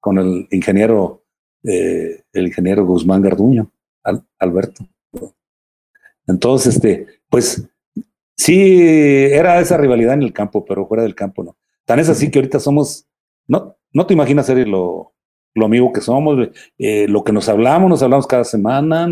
[0.00, 1.22] con el ingeniero,
[1.62, 3.70] eh, el ingeniero Guzmán Garduño,
[4.40, 4.84] Alberto.
[6.26, 7.68] Entonces, este, pues
[8.36, 11.56] sí, era esa rivalidad en el campo, pero fuera del campo no.
[11.84, 13.06] Tan es así que ahorita somos,
[13.46, 15.14] no, no te imaginas ser lo,
[15.54, 16.48] lo amigo que somos,
[16.78, 19.08] eh, lo que nos hablamos, nos hablamos cada semana,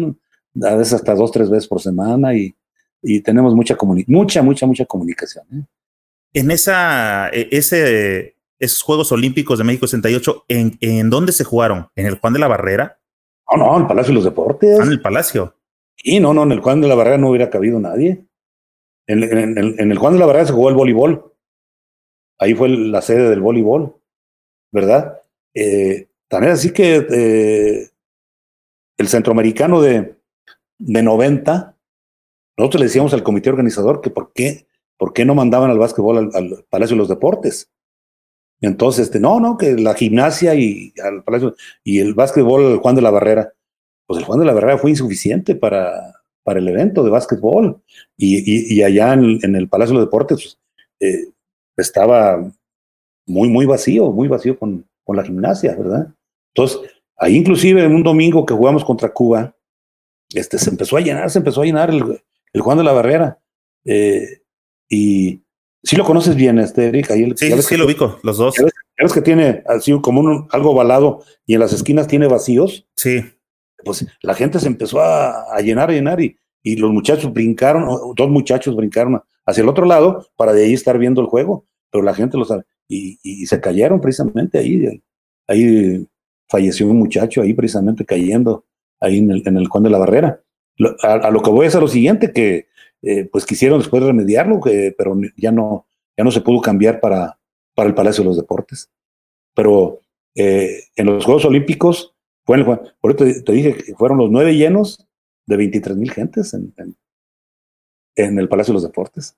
[0.63, 2.55] a veces hasta dos, tres veces por semana y,
[3.03, 3.77] y tenemos mucha,
[4.07, 5.47] mucha, mucha, mucha comunicación.
[5.53, 5.65] ¿eh?
[6.33, 11.89] En esa, e, ese, esos Juegos Olímpicos de México 68, ¿en, ¿en dónde se jugaron?
[11.95, 12.99] ¿En el Juan de la Barrera?
[13.51, 14.79] No, no, en el Palacio de los Deportes.
[14.81, 15.55] Ah, en el Palacio.
[16.07, 18.27] Y no, no, en el Juan de la Barrera no hubiera cabido nadie.
[19.07, 21.33] En, el Juan de la Barrera se jugó el voleibol.
[22.39, 23.97] Ahí fue la sede del voleibol,
[24.71, 25.23] ¿verdad?
[25.55, 27.89] Eh, también así que eh,
[28.99, 30.19] el centroamericano de,
[30.79, 31.75] de 90,
[32.59, 34.67] nosotros le decíamos al comité organizador que por qué,
[34.99, 37.71] por qué no mandaban al básquetbol al, Palacio de los Deportes.
[38.61, 42.95] Entonces, este, no, no, que la gimnasia y al Palacio y el básquetbol al Juan
[42.95, 43.55] de la Barrera
[44.07, 47.81] pues el Juan de la Barrera fue insuficiente para, para el evento de básquetbol.
[48.17, 50.59] Y, y, allá en, el Palacio de los Deportes pues,
[51.01, 51.29] eh,
[51.77, 52.53] estaba
[53.27, 56.15] muy, muy vacío, muy vacío con, con, la gimnasia, ¿verdad?
[56.55, 56.81] Entonces,
[57.17, 59.57] ahí inclusive en un domingo que jugamos contra Cuba,
[60.33, 62.23] este, se empezó a llenar, se empezó a llenar el,
[62.53, 63.41] el Juan de la Barrera.
[63.85, 64.43] Eh,
[64.89, 65.43] y
[65.83, 67.11] si lo conoces bien, este, Eric.
[67.11, 68.55] Ahí sí, sí, lo ubico, los dos.
[68.97, 72.87] ¿Sabes que tiene así como un, algo ovalado y en las esquinas tiene vacíos?
[72.97, 73.34] Sí
[73.85, 78.31] pues la gente se empezó a, llenar, a llenar y, y, los muchachos brincaron, dos
[78.31, 82.15] muchachos brincaron hacia el otro lado para de ahí estar viendo el juego, pero la
[82.15, 82.65] gente lo sabe.
[82.89, 85.03] Y, y, se cayeron precisamente ahí.
[85.47, 86.07] Ahí
[86.49, 88.65] falleció un muchacho ahí precisamente cayendo
[89.01, 90.41] ahí en el, en el Juan de la Barrera.
[91.03, 92.69] a, lo que voy es a lo siguiente, que
[93.03, 95.87] eh, pues quisieron después remediarlo, que, pero ya no,
[96.17, 97.39] ya no se pudo cambiar para,
[97.75, 98.91] para el Palacio de los Deportes.
[99.55, 100.01] Pero
[100.35, 102.14] eh, en los Juegos Olímpicos
[102.47, 105.07] bueno, por eso te, dije que fueron los nueve llenos
[105.47, 106.75] de 23 mil gentes en,
[108.17, 109.37] en, el Palacio de los Deportes.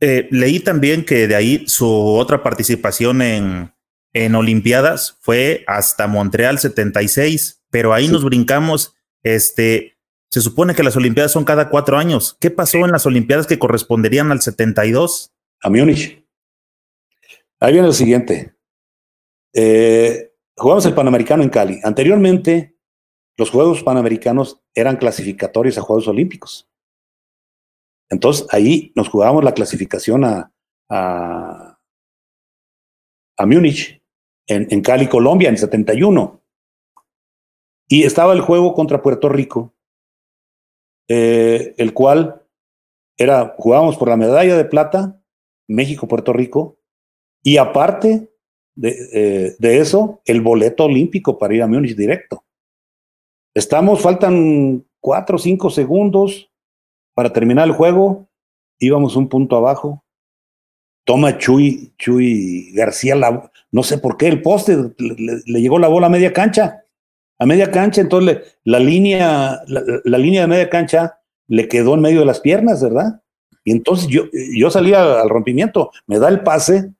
[0.00, 3.72] Eh, leí también que de ahí su otra participación en,
[4.12, 8.94] en Olimpiadas fue hasta Montreal 76, pero ahí nos brincamos.
[9.22, 9.96] Este,
[10.30, 12.36] se supone que las Olimpiadas son cada cuatro años.
[12.40, 15.32] ¿Qué pasó en las Olimpiadas que corresponderían al 72?
[15.62, 16.24] A Múnich.
[17.60, 18.54] Ahí viene el siguiente.
[19.52, 21.80] Eh, jugamos el Panamericano en Cali.
[21.82, 22.76] Anteriormente,
[23.36, 26.70] los Juegos Panamericanos eran clasificatorios a Juegos Olímpicos.
[28.10, 30.52] Entonces, ahí nos jugábamos la clasificación a,
[30.88, 31.78] a,
[33.36, 34.02] a Múnich,
[34.46, 36.42] en, en, Cali, Colombia, en 71.
[37.88, 39.74] Y estaba el juego contra Puerto Rico,
[41.08, 42.46] eh, el cual
[43.16, 45.20] era, jugábamos por la medalla de plata,
[45.68, 46.78] México-Puerto Rico,
[47.42, 48.33] y aparte
[48.74, 52.44] de, eh, de, eso, el boleto olímpico para ir a Múnich directo.
[53.54, 56.50] Estamos, faltan cuatro o cinco segundos
[57.14, 58.28] para terminar el juego,
[58.78, 60.04] íbamos un punto abajo.
[61.04, 65.88] Toma Chuy, Chuy García, la, no sé por qué, el poste, le, le, llegó la
[65.88, 66.84] bola a media cancha,
[67.38, 72.20] a media cancha, entonces la línea, la, línea de media cancha le quedó en medio
[72.20, 73.20] de las piernas, ¿verdad?
[73.64, 74.24] Y entonces yo,
[74.56, 76.92] yo salí al rompimiento, me da el pase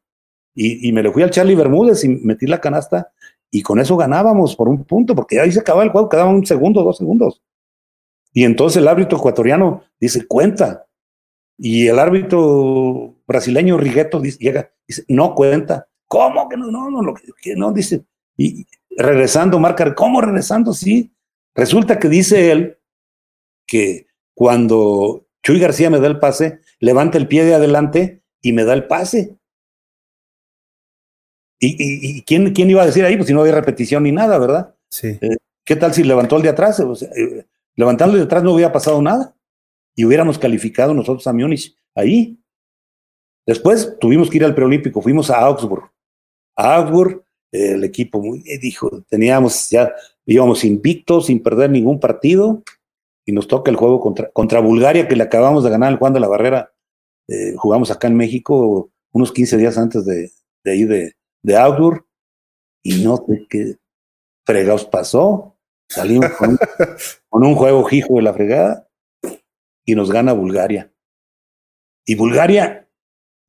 [0.55, 3.11] y, me le fui al Charlie Bermúdez y metí la canasta
[3.51, 6.47] y con eso ganábamos por un punto, porque ahí se acababa el juego, quedaba un
[6.47, 7.43] segundo, dos segundos.
[8.33, 10.87] Y entonces el árbitro ecuatoriano dice, cuenta.
[11.57, 15.89] Y el árbitro brasileño Rigueto dice, llega, dice, no cuenta.
[16.09, 16.71] ¿Cómo que no?
[16.71, 18.05] No, no, lo que no, dice.
[18.37, 18.67] Y
[18.97, 20.73] regresando, marca, ¿cómo regresando?
[20.73, 21.13] Sí.
[21.55, 22.79] Resulta que dice él
[23.67, 28.65] que cuando Chuy García me da el pase, levanta el pie de adelante y me
[28.65, 29.37] da el pase.
[31.59, 33.17] ¿Y, y, y quién, quién, iba a decir ahí?
[33.17, 34.75] Pues si no había repetición ni nada, ¿verdad?
[34.91, 35.19] Sí.
[35.21, 36.79] Eh, ¿Qué tal si levantó el de atrás?
[36.81, 39.35] O sea, eh, levantando el de atrás no hubiera pasado nada
[39.95, 42.39] y hubiéramos calificado nosotros a Múnich ahí.
[43.47, 45.91] Después tuvimos que ir al preolímpico, fuimos a Augsburg.
[46.57, 49.93] A Augsburg, eh, el equipo muy, dijo, teníamos ya,
[50.27, 52.63] íbamos invictos, sin perder ningún partido,
[53.27, 56.13] y nos toca el juego contra, contra Bulgaria, que le acabamos de ganar el Juan
[56.13, 56.73] de la Barrera.
[57.29, 60.31] Eh, jugamos acá en México unos 15 días antes de,
[60.63, 61.15] de ahí de,
[61.45, 62.05] de Augsburg,
[62.83, 63.77] y no sé qué
[64.45, 65.57] fregados pasó.
[65.89, 66.59] Salimos con,
[67.29, 68.89] con un juego hijo de la fregada
[69.85, 70.93] y nos gana Bulgaria.
[72.07, 72.89] Y Bulgaria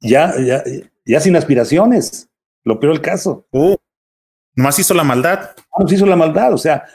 [0.02, 0.64] ya, ya,
[1.06, 2.30] ya sin aspiraciones,
[2.64, 3.48] lo peor del caso.
[3.52, 3.76] Uh,
[4.56, 5.56] más hizo la maldad.
[5.78, 6.86] Nos hizo la maldad, o sea,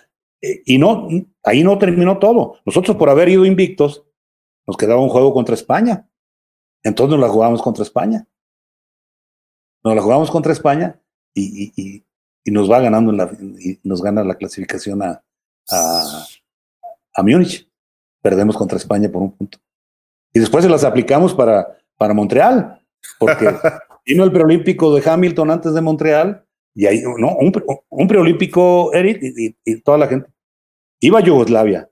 [0.43, 1.09] eh, y no,
[1.43, 2.59] ahí no terminó todo.
[2.65, 4.05] Nosotros por haber ido invictos,
[4.67, 6.09] nos quedaba un juego contra España.
[6.83, 8.27] Entonces nos la jugamos contra España.
[9.83, 11.01] Nos la jugamos contra España
[11.35, 12.05] y, y, y,
[12.45, 15.23] y nos va ganando, la, y nos gana la clasificación a,
[15.71, 16.25] a,
[17.15, 17.69] a Múnich.
[18.23, 19.59] Perdemos contra España por un punto.
[20.33, 22.81] Y después se las aplicamos para, para Montreal,
[23.19, 23.47] porque
[24.07, 26.45] vino el preolímpico de Hamilton antes de Montreal,
[26.75, 27.53] y ahí, no, un,
[27.89, 30.31] un preolímpico, Eric, y, y, y, toda la gente.
[31.01, 31.91] Iba a Yugoslavia,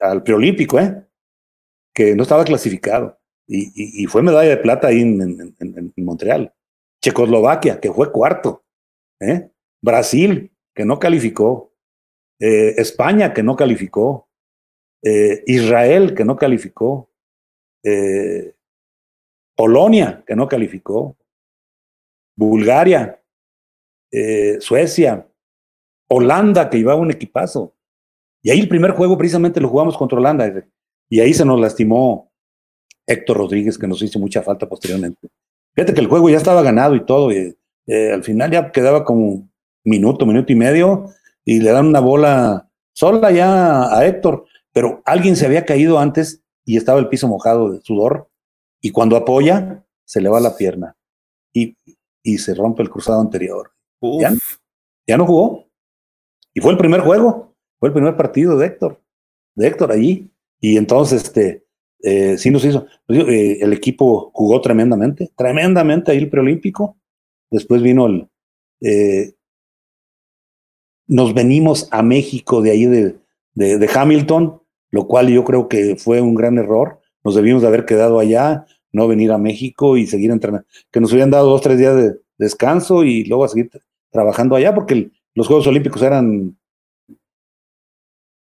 [0.00, 1.06] al preolímpico, ¿eh?
[1.94, 3.18] Que no estaba clasificado.
[3.46, 6.52] Y, y fue medalla de plata ahí en, en, en, en, Montreal.
[7.02, 8.64] Checoslovaquia, que fue cuarto.
[9.20, 9.50] ¿eh?
[9.82, 11.72] Brasil, que no calificó.
[12.38, 14.28] Eh, España, que no calificó.
[15.02, 17.10] Eh, Israel, que no calificó.
[19.56, 21.16] Polonia, que no calificó.
[22.36, 23.22] Bulgaria,
[24.60, 25.26] Suecia,
[26.08, 27.74] Holanda, que iba un equipazo.
[28.42, 30.66] Y ahí el primer juego precisamente lo jugamos contra Holanda.
[31.08, 32.30] Y ahí se nos lastimó
[33.06, 35.28] Héctor Rodríguez, que nos hizo mucha falta posteriormente.
[35.74, 37.32] Fíjate que el juego ya estaba ganado y todo.
[37.32, 37.56] Y,
[37.86, 39.48] eh, al final ya quedaba como
[39.84, 41.06] minuto, minuto y medio.
[41.44, 44.44] Y le dan una bola sola ya a Héctor.
[44.72, 48.28] Pero alguien se había caído antes y estaba el piso mojado de sudor.
[48.80, 50.96] Y cuando apoya, se le va la pierna.
[51.52, 51.76] Y,
[52.22, 53.72] y se rompe el cruzado anterior.
[54.00, 54.32] Ya,
[55.06, 55.68] ya, no jugó.
[56.54, 59.02] Y fue el primer juego, fue el primer partido de Héctor,
[59.54, 60.32] de Héctor allí.
[60.58, 61.66] Y entonces, este,
[62.02, 62.86] eh, sí nos hizo.
[63.08, 66.96] Eh, el equipo jugó tremendamente, tremendamente ahí el preolímpico.
[67.50, 68.28] Después vino el.
[68.80, 69.34] Eh,
[71.06, 73.18] nos venimos a México de ahí de,
[73.54, 77.00] de, Hamilton, lo cual yo creo que fue un gran error.
[77.24, 80.66] Nos debimos de haber quedado allá, no venir a México y seguir entrenando.
[80.90, 83.70] Que nos hubieran dado dos, tres días de descanso y luego a seguir
[84.10, 86.56] trabajando allá, porque los Juegos Olímpicos eran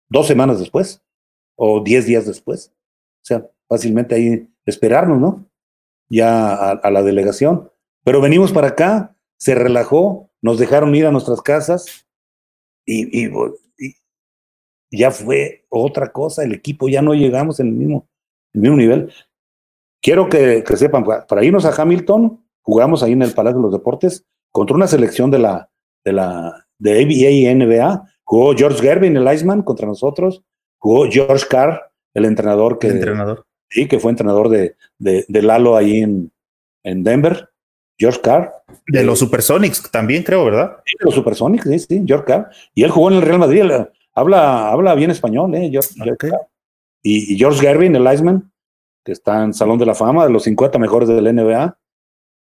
[0.09, 1.03] dos semanas después
[1.55, 2.71] o diez días después.
[3.23, 5.49] O sea, fácilmente ahí esperarnos, ¿no?
[6.09, 7.71] Ya a, la delegación.
[8.03, 12.05] Pero venimos para acá, se relajó, nos dejaron ir a nuestras casas
[12.85, 13.29] y,
[14.91, 16.43] ya fue otra cosa.
[16.43, 18.07] El equipo ya no llegamos en el mismo,
[18.53, 19.11] mismo nivel.
[20.01, 23.71] Quiero que, que sepan, para irnos a Hamilton, jugamos ahí en el Palacio de los
[23.71, 25.71] Deportes contra una selección de la,
[26.03, 28.03] de la de ABA y NBA.
[28.23, 30.43] Jugó George Gervin, el Iceman, contra nosotros.
[30.77, 33.45] Jugó George Carr, el entrenador que, el entrenador.
[33.69, 36.31] Sí, que fue entrenador de, de, de Lalo ahí en,
[36.83, 37.49] en, Denver.
[37.97, 38.51] George Carr.
[38.87, 40.77] De los Supersonics también, creo, ¿verdad?
[40.85, 42.49] Sí, de los Supersonics, sí, sí, George Carr.
[42.73, 43.63] Y él jugó en el Real Madrid.
[44.13, 45.69] Habla, habla bien español, ¿eh?
[45.71, 46.03] George, okay.
[46.03, 46.47] George Carr.
[47.01, 48.51] Y, y, George Gervin, el Iceman,
[49.03, 51.77] que está en Salón de la Fama, de los 50 mejores de la NBA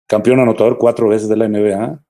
[0.07, 2.03] campeón anotador cuatro veces de la NBA.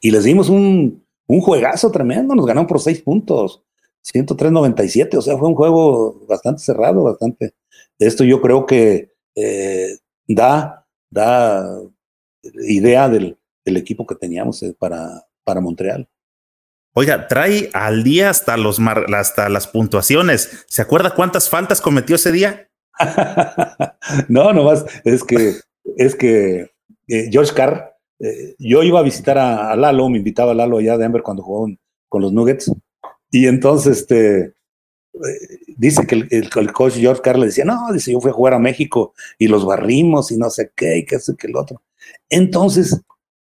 [0.00, 3.62] Y les dimos un, un juegazo tremendo, nos ganaron por seis puntos,
[4.12, 7.54] 103-97, o sea, fue un juego bastante cerrado, bastante.
[7.98, 11.80] Esto yo creo que eh, da, da
[12.68, 16.08] idea del, del equipo que teníamos eh, para, para Montreal.
[16.94, 20.64] Oiga, trae al día hasta, los hasta las puntuaciones.
[20.66, 22.70] ¿Se acuerda cuántas faltas cometió ese día?
[24.28, 25.56] no, nomás es que,
[25.96, 26.70] es que
[27.08, 30.92] eh, George Carr, eh, yo iba a visitar a, Lalo, me invitaba a Lalo allá
[30.92, 31.68] de Denver cuando jugó
[32.08, 32.72] con los Nuggets,
[33.30, 34.54] y entonces este,
[35.76, 38.58] dice que el, coach George Carr le decía, no, dice, yo fui a jugar a
[38.58, 41.82] México y los barrimos y no sé qué, y qué sé qué el otro.
[42.28, 43.00] Entonces,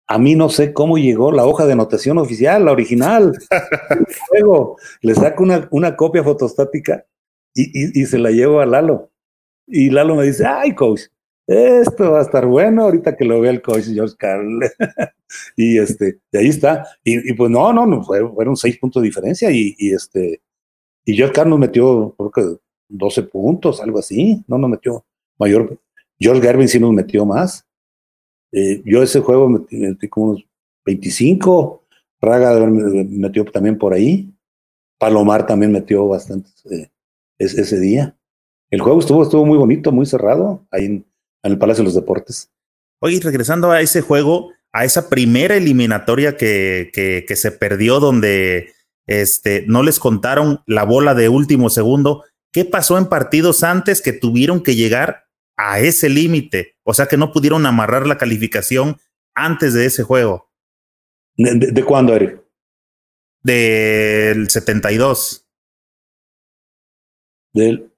[0.07, 3.33] a mí no sé cómo llegó la hoja de anotación oficial, la original.
[4.31, 7.05] Luego le saco una, una copia fotostática
[7.53, 9.11] y, y, se la llevo a Lalo.
[9.65, 11.01] Y Lalo me dice, ay, coach,
[11.47, 14.59] esto va a estar bueno ahorita que lo vea el coach George Carl.
[15.55, 16.85] y este, y ahí está.
[17.03, 20.41] Y, pues no, no, no, fueron seis puntos de diferencia y, este,
[21.05, 22.59] y George Carl nos metió, creo que
[22.89, 24.43] 12 puntos, algo así.
[24.47, 25.05] No nos metió
[25.39, 25.79] mayor.
[26.19, 27.65] George Garvin sí nos metió más.
[28.51, 30.45] Eh, yo ese juego metí, como unos
[30.85, 31.83] 25,
[32.21, 34.33] Raga metió también por ahí,
[34.97, 36.89] Palomar también metió bastante eh,
[37.37, 38.17] ese, día.
[38.71, 41.05] El juego estuvo, estuvo muy bonito, muy cerrado, ahí
[41.47, 42.51] en, el Palacio de los Deportes.
[42.99, 48.73] Oye, regresando a ese juego, a esa primera eliminatoria que, que, que se perdió donde
[49.05, 54.13] este, no les contaron la bola de último segundo, ¿qué pasó en partidos antes que
[54.13, 56.75] tuvieron que llegar a ese límite.
[56.83, 58.97] O sea que no pudieron amarrar la calificación
[59.33, 60.49] antes de ese juego.
[61.35, 62.41] ¿De, cuándo, Eric?
[63.43, 65.45] Del 72.
[67.53, 67.91] Del,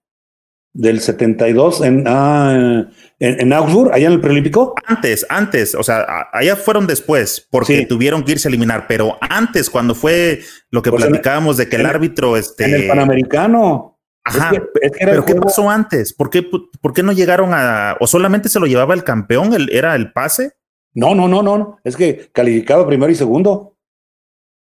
[0.73, 2.89] del 72 en, ah,
[3.19, 4.73] en, en, Augsburg, allá en el preolímpico.
[4.85, 9.69] Antes, antes, o sea, allá fueron después, porque tuvieron que irse a eliminar, pero antes,
[9.69, 10.41] cuando fue
[10.71, 12.37] lo que pues platicábamos de que el árbitro.
[12.37, 13.99] Este, en el Panamericano.
[14.23, 14.51] Ajá,
[14.99, 16.13] pero ¿qué pasó antes?
[16.13, 19.69] ¿Por qué, ¿Por qué no llegaron a, o solamente se lo llevaba el campeón, el,
[19.71, 20.53] era el pase?
[20.93, 23.77] No, no, no, no, es que calificaba primero y segundo.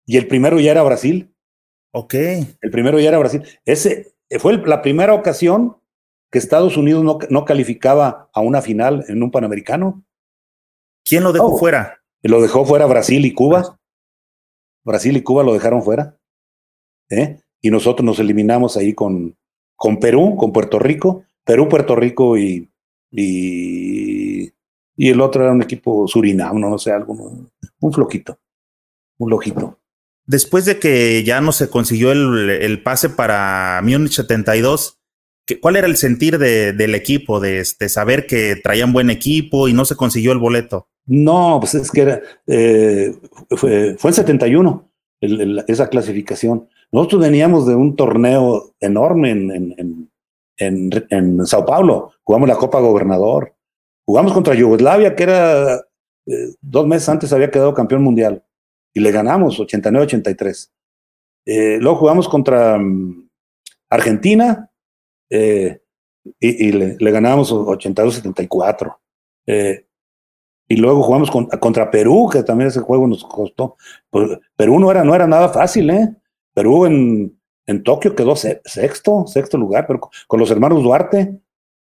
[0.06, 1.34] Y el primero ya era Brasil.
[1.92, 2.14] Ok.
[2.14, 3.44] El primero ya era Brasil.
[3.66, 5.78] Ese fue la primera ocasión
[6.32, 10.04] que Estados Unidos no, no, calificaba a una final en un Panamericano.
[11.04, 12.02] ¿Quién lo dejó fuera?
[12.22, 13.80] Lo dejó fuera Brasil y Cuba.
[14.84, 16.18] Brasil y Cuba lo dejaron fuera.
[17.10, 17.40] ¿Eh?
[17.62, 19.38] Y nosotros nos eliminamos ahí con,
[19.76, 22.70] con Perú, con Puerto Rico, Perú, Puerto Rico y,
[23.12, 24.52] y,
[24.98, 27.14] el otro era un equipo Surinam, no, no sé, algo,
[27.80, 28.38] un floquito,
[29.18, 29.80] un lojito.
[30.26, 34.97] Después de que ya no se consiguió el, pase para Múnich 72,
[35.62, 39.86] ¿cuál era el sentir del equipo, de, este, saber que traían buen equipo y no
[39.86, 40.88] se consiguió el boleto?
[41.06, 43.16] No, pues es que era, eh,
[43.56, 44.92] fue, en 71
[45.68, 46.70] esa clasificación.
[46.92, 50.10] Nosotros veníamos de un torneo enorme en,
[50.58, 53.56] en, Sao Paulo, jugamos la Copa Gobernador,
[54.06, 55.76] jugamos contra Yugoslavia, que era
[56.26, 58.44] eh, dos meses antes había quedado campeón mundial,
[58.94, 60.70] y le ganamos 89-83.
[61.46, 63.30] Eh, luego jugamos contra mm,
[63.90, 64.70] Argentina
[65.30, 65.82] eh,
[66.40, 68.98] y, le, ganamos 82-74.
[70.68, 73.78] y luego jugamos contra Perú, que también ese juego nos costó.
[74.10, 76.16] Pues, Perú no era, no era nada fácil, ¿eh?
[76.54, 81.40] Perú en, en Tokio quedó sexto, sexto lugar, pero con los hermanos Duarte.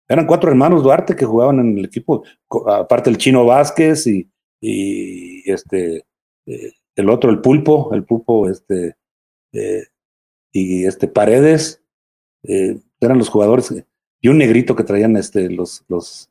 [0.09, 2.25] Eran cuatro hermanos Duarte que jugaban en el equipo,
[2.67, 6.05] aparte el Chino Vázquez y, y este,
[6.47, 8.97] eh, el otro, el Pulpo, el Pulpo, este,
[9.53, 9.85] eh,
[10.53, 11.78] y este Paredes,
[12.49, 13.73] eh, eran los jugadores,
[14.21, 16.29] y un negrito que traían este, los, los,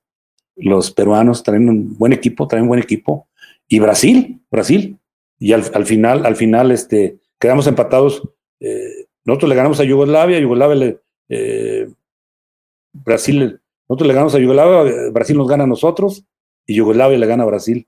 [0.58, 3.30] los peruanos, traían un buen equipo, traían un buen equipo,
[3.70, 5.00] y Brasil, Brasil,
[5.40, 8.24] y al, al final, al final, este, quedamos empatados.
[8.60, 11.00] Eh, nosotros le ganamos a Yugoslavia, Yugoslavia le,
[11.30, 11.90] eh,
[12.94, 16.26] Brasil, nosotros le ganamos a Yugoslavia, Brasil nos gana a nosotros
[16.66, 17.88] y Yugoslavia le gana a Brasil.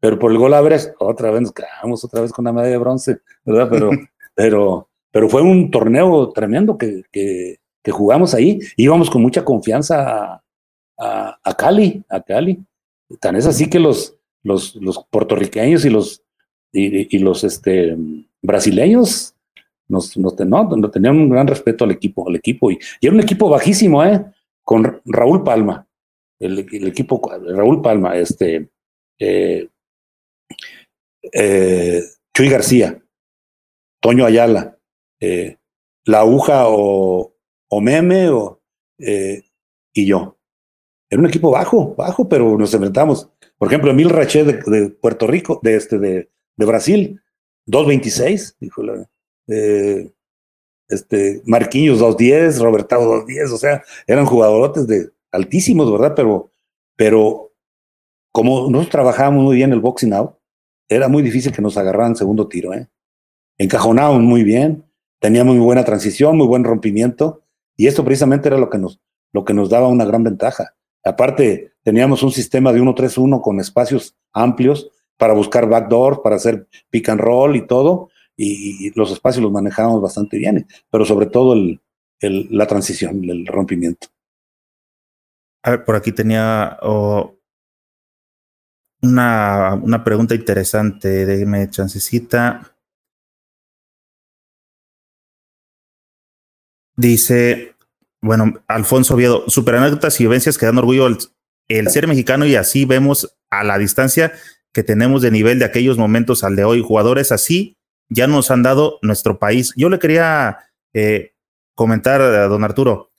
[0.00, 0.62] Pero por el gol a
[0.98, 3.68] otra vez nos quedamos otra vez con la medalla de bronce, ¿verdad?
[3.70, 3.90] Pero,
[4.34, 7.58] pero, pero fue un torneo tremendo que, que,
[7.90, 8.60] jugamos ahí.
[8.76, 10.40] Íbamos con mucha confianza
[10.96, 12.62] a, Cali, a Cali.
[13.18, 16.22] Tan es así que los, los, los puertorriqueños y los,
[16.72, 17.96] y, y los este,
[18.40, 19.34] brasileños
[19.90, 23.48] nos, nos, no, tenían un gran respeto al equipo, al equipo, y, era un equipo
[23.48, 24.24] bajísimo, ¿eh?
[24.62, 25.86] Con Raúl Palma,
[26.38, 28.68] el, equipo, Raúl Palma, este,
[29.18, 29.68] eh,
[31.32, 33.02] eh, Chuy García,
[34.00, 34.78] Toño Ayala,
[35.20, 35.58] eh,
[36.04, 37.34] La Aguja o,
[37.68, 38.60] o Meme o,
[38.98, 40.38] y yo.
[41.08, 43.30] Era un equipo bajo, bajo, pero nos enfrentamos.
[43.58, 47.20] Por ejemplo, Emil Rachet de, de, Puerto Rico, de, este, de, de Brasil,
[47.66, 49.08] 2.26, dijo la,
[49.48, 50.12] eh,
[50.88, 56.14] este, Marquinhos 2.10, Robertado 2.10, o sea, eran jugadorotes de altísimos, ¿verdad?
[56.14, 56.52] Pero,
[56.96, 57.52] pero
[58.32, 60.36] como nosotros trabajábamos muy bien el boxing out,
[60.88, 62.88] era muy difícil que nos agarraran segundo tiro, ¿eh?
[63.58, 64.89] Encajonábamos muy bien,
[65.20, 67.42] teníamos muy buena transición, muy buen rompimiento,
[67.76, 69.00] y esto precisamente era lo que nos,
[69.32, 70.74] lo que nos daba una gran ventaja.
[71.04, 77.08] Aparte, teníamos un sistema de 1-3-1 con espacios amplios para buscar backdoor, para hacer pick
[77.10, 81.80] and roll y todo, y, los espacios los manejábamos bastante bien, pero sobre todo el,
[82.20, 84.08] la transición, el rompimiento.
[85.62, 86.78] A ver, por aquí tenía
[89.02, 92.74] una, una pregunta interesante, déjeme chancecita.
[96.96, 97.74] Dice,
[98.20, 101.06] bueno, Alfonso Oviedo, super y vivencias que dan orgullo
[101.68, 104.32] el, ser mexicano y así vemos a la distancia
[104.72, 106.82] que tenemos de nivel de aquellos momentos al de hoy.
[106.82, 107.76] Jugadores así
[108.08, 109.72] ya nos han dado nuestro país.
[109.76, 110.58] Yo le quería
[110.92, 111.32] eh,
[111.74, 113.10] comentar a don Arturo,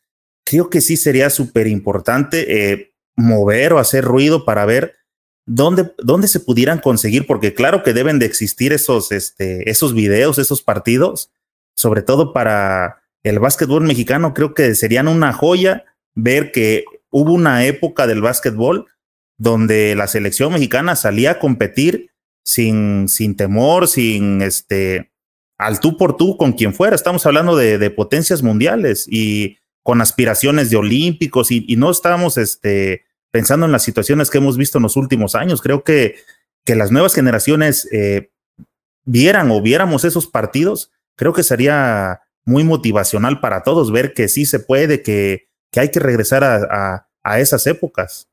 [0.46, 4.96] creo que sí sería súper importante eh, mover o hacer ruido para ver
[5.46, 10.38] dónde, dónde se pudieran conseguir, porque claro que deben de existir esos, este, esos videos,
[10.40, 11.32] esos partidos,
[11.76, 15.86] sobre todo para el básquetbol mexicano creo que serían una joya
[16.16, 18.88] ver que hubo una época del básquetbol
[19.38, 22.12] donde la selección mexicana salía a competir
[22.44, 25.12] sin, sin temor, sin este,
[25.58, 26.96] al tú por tú con quien fuera.
[26.96, 33.66] Estamos hablando de, potencias mundiales y con aspiraciones de olímpicos y, no estábamos este, pensando
[33.66, 35.62] en las situaciones que hemos visto en los últimos años.
[35.62, 36.16] Creo que,
[36.66, 38.32] que las nuevas generaciones eh,
[39.06, 44.46] vieran o viéramos esos partidos, creo que sería muy motivacional para todos ver que sí
[44.46, 48.28] se puede, que, que hay que regresar a, a, esas épocas.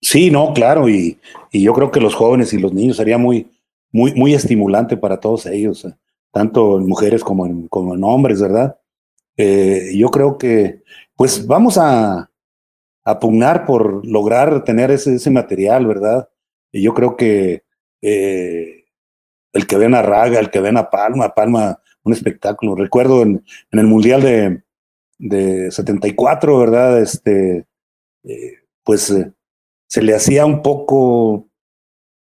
[0.00, 1.18] Sí, no, claro, y,
[1.50, 3.50] y, yo creo que los jóvenes y los niños sería muy,
[3.92, 5.94] muy, muy estimulante para todos ellos, eh,
[6.32, 8.78] tanto en mujeres como en, como en hombres, ¿verdad?
[9.36, 10.82] Eh, yo creo que,
[11.16, 12.30] pues vamos a,
[13.04, 16.28] a pugnar por lograr tener ese, ese material, ¿verdad?
[16.72, 17.64] Y yo creo que
[18.00, 18.84] eh,
[19.52, 22.74] el que ven a Raga, el que ven a Palma, Palma un espectáculo.
[22.74, 24.62] Recuerdo en, el Mundial de,
[25.18, 27.00] de, 74, ¿verdad?
[27.00, 27.66] Este,
[28.24, 28.54] eh,
[28.84, 29.32] pues eh,
[29.86, 31.48] se le hacía un poco,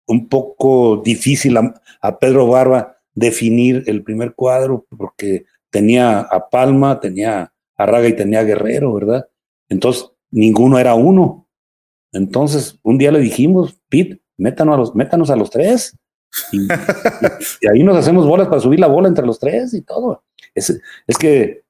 [0.07, 7.51] un poco difícil a, Pedro Barba definir el primer cuadro porque tenía a Palma, tenía
[7.75, 9.27] a Raga y tenía a Guerrero, ¿verdad?
[9.67, 11.47] Entonces, ninguno era uno.
[12.11, 15.95] Entonces, un día le dijimos, Pete, métanos a los, métanos a los tres.
[16.51, 16.67] Y,
[17.67, 20.23] ahí nos hacemos bolas para subir la bola entre los tres y todo.
[20.53, 21.63] Es, es que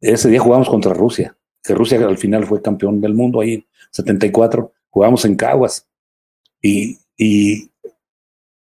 [0.00, 3.66] ese día jugamos contra Rusia, que Rusia al final fue campeón del mundo ahí en
[3.90, 5.86] 74, jugamos en Caguas
[6.62, 7.70] y, y,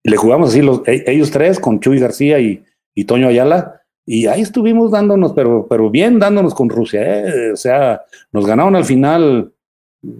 [0.04, 2.64] le jugamos así los, e, ellos tres con Chuy García y,
[2.94, 3.78] y Toño Ayala
[4.10, 7.52] y ahí estuvimos dándonos, pero, pero bien dándonos con Rusia, ¿eh?
[7.52, 8.00] o sea,
[8.32, 9.52] nos ganaron al final,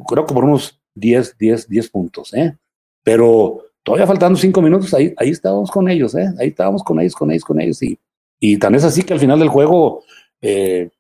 [0.07, 2.55] creo que por unos 10, 10, 10 puntos, ¿eh?
[3.03, 6.29] pero todavía faltando cinco minutos, ahí, ahí estábamos con ellos, ¿eh?
[6.39, 7.83] Ahí estábamos con ellos, con ellos, con ellos.
[7.83, 7.99] Y,
[8.39, 10.03] y tan es así que al final del juego,
[10.43, 10.91] eh,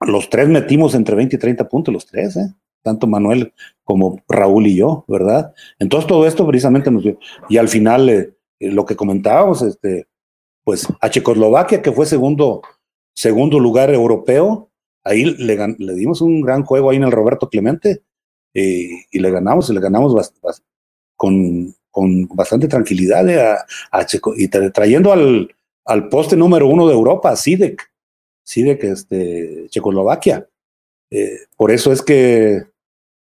[0.00, 2.54] los tres metimos entre 20 y 30 puntos, los tres, ¿eh?
[2.82, 5.54] Tanto Manuel como Raúl y yo, ¿verdad?
[5.78, 7.18] Entonces todo esto precisamente nos dio.
[7.48, 10.06] Y al final, eh, eh, lo que comentábamos, este,
[10.64, 12.60] pues a Checoslovaquia, que fue segundo,
[13.14, 14.70] segundo lugar europeo,
[15.02, 18.02] ahí le, le dimos un gran juego ahí en el Roberto Clemente
[18.52, 20.12] y le ganamos, y le ganamos
[21.16, 23.56] con con bastante tranquilidad eh,
[24.36, 25.52] y trayendo al,
[25.84, 27.90] al, poste número uno de Europa, Sidek,
[28.44, 30.46] Sidek, este, Checoslovaquia.
[31.10, 32.62] Eh, por eso es que,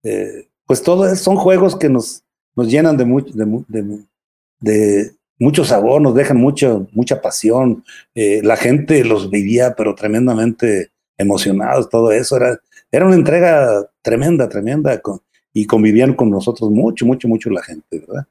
[0.02, 2.22] eh, pues todos son juegos que nos,
[2.54, 4.04] nos llenan de, mucho, de,
[4.60, 7.82] de, mucho sabor, nos dejan mucho, mucha pasión.
[8.14, 12.36] la gente los vivía, pero tremendamente emocionados, todo eso.
[12.36, 15.00] Era, era una entrega tremenda, tremenda,
[15.54, 18.26] y convivían con nosotros mucho, mucho, mucho la gente, ¿verdad?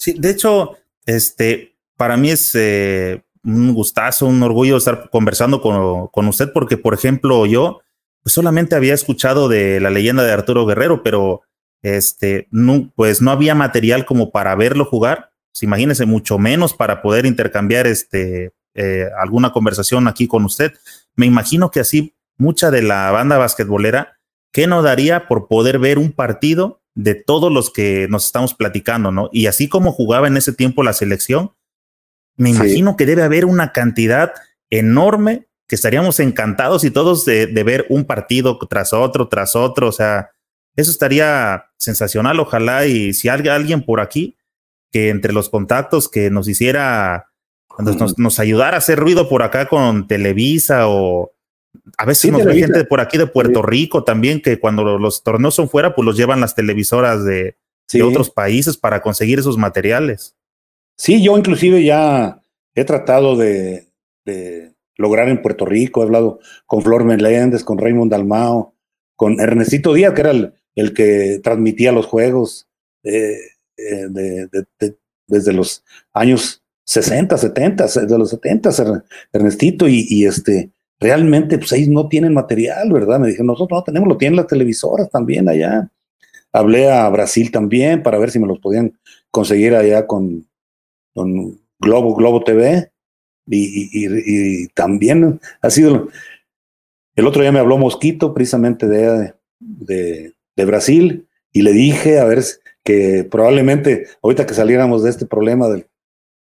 [0.00, 6.08] Sí, de hecho, este, para mí es eh, un gustazo, un orgullo estar conversando con,
[6.08, 7.82] con, usted, porque, por ejemplo, yo
[8.22, 11.42] pues, solamente había escuchado de la leyenda de Arturo Guerrero, pero
[11.82, 15.32] este, no, pues no había material como para verlo jugar.
[15.52, 20.72] Pues, imagínese, mucho menos para poder intercambiar este, eh, alguna conversación aquí con usted.
[21.14, 24.18] Me imagino que así mucha de la banda basquetbolera,
[24.50, 29.12] ¿qué no daría por poder ver un partido de todos los que nos estamos platicando,
[29.12, 29.28] ¿no?
[29.32, 31.52] Y así como jugaba en ese tiempo la selección,
[32.36, 34.32] me imagino que debe haber una cantidad
[34.70, 39.92] enorme que estaríamos encantados y todos de, ver un partido tras otro, tras otro, o
[39.92, 40.30] sea,
[40.74, 44.36] eso estaría sensacional, ojalá, y si hay alguien por aquí
[44.90, 47.28] que entre los contactos que nos hiciera
[47.68, 51.32] Cuando nos, ayudara a hacer ruido por acá con Televisa o
[51.96, 55.54] a veces nos ve gente por aquí de Puerto Rico también, que cuando los torneos
[55.54, 57.56] son fuera, pues los llevan las televisoras de,
[58.02, 60.36] otros países para conseguir esos materiales.
[60.96, 62.40] Sí, yo inclusive ya
[62.74, 63.88] he tratado de,
[64.96, 68.74] lograr en Puerto Rico, he hablado con Flor Meléndez, con Raymond Dalmao,
[69.16, 72.68] con Ernestito Díaz, que era el, que transmitía los juegos
[73.02, 73.38] eh,
[73.76, 74.46] eh,
[75.26, 78.70] desde los años 60, 70, de los 70,
[79.32, 80.70] Ernestito, y, este,
[81.00, 83.18] realmente, pues ahí no tienen material, ¿verdad?
[83.18, 85.90] Me dijeron, nosotros no tenemos, lo tienen las televisoras también allá.
[86.52, 88.98] Hablé a Brasil también para ver si me los podían
[89.30, 90.46] conseguir allá con,
[91.14, 92.92] con Globo, Globo TV.
[93.46, 96.08] Y, también ha sido.
[97.16, 102.24] El otro día me habló Mosquito, precisamente de, de, de Brasil, y le dije a
[102.24, 102.44] ver
[102.84, 105.86] que probablemente ahorita que saliéramos de este problema del,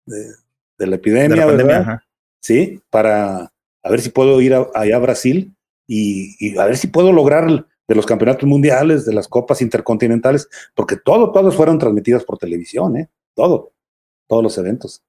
[0.06, 2.03] de, la epidemia,
[2.41, 3.52] Sí, para
[3.84, 5.56] a ver si puedo ir allá a Brasil
[5.88, 10.95] y, a ver si puedo lograr de los campeonatos mundiales, de las copas intercontinentales, porque
[10.97, 13.10] todo, todos fueron transmitidas por televisión, ¿eh?
[13.34, 13.73] Todo,
[14.27, 15.03] todos los eventos.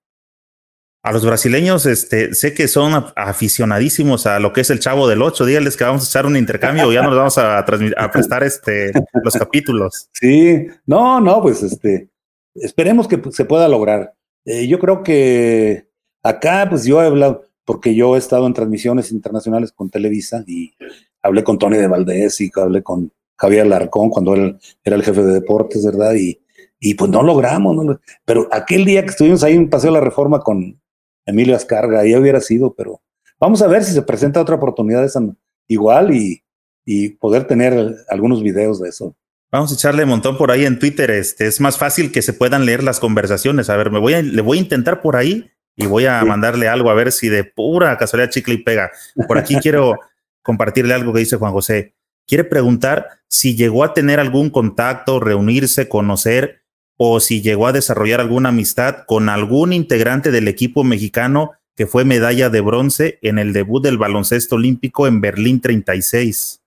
[1.02, 5.22] A los brasileños, este, sé que son aficionadísimos a lo que es el Chavo del
[5.22, 5.46] Ocho.
[5.46, 8.92] Dígales que vamos a echar un intercambio, ya nos vamos a, a prestar este,
[9.22, 10.08] los capítulos.
[10.12, 12.10] Sí, no, no, pues este,
[12.54, 14.14] esperemos que se pueda lograr.
[14.44, 15.88] Eh, yo creo que
[16.22, 20.74] acá, pues yo he hablado, porque yo he estado en transmisiones internacionales con Televisa y
[21.22, 25.22] hablé con Tony de Valdés y hablé con Javier Larcón cuando él era el jefe
[25.22, 26.14] de deportes, ¿verdad?
[26.14, 26.40] Y,
[26.80, 28.00] y pues no logramos, ¿no?
[28.24, 30.82] pero aquel día que estuvimos ahí en Paseo de la Reforma con
[31.24, 33.02] Emilio Ascarga, ya hubiera sido, pero
[33.38, 35.20] vamos a ver si se presenta otra oportunidad esa
[35.68, 36.42] igual y,
[36.84, 39.14] y poder tener algunos videos de eso.
[39.52, 41.12] Vamos a echarle un montón por ahí en Twitter.
[41.12, 43.70] Este es más fácil que se puedan leer las conversaciones.
[43.70, 46.90] A ver, me voy le voy a intentar por ahí y voy a mandarle algo
[46.90, 48.90] a ver si de pura casualidad chicle y pega.
[49.26, 49.98] Por aquí quiero
[50.42, 51.94] compartirle algo que dice Juan José.
[52.26, 56.62] Quiere preguntar si llegó a tener algún contacto, reunirse, conocer
[56.96, 62.04] o si llegó a desarrollar alguna amistad con algún integrante del equipo mexicano que fue
[62.04, 66.60] medalla de bronce en el debut del baloncesto olímpico en Berlín 36.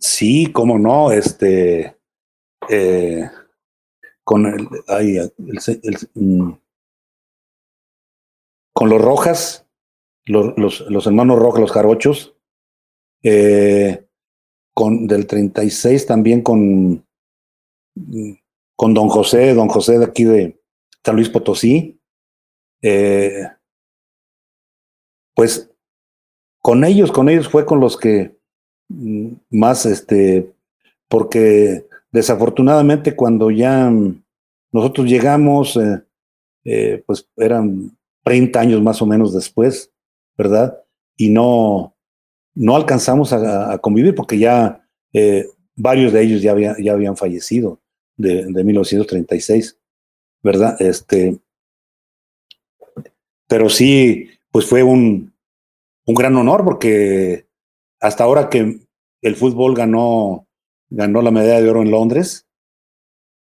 [0.00, 1.96] Sí, cómo no, este,
[2.68, 3.30] eh,
[4.24, 4.68] con el,
[6.14, 6.52] mm,
[8.80, 9.66] con los Rojas,
[10.24, 12.34] los, los, hermanos Rojas, los jarochos,
[13.22, 14.06] eh,
[14.72, 17.06] con del 36 también con,
[18.74, 20.58] con Don José, Don José de aquí de
[21.04, 22.00] San Luis Potosí.
[22.80, 23.46] Eh,
[25.34, 25.70] pues
[26.62, 28.34] con ellos, con ellos fue con los que
[28.88, 30.50] mm, más, este,
[31.06, 33.92] porque Desafortunadamente, cuando ya
[34.72, 35.78] nosotros llegamos,
[36.64, 39.92] eh, pues eran 30 años más o menos después,
[40.36, 40.82] ¿verdad?
[41.16, 41.96] Y no,
[42.54, 47.80] no alcanzamos a, convivir porque ya eh, varios de ellos ya, ya habían fallecido
[48.16, 49.78] de, de 1936,
[50.42, 50.80] ¿verdad?
[50.80, 51.38] Este,
[53.46, 55.32] pero sí, pues fue un,
[56.06, 57.46] un gran honor porque
[58.00, 58.80] hasta ahora que
[59.22, 60.46] el fútbol ganó
[60.90, 62.46] ganó la medalla de oro en Londres.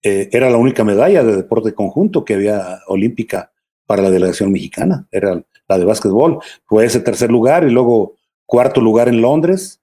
[0.02, 3.51] Eh, era la única medalla de deporte conjunto que había olímpica
[3.92, 6.38] para la delegación mexicana, era la de básquetbol.
[6.64, 8.14] Fue ese tercer lugar y luego
[8.46, 9.82] cuarto lugar en Londres,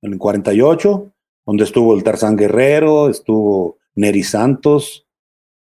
[0.00, 1.12] en el 48,
[1.44, 5.08] donde estuvo el Tarzán Guerrero, estuvo Neri Santos,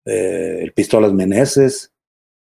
[0.05, 1.90] eh, el Pistolas Meneses,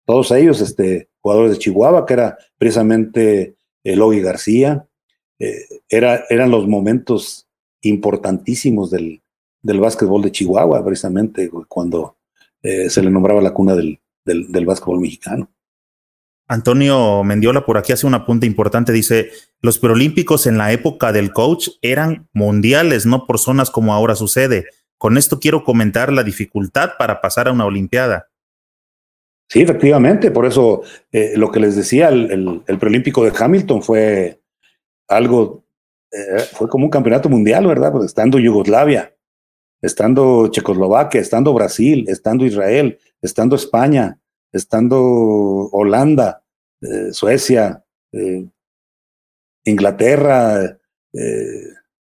[0.05, 4.85] todos ellos este, jugadores de Chihuahua, que era precisamente el Ogi García.
[5.39, 7.47] Eh, era, eran los momentos
[7.81, 9.23] importantísimos del,
[9.63, 12.17] del básquetbol de Chihuahua, precisamente cuando
[12.61, 13.99] eh, se le nombraba la cuna del,
[14.47, 15.49] del, básquetbol mexicano.
[16.47, 19.29] Antonio Mendiola por aquí hace una punta importante, dice,
[19.61, 24.65] los preolímpicos en la época del coach eran mundiales, no por zonas como ahora sucede.
[24.97, 28.29] Con esto quiero comentar la dificultad para pasar a una Olimpiada.
[29.47, 30.81] Sí, efectivamente, por eso
[31.11, 34.41] eh, lo que les decía, el, el preolímpico de Hamilton fue
[35.07, 35.63] algo
[36.11, 37.91] eh, fue como un campeonato mundial, ¿verdad?
[37.91, 39.15] Pues estando Yugoslavia,
[39.81, 44.19] estando Checoslovaquia, estando Brasil, estando Israel, estando España,
[44.51, 44.99] estando
[45.71, 46.43] Holanda,
[46.81, 48.45] eh, Suecia, eh,
[49.65, 50.77] Inglaterra,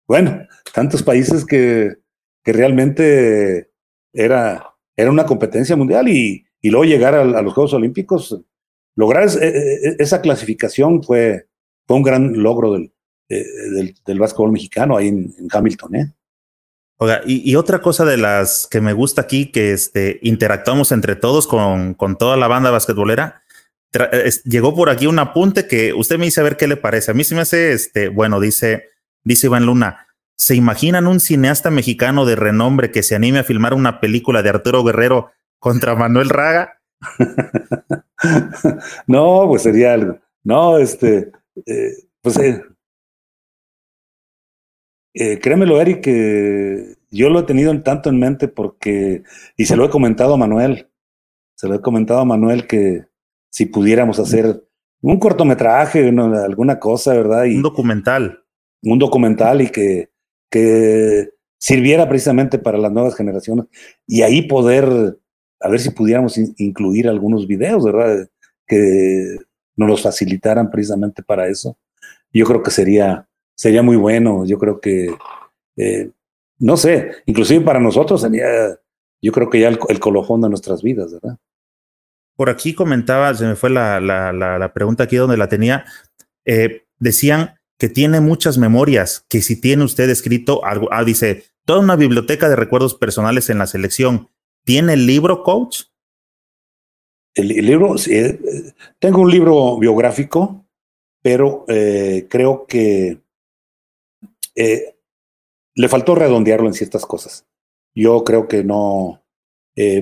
[0.06, 1.96] bueno, tantos países que,
[2.44, 3.70] que realmente
[4.12, 8.40] era, era una competencia mundial y, y luego llegar a, los Juegos Olímpicos,
[8.94, 11.46] lograr esa clasificación fue,
[11.86, 12.92] fue un gran logro del,
[13.32, 16.12] eh, del, del, básquetbol mexicano ahí en, Hamilton, ¿eh?
[17.02, 21.48] Oiga, y, otra cosa de las que me gusta aquí, que este, interactuamos entre todos
[21.48, 23.42] con, toda la banda basquetbolera,
[24.44, 27.10] llegó por aquí un apunte que usted me dice a ver qué le parece.
[27.10, 28.90] A mí se me hace, este, bueno, dice,
[29.24, 30.06] dice Iván Luna,
[30.36, 34.50] ¿se imaginan un cineasta mexicano de renombre que se anime a filmar una película de
[34.50, 36.78] Arturo Guerrero contra Manuel Raga?
[39.08, 40.20] no, pues sería algo.
[40.44, 41.32] No, este,
[41.66, 42.62] eh, pues eh,
[45.14, 49.22] eh, créemelo, Eric, que yo lo he tenido en tanto en mente porque,
[49.56, 50.88] y se lo he comentado a Manuel,
[51.54, 53.04] se lo he comentado a Manuel que
[53.50, 54.64] si pudiéramos hacer
[55.02, 57.44] un cortometraje, alguna cosa, ¿verdad?
[57.44, 58.44] Y, un documental.
[58.82, 60.10] Un documental y que,
[60.50, 63.66] que sirviera precisamente para las nuevas generaciones
[64.06, 65.18] y ahí poder,
[65.60, 68.28] a ver si pudiéramos incluir algunos videos, ¿verdad?
[68.66, 69.36] Que
[69.76, 71.78] nos los facilitaran precisamente para eso.
[72.32, 73.28] Yo creo que sería,
[73.62, 75.14] sería muy bueno, yo creo que,
[75.76, 76.10] eh,
[76.58, 78.48] no sé, inclusive para nosotros sería,
[79.22, 81.38] yo creo que ya el, el colofón de nuestras vidas, ¿verdad?
[82.34, 85.84] Por aquí comentaba, se me fue la, la, la, pregunta aquí donde la tenía.
[86.44, 91.78] Eh, decían que tiene muchas memorias, que si tiene usted escrito algo, ah, dice, toda
[91.78, 94.28] una biblioteca de recuerdos personales en la selección.
[94.64, 95.82] ¿Tiene el libro, coach?
[97.36, 98.40] El, libro, sí, eh,
[98.98, 100.66] tengo un libro biográfico,
[101.22, 103.21] pero eh, creo que
[104.54, 107.46] le faltó redondearlo en ciertas cosas.
[107.94, 109.22] Yo creo que no.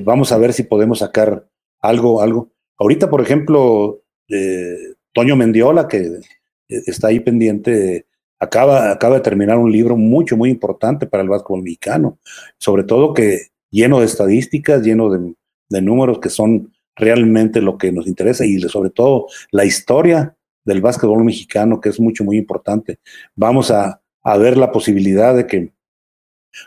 [0.03, 1.49] vamos a ver si podemos sacar
[1.81, 2.51] algo, algo.
[2.79, 6.21] Ahorita, por ejemplo, eh, Toño Mendiola, que eh,
[6.69, 8.07] está ahí pendiente,
[8.39, 12.19] acaba, acaba de terminar un libro mucho, muy importante para el básquetbol mexicano,
[12.59, 15.35] sobre todo que lleno de estadísticas, lleno de,
[15.83, 21.25] números que son realmente lo que nos interesa y sobre todo la historia del básquetbol
[21.25, 22.99] mexicano, que es mucho, muy importante.
[23.37, 25.73] Vamos a, a ver la posibilidad de que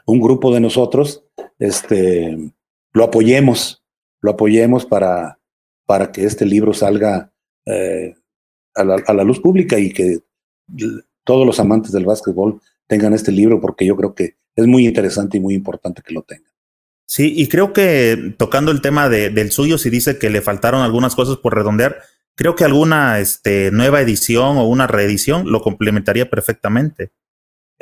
[0.06, 1.26] un grupo de nosotros
[1.60, 2.38] este,
[2.94, 3.84] lo apoyemos
[4.24, 5.38] lo apoyemos para,
[5.86, 7.32] para que este libro salga
[7.66, 8.16] eh,
[8.74, 10.20] a, la, luz pública y que
[11.24, 15.38] todos los amantes del básquetbol tengan este libro porque yo creo que es muy interesante
[15.38, 16.52] y muy importante que lo tengan.
[17.06, 20.82] Sí, y creo que tocando el tema de, del suyo, si dice que le faltaron
[20.82, 21.98] algunas cosas por redondear,
[22.36, 27.12] creo que alguna este, nueva edición o una reedición lo complementaría perfectamente.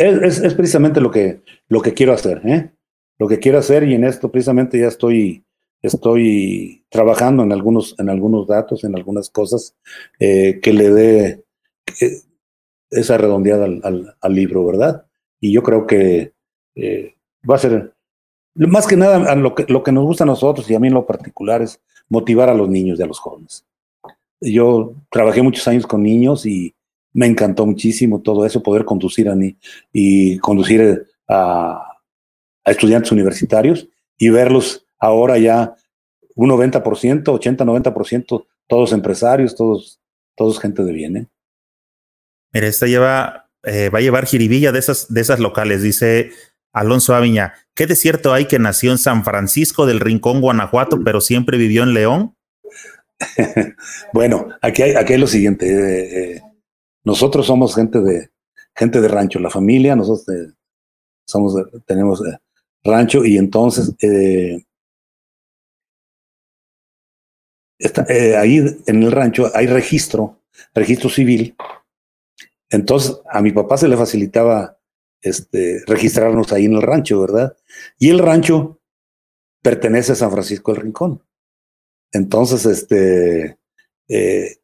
[0.02, 2.72] Es, es, precisamente lo que, lo que quiero hacer, ¿eh?
[3.20, 5.46] Lo que quiero hacer y en esto precisamente ya estoy
[5.82, 9.76] estoy trabajando en algunos, en algunos datos, en algunas cosas
[10.20, 11.44] eh, que le dé
[12.90, 15.06] esa redondeada al, al, libro, ¿verdad?
[15.40, 16.34] Y yo creo que
[16.76, 17.16] eh,
[17.50, 17.94] va a ser,
[18.56, 20.94] más que nada, lo que, lo que nos gusta a nosotros y a mí en
[20.94, 23.66] lo particular es motivar a los niños y a los jóvenes.
[24.40, 26.76] Yo trabajé muchos años con niños y
[27.14, 29.58] me encantó muchísimo todo eso, poder conducir a mí
[29.92, 31.92] y conducir a,
[32.64, 35.76] a estudiantes universitarios y verlos ahora ya
[36.36, 40.00] un 90%, 80-90%, todos empresarios, todos,
[40.36, 41.18] todos gente de bien.
[41.18, 41.28] ¿eh?
[42.54, 46.32] Mira, esta lleva, eh, va a llevar jiribilla de esas, de esas locales, dice
[46.74, 47.54] Alonso Aviña.
[47.74, 51.94] ¿Qué desierto hay que nació en San Francisco del Rincón, Guanajuato, pero siempre vivió en
[51.94, 52.36] León?
[54.14, 56.36] bueno, aquí hay, aquí hay lo siguiente.
[56.36, 56.42] Eh,
[57.04, 58.30] nosotros somos gente de,
[58.76, 60.54] gente de rancho, la familia, nosotros
[61.26, 61.56] somos,
[61.86, 62.22] tenemos
[62.84, 64.66] rancho y entonces eh,
[68.38, 70.40] ahí en el rancho hay registro,
[70.74, 71.56] registro civil.
[72.70, 74.78] Entonces a mi papá se le facilitaba
[75.22, 77.56] este, registrarnos ahí en el rancho, ¿verdad?
[78.00, 78.80] Y el rancho
[79.62, 81.24] pertenece a San Francisco del Rincón.
[82.12, 83.58] Entonces, este,
[84.10, 84.58] eh,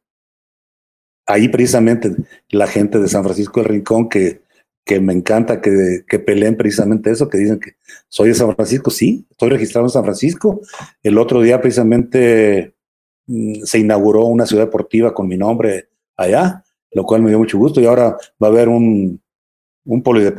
[1.28, 2.16] ahí precisamente
[2.48, 4.40] la gente de San Francisco del Rincón que,
[4.84, 7.76] que me encanta que, que, peleen precisamente eso, que dicen que
[8.08, 10.60] soy de San Francisco, sí, estoy registrado en San Francisco.
[11.02, 12.74] El otro día precisamente
[13.28, 17.58] Mm, se inauguró una ciudad deportiva con mi nombre allá, lo cual me dio mucho
[17.58, 19.20] gusto y ahora va a haber un,
[19.84, 20.34] un, poli de,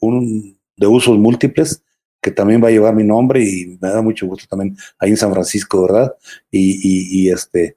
[0.00, 1.82] un de usos múltiples
[2.22, 5.18] que también va a llevar mi nombre y me da mucho gusto también ahí en
[5.18, 6.14] San Francisco, ¿verdad?
[6.50, 7.76] Y, y, este,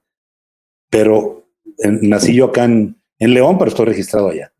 [0.89, 1.40] pero
[1.77, 4.51] nací yo acá en, en León, pero estoy registrado allá.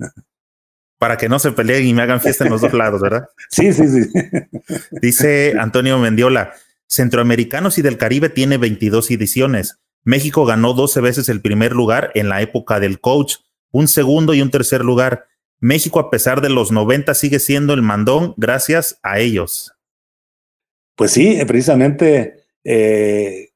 [0.97, 3.27] Para que no se peleen y me hagan fiesta en los dos lados, ¿verdad?
[3.49, 4.09] Sí, sí, sí.
[5.01, 6.53] Dice Antonio Mendiola,
[6.87, 9.79] Centroamericanos y del Caribe tiene 22 ediciones.
[10.03, 13.37] México ganó 12 veces el primer lugar en la época del coach,
[13.71, 15.25] un segundo y un tercer lugar.
[15.59, 19.73] México, a pesar de los 90, sigue siendo el mandón gracias a ellos.
[20.95, 23.49] Pues sí, precisamente eh,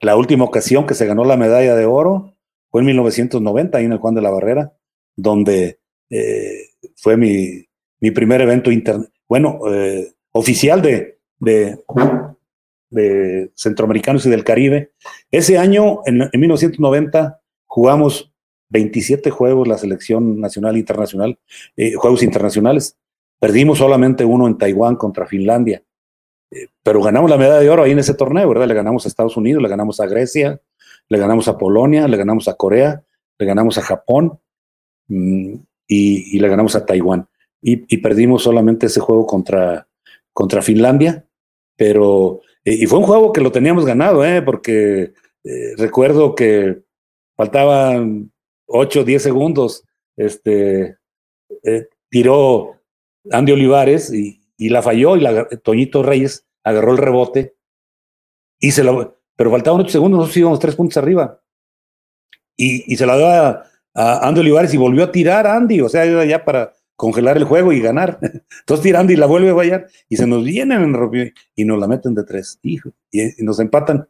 [0.00, 2.33] la última ocasión que se ganó la medalla de oro
[2.74, 4.72] fue en 1990, ahí en el Juan de la Barrera,
[5.14, 5.78] donde
[6.10, 7.64] eh, fue mi,
[8.00, 8.68] mi, primer evento
[9.28, 9.60] bueno,
[10.32, 11.78] oficial de, de,
[13.54, 14.90] centroamericanos y del Caribe.
[15.30, 18.34] Ese año, en, en 1990, jugamos
[18.70, 21.38] 27 juegos la selección nacional e internacional,
[21.76, 22.98] eh, juegos internacionales.
[23.38, 25.84] Perdimos solamente uno en Taiwán contra Finlandia,
[26.50, 28.66] eh, pero ganamos la medalla de oro ahí en ese torneo, ¿verdad?
[28.66, 30.60] Le ganamos a Estados Unidos, le ganamos a Grecia,
[31.08, 33.02] le ganamos a Polonia, le ganamos a Corea,
[33.38, 34.38] le ganamos a Japón
[35.08, 35.54] mm,
[35.86, 37.28] y, le ganamos a Taiwán.
[37.60, 39.88] Y, perdimos solamente ese juego contra,
[40.32, 41.26] contra Finlandia,
[41.76, 44.42] pero, eh, y fue un juego que lo teníamos ganado, ¿eh?
[44.42, 45.14] Porque
[45.76, 46.82] recuerdo que
[47.36, 48.32] faltaban
[48.66, 49.84] 8, 10 segundos,
[50.16, 50.96] este,
[51.62, 52.80] eh, tiró
[53.30, 57.54] Andy Olivares y, la falló y la, Toñito Reyes agarró el rebote
[58.58, 61.40] y se lo, pero faltaban 8 segundos, nosotros íbamos 3 puntos arriba.
[62.56, 66.44] Y, se la dio a, Andy Olivares y volvió a tirar Andy, o sea, ya
[66.44, 68.18] para congelar el juego y ganar.
[68.60, 71.78] Entonces tira Andy y la vuelve a fallar y se nos vienen en y nos
[71.78, 74.08] la meten de tres, hijo, y, y nos empatan.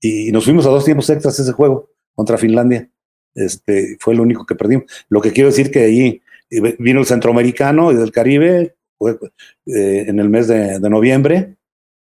[0.00, 2.90] Y, nos fuimos a dos tiempos extras ese juego contra Finlandia.
[3.34, 4.84] Este, fue lo único que perdimos.
[5.08, 10.18] Lo que quiero decir que ahí eh, vino el centroamericano y del Caribe eh, en
[10.18, 11.56] el mes de, noviembre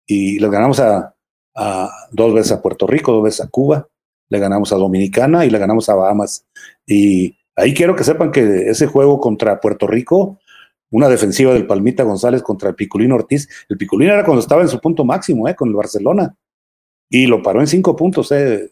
[0.05, 1.15] y le ganamos a,
[2.11, 3.87] dos veces a Puerto Rico, dos veces a Cuba,
[4.29, 6.45] le ganamos a Dominicana y le ganamos a Bahamas.
[6.85, 10.39] Y ahí quiero que sepan que ese juego contra Puerto Rico,
[10.91, 14.69] una defensiva del Palmita González contra el Piculino Ortiz, el Piculino era cuando estaba en
[14.69, 16.35] su punto máximo, eh, con el Barcelona,
[17.09, 18.69] y lo paró en cinco puntos, eh,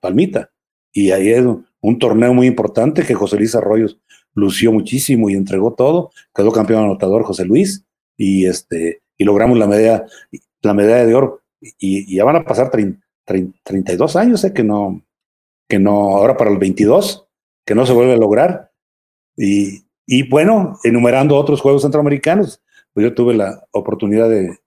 [0.00, 0.50] Palmita.
[0.92, 1.44] Y ahí es
[1.80, 3.98] un torneo muy importante que José Luis Arroyos
[4.34, 6.12] lució muchísimo y entregó todo.
[6.34, 7.84] Quedó campeón anotador José Luis
[8.16, 10.04] y, este, y logramos la medalla,
[10.62, 11.42] la medalla de oro.
[11.78, 15.02] Y, ya van a pasar 32 años, eh, que no,
[15.68, 17.26] que no, ahora para el 22,
[17.64, 18.72] que no se vuelve a lograr.
[19.36, 22.62] Y, bueno, enumerando otros Juegos Centroamericanos,
[22.92, 24.58] pues yo tuve la oportunidad de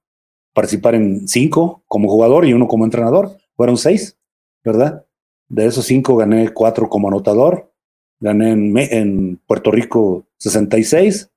[0.53, 3.38] participar en cinco como jugador y uno como entrenador.
[3.56, 4.18] Fueron seis,
[4.64, 5.06] ¿verdad?
[5.48, 7.72] De esos cinco gané cuatro como anotador.
[8.19, 11.32] Gané en, Puerto Rico 66,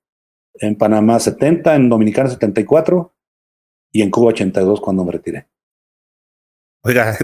[0.55, 3.13] en Panamá 70, en Dominicana 74
[3.91, 5.50] y en Cuba 82 cuando me retiré.
[6.83, 7.17] Oiga,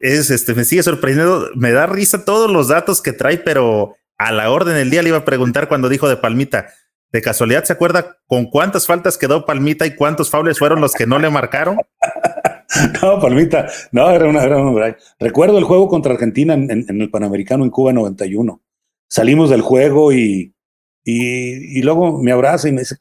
[0.00, 4.32] es, este, me sigue sorprendiendo, me da risa todos los datos que trae, pero a
[4.32, 6.68] la orden del día le iba a preguntar cuando dijo de Palmita.
[7.12, 11.06] ¿De casualidad se acuerda con cuántas faltas quedó Palmita y cuántos faules fueron los que
[11.06, 11.76] no le marcaron?
[13.02, 17.70] no, Palmita, no, era una, era Recuerdo el juego contra Argentina en, el Panamericano en
[17.70, 18.62] Cuba 91.
[19.10, 20.54] Salimos del juego y,
[21.04, 22.96] y, luego me abraza y me dice,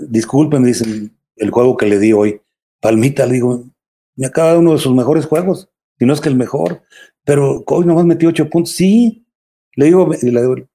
[0.00, 2.40] disculpen, dice el juego que le di hoy.
[2.80, 3.64] Palmita, le digo,
[4.16, 6.82] me acaba uno de sus mejores juegos, si no es que el mejor,
[7.24, 8.72] pero hoy nomás metió ocho puntos.
[8.72, 9.26] Sí,
[9.74, 10.10] le digo,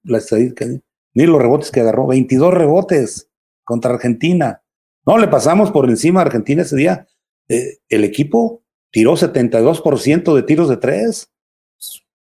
[0.03, 0.65] la estadística,
[1.13, 3.29] mire los rebotes que agarró, 22 rebotes
[3.63, 4.61] contra Argentina.
[5.05, 7.07] No, le pasamos por encima a Argentina ese día.
[7.49, 11.29] Eh, el equipo tiró 72% de tiros de tres.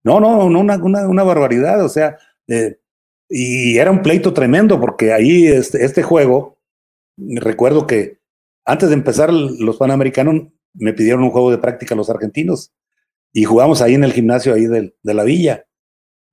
[0.05, 1.85] No, no, no, una, una, barbaridad.
[1.85, 2.17] O sea,
[2.49, 2.79] eh,
[3.29, 6.59] y era un pleito tremendo porque ahí este, este, juego,
[7.17, 8.22] recuerdo que
[8.65, 12.73] antes de empezar los Panamericanos me pidieron un juego de práctica los argentinos
[13.33, 15.67] y jugamos ahí en el gimnasio ahí de, la villa.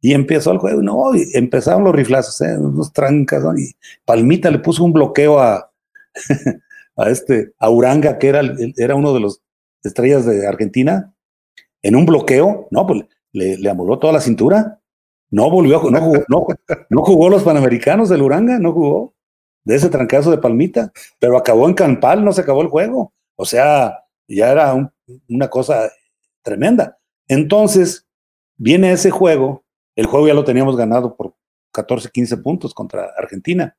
[0.01, 2.57] Y empezó el juego, no, empezaron los riflazos, ¿eh?
[2.57, 3.76] unos trancas, y
[4.06, 5.72] Palmita le puso un bloqueo a,
[6.95, 8.41] a este, a Uranga, que era,
[8.77, 9.41] era uno de los
[9.84, 11.14] estrellas de Argentina,
[11.81, 14.81] en un bloqueo, no, pues le, le amoló toda la cintura.
[15.31, 16.47] No volvió, no jugó, no,
[16.89, 19.14] no jugó los Panamericanos del Uranga, no jugó
[19.64, 23.14] de ese trancazo de palmita, pero acabó en Campal, no se acabó el juego.
[23.36, 24.91] O sea, ya era
[25.27, 25.91] una cosa
[26.41, 26.98] tremenda.
[27.27, 28.07] Entonces,
[28.57, 29.64] viene ese juego,
[29.95, 31.36] el juego ya lo teníamos ganado por
[31.72, 33.76] 14, 15 puntos contra Argentina.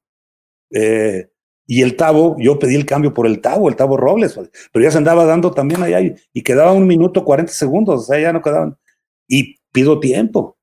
[0.70, 1.28] Eh,
[1.66, 4.39] y el Tavo, yo pedí el cambio por el Tavo, el Tavo Robles,
[4.73, 8.19] pero ya se andaba dando también allá y, quedaba un minuto 40 segundos, o sea,
[8.19, 8.77] ya no quedaban.
[9.28, 10.59] Y pido tiempo.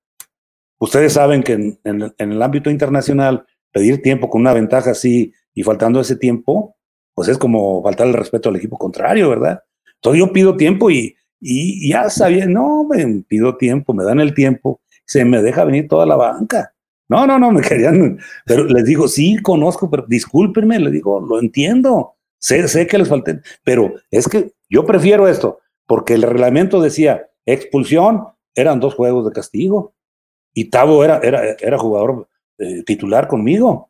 [0.79, 5.99] Ustedes saben que en, el ámbito internacional, pedir tiempo con una ventaja así y faltando
[5.99, 6.75] ese tiempo,
[7.13, 9.63] pues es como faltar el respeto al equipo contrario, ¿verdad?
[9.95, 14.33] Entonces yo pido tiempo y, y ya sabía, no, me pido tiempo, me dan el
[14.33, 16.73] tiempo, se me deja venir toda la banca.
[17.09, 21.39] No, no, no, me querían, pero les digo, sí, conozco, pero discúlpenme, les digo, lo
[21.39, 26.81] entiendo, sé, sé que les falté, pero es que yo prefiero esto, porque el reglamento
[26.81, 28.25] decía expulsión,
[28.55, 29.93] eran dos juegos de castigo,
[30.53, 32.27] y Tavo era, era, era jugador
[32.57, 33.89] eh, titular conmigo.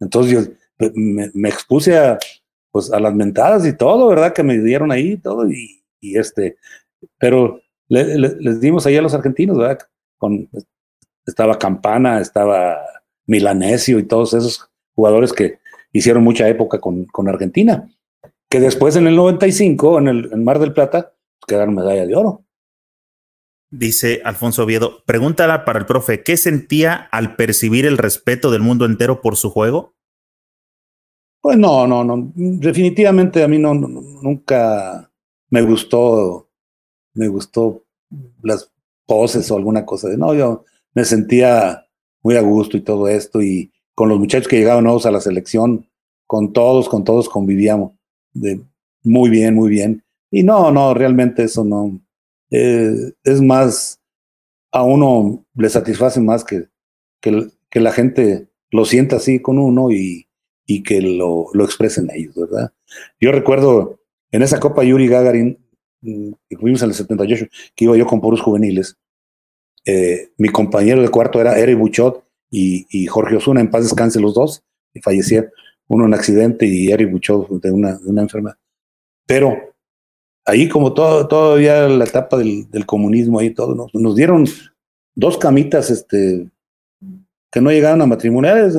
[0.00, 2.18] Entonces yo me, expuse a,
[2.70, 4.32] pues, a las mentadas y todo, ¿verdad?
[4.32, 6.56] Que me dieron ahí todo, y, y este,
[7.18, 9.78] pero les dimos ahí a los argentinos, ¿verdad?
[10.18, 10.48] Con
[11.26, 12.78] estaba Campana, estaba
[13.26, 15.58] Milanesio y todos esos jugadores que
[15.92, 17.88] hicieron mucha época con, con Argentina.
[18.48, 22.14] que después en el 95, en el en Mar del Plata, pues, quedaron medalla de
[22.14, 22.43] oro.
[23.76, 28.84] Dice Alfonso Oviedo, pregúntala para el profe, ¿qué sentía al percibir el respeto del mundo
[28.84, 29.94] entero por su juego?
[31.40, 35.10] Pues no, no, no, definitivamente a mí no, nunca
[35.50, 36.48] me gustó,
[37.14, 37.84] me gustó
[38.42, 38.70] las
[39.06, 40.64] poses o alguna cosa de, no, yo
[40.94, 41.84] me sentía
[42.22, 45.20] muy a gusto y todo esto y con los muchachos que llegaban nuevos a la
[45.20, 45.88] selección,
[46.26, 47.92] con todos, con todos convivíamos
[48.32, 48.60] de
[49.02, 50.02] muy bien, muy bien.
[50.30, 52.00] Y no, no, realmente eso no.
[52.56, 54.00] Eh, es más,
[54.70, 56.68] a uno le satisface más que,
[57.20, 60.28] que, la gente lo sienta así con uno y,
[60.64, 62.72] y que lo, lo, expresen ellos, ¿verdad?
[63.18, 63.98] Yo recuerdo
[64.30, 65.58] en esa Copa Yuri Gagarin,
[66.02, 68.98] mm, que fuimos en el 78, que iba yo con puros juveniles,
[69.84, 74.20] eh, mi compañero de cuarto era Eric Buchot y, y, Jorge Osuna, en paz descanse
[74.20, 74.62] los dos,
[74.92, 75.50] y fallecieron
[75.88, 78.58] uno en accidente y Eric Buchot de una, de una enfermedad.
[79.26, 79.73] Pero
[80.44, 84.46] ahí como todo, todavía la etapa del, comunismo, ahí todo, nos, dieron
[85.14, 86.48] dos camitas este,
[87.50, 88.78] que no llegaron a matrimoniales,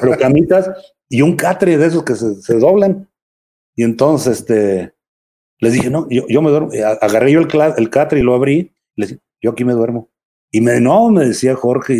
[0.00, 0.70] pero camitas
[1.08, 3.08] y un catre de esos que se, doblan.
[3.74, 4.94] Y entonces este,
[5.60, 6.70] les dije, no, yo, yo me duermo,
[7.00, 10.10] agarré yo el, el catre y lo abrí, les dije, yo aquí me duermo.
[10.50, 11.94] Y me, no, me decía Jorge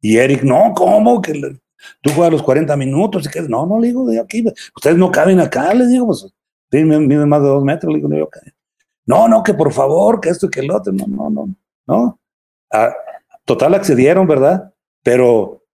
[0.00, 1.20] y, Eric, no, ¿cómo?
[1.20, 1.60] Que le,
[2.00, 4.44] tú juegas los 40 minutos y que no, no le digo de aquí,
[4.76, 6.32] ustedes no caben acá, les digo, pues
[6.72, 8.28] miden más de dos metros, le digo, no,
[9.06, 11.54] no, no, que por favor, que esto y que el otro, no, no, no,
[11.86, 12.20] no.
[12.72, 12.94] Ah,
[13.44, 14.72] total accedieron, ¿verdad?
[15.02, 15.64] Pero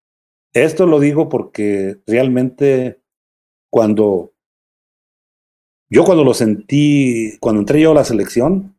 [0.52, 3.00] esto lo digo porque realmente
[3.70, 4.32] cuando
[5.90, 8.78] yo cuando lo sentí, cuando entré yo a la selección,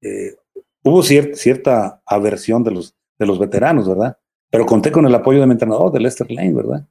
[0.00, 0.36] eh,
[0.82, 4.18] hubo cierta aversión de los, de los veteranos, ¿verdad?
[4.50, 6.88] Pero conté con el apoyo de mi entrenador, de Lester Lane, ¿verdad?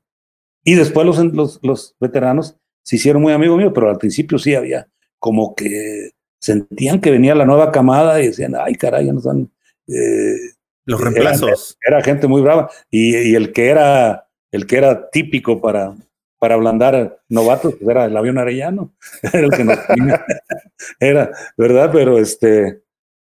[0.63, 4.87] Y después los, los veteranos se hicieron muy amigos míos, pero al principio sí había
[5.19, 9.51] como que sentían que venía la nueva camada y decían, ay, caray, ya nos dan...
[9.87, 10.35] Eh,
[10.85, 11.77] los reemplazos.
[11.85, 12.69] Era, gente muy brava.
[12.89, 15.95] Y, y, el que era el que era típico para,
[16.37, 18.93] para ablandar novatos, pues era el avión arellano.
[19.33, 19.77] Era el que nos
[20.99, 21.89] Era, ¿verdad?
[21.91, 22.81] Pero este,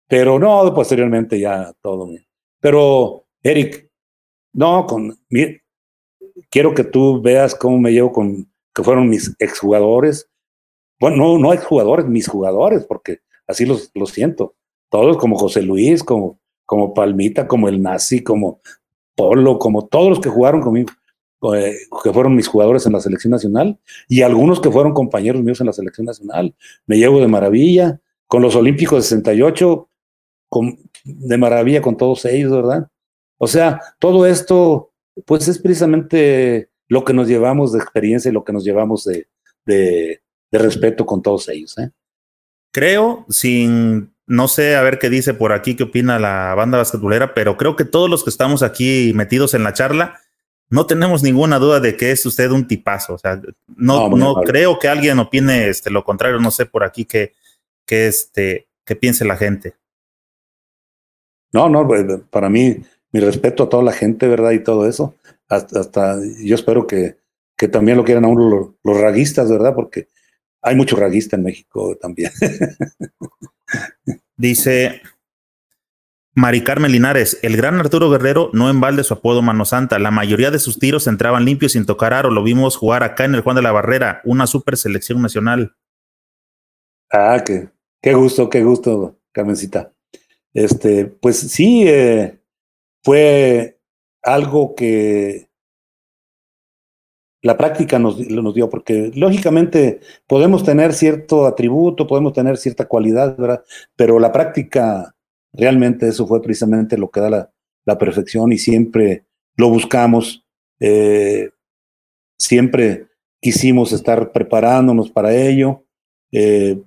[0.07, 2.09] pero no, posteriormente ya todo.
[2.59, 3.89] Pero, Eric,
[4.53, 5.17] no, con,
[6.49, 10.29] quiero que tú veas cómo me llevo con, que fueron mis exjugadores.
[10.99, 14.55] Bueno, no, no exjugadores, mis jugadores, porque así los, los siento.
[14.89, 18.59] Todos como José Luis, como, como Palmita, como el Nazi, como
[19.15, 20.91] Polo, como todos los que jugaron conmigo,
[21.55, 23.79] eh, que fueron mis jugadores en la selección nacional,
[24.09, 26.53] y algunos que fueron compañeros míos en la selección nacional.
[26.85, 27.99] Me llevo de maravilla.
[28.27, 29.87] Con los Olímpicos de 68,
[30.49, 32.89] con, de maravilla con todos ellos, ¿verdad?
[33.37, 34.91] O sea, todo esto,
[35.25, 39.27] pues es precisamente lo que nos llevamos de experiencia y lo que nos llevamos de,
[39.65, 40.21] de,
[40.51, 41.77] de respeto con todos ellos.
[41.77, 41.91] ¿eh?
[42.71, 47.33] Creo, sin, no sé, a ver qué dice por aquí, qué opina la banda basquetbolera,
[47.33, 50.21] pero creo que todos los que estamos aquí metidos en la charla,
[50.69, 53.13] no tenemos ninguna duda de que es usted un tipazo.
[53.13, 56.83] O sea, no, no, no creo que alguien opine este, lo contrario, no sé por
[56.83, 57.33] aquí que,
[57.85, 59.75] que, este, que piense la gente.
[61.53, 62.77] No, no, pues, para mí
[63.11, 64.51] mi respeto a toda la gente, ¿verdad?
[64.51, 65.15] Y todo eso.
[65.47, 67.17] Hasta, hasta yo espero que,
[67.55, 69.73] que también lo quieran a uno los, los raguistas, ¿verdad?
[69.75, 70.09] Porque
[70.61, 72.31] hay mucho raguista en México también.
[74.37, 75.01] Dice
[76.37, 79.99] Mari Carmen Linares, el gran Arturo Guerrero no embalde su apodo Mano Santa.
[79.99, 82.29] La mayoría de sus tiros entraban limpios sin tocar aro.
[82.29, 85.77] Lo vimos jugar acá en el Juan de la Barrera, una super selección nacional.
[87.09, 87.69] Ah, qué,
[88.01, 89.93] qué gusto, qué gusto, Carmencita.
[90.53, 92.37] Este, pues sí, eh,
[93.01, 93.74] fue
[94.25, 95.49] algo que
[97.41, 103.63] la práctica nos, dio, porque lógicamente podemos tener cierto atributo, podemos tener cierta cualidad, ¿verdad?
[103.95, 105.15] Pero la práctica,
[105.53, 107.53] realmente eso fue precisamente lo que da la,
[107.85, 109.25] la perfección y siempre
[109.57, 110.43] lo buscamos,
[110.79, 111.51] eh,
[112.37, 115.85] siempre quisimos estar preparándonos para ello.
[116.31, 116.81] Eh,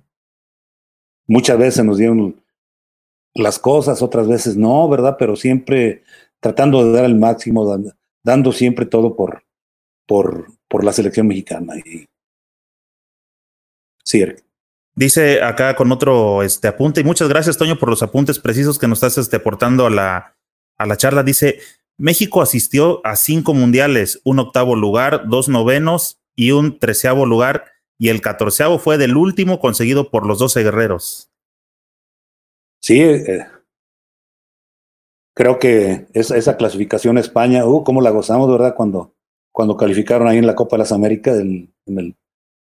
[1.25, 2.43] muchas veces nos dieron
[3.33, 5.15] las cosas, otras veces no, ¿verdad?
[5.17, 6.03] Pero siempre
[6.39, 7.93] tratando de dar el máximo, dando,
[8.23, 9.43] dando siempre todo por,
[10.07, 11.75] por, por, la selección mexicana.
[11.77, 12.05] Y...
[14.03, 14.43] Sí, Eric.
[14.95, 18.87] Dice acá con otro este, apunte, y muchas gracias, Toño, por los apuntes precisos que
[18.87, 20.35] nos estás este, aportando a la,
[20.77, 21.23] a la charla.
[21.23, 21.59] Dice,
[21.97, 27.65] México asistió a cinco mundiales, un octavo lugar, dos novenos y un treceavo lugar,
[27.97, 31.29] y el catorceavo fue del último conseguido por los doce guerreros.
[32.81, 33.45] Sí, eh,
[35.33, 38.75] creo que esa, esa clasificación España, uh, cómo la gozamos, ¿verdad?
[38.75, 39.13] Cuando,
[39.51, 42.15] cuando calificaron ahí en la Copa de las Américas, en, el,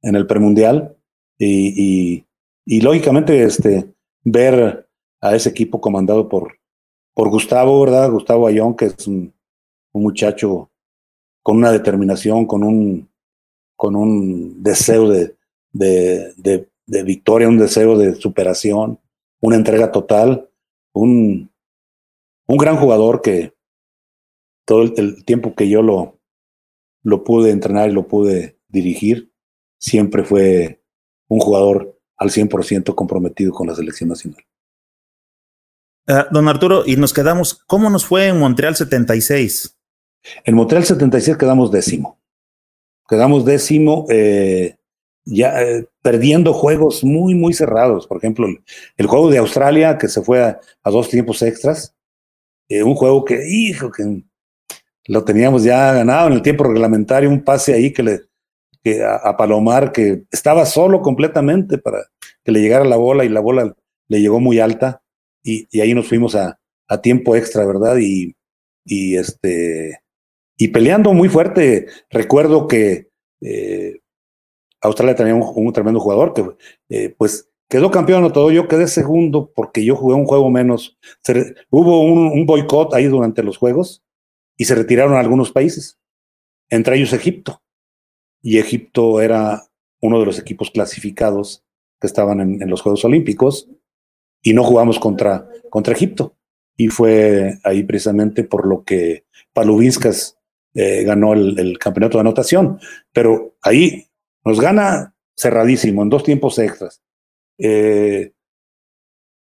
[0.03, 0.97] en el premundial.
[1.39, 2.25] y,
[2.67, 3.95] lógicamente este,
[4.25, 4.89] ver
[5.21, 6.59] a ese equipo comandado por,
[7.15, 8.11] por Gustavo, ¿verdad?
[8.11, 9.33] Gustavo Ayón, que es un,
[9.93, 10.71] un muchacho
[11.43, 13.09] con una determinación, con un,
[13.77, 15.35] con un deseo de,
[15.73, 18.99] de, de, de, victoria, un deseo de superación,
[19.41, 20.49] una entrega total,
[20.93, 21.48] un,
[22.49, 23.55] un gran jugador que
[24.65, 26.19] todo el, tiempo que yo lo,
[27.03, 29.33] lo pude entrenar y lo pude dirigir,
[29.79, 30.83] siempre fue
[31.29, 34.43] un jugador al 100% comprometido con la selección nacional.
[36.09, 39.79] Uh, don Arturo, y nos quedamos, ¿cómo nos fue en Montreal 76?
[40.45, 42.19] En Montreal 76 quedamos décimo.
[43.09, 44.77] Quedamos décimo, eh,
[45.25, 48.07] ya eh, perdiendo juegos muy, muy cerrados.
[48.07, 48.63] Por ejemplo, el,
[48.97, 51.95] el juego de Australia, que se fue a, a dos tiempos extras.
[52.69, 54.23] Eh, un juego que, hijo, que
[55.07, 58.21] lo teníamos ya ganado en el tiempo reglamentario, un pase ahí que le
[58.83, 61.99] que a, Palomar, que estaba solo completamente para
[62.45, 63.75] que le llegara la bola y la bola
[64.07, 65.03] le llegó muy alta.
[65.43, 67.97] Y, y ahí nos fuimos a, a tiempo extra, ¿verdad?
[67.99, 68.37] Y,
[68.85, 70.01] y este
[70.57, 71.87] y peleando muy fuerte.
[72.11, 73.09] Recuerdo que
[73.41, 74.01] eh,
[74.81, 76.45] Australia tenía un, un, tremendo jugador que
[76.89, 78.51] eh, pues quedó campeón todo.
[78.51, 80.99] Yo quedé segundo porque yo jugué un juego menos.
[81.71, 84.05] Hubo un, boicot ahí durante los juegos
[84.57, 85.99] y se retiraron algunos países,
[86.69, 87.63] entre ellos Egipto.
[88.43, 89.65] Y Egipto era
[90.01, 91.65] uno de los equipos clasificados
[92.01, 93.69] que estaban en, los Juegos Olímpicos
[94.43, 96.37] y no jugamos contra, contra Egipto.
[96.77, 100.39] Y fue ahí precisamente por lo que Palubinskas
[100.75, 102.79] eh, ganó el, campeonato de anotación,
[103.13, 104.07] pero ahí
[104.45, 107.03] nos gana cerradísimo, en dos tiempos extras.
[107.59, 108.33] Eh,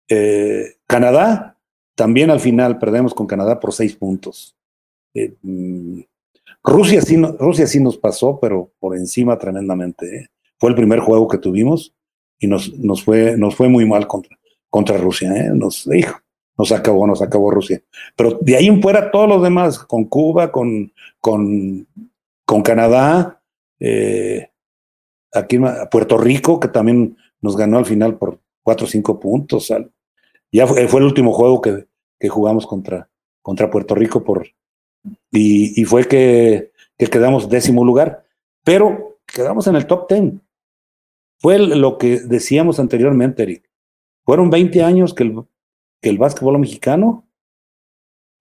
[0.08, 1.58] eh, Canadá,
[1.96, 4.56] también al final perdemos con Canadá por seis puntos.
[5.14, 6.00] Eh, mm,
[6.64, 10.30] Rusia, sí, Rusia sí nos pasó, pero por encima tremendamente.
[10.58, 11.94] Fue el primer juego que tuvimos
[12.40, 14.38] y nos, nos, fue, nos fue muy mal contra,
[14.70, 15.32] contra Rusia.
[15.54, 16.20] Nos dijo,
[16.58, 17.82] nos acabó, nos acabó Rusia.
[18.16, 21.88] Pero de ahí en fuera todos los demás, con Cuba, con, con,
[22.46, 23.42] con Canadá,
[25.34, 25.60] aquí
[25.92, 29.74] Puerto Rico, que también nos ganó al final por cuatro o cinco puntos.
[30.52, 31.88] Ya fue, fue, el último juego que,
[32.20, 33.10] que jugamos contra,
[33.42, 34.48] contra Puerto Rico por,
[35.32, 38.26] y, y fue que, que, quedamos décimo lugar,
[38.64, 40.42] pero quedamos en el top ten.
[41.40, 43.70] Fue lo que decíamos anteriormente, Eric.
[44.26, 45.44] Fueron 20 años que el,
[46.02, 47.26] que el básquetbol mexicano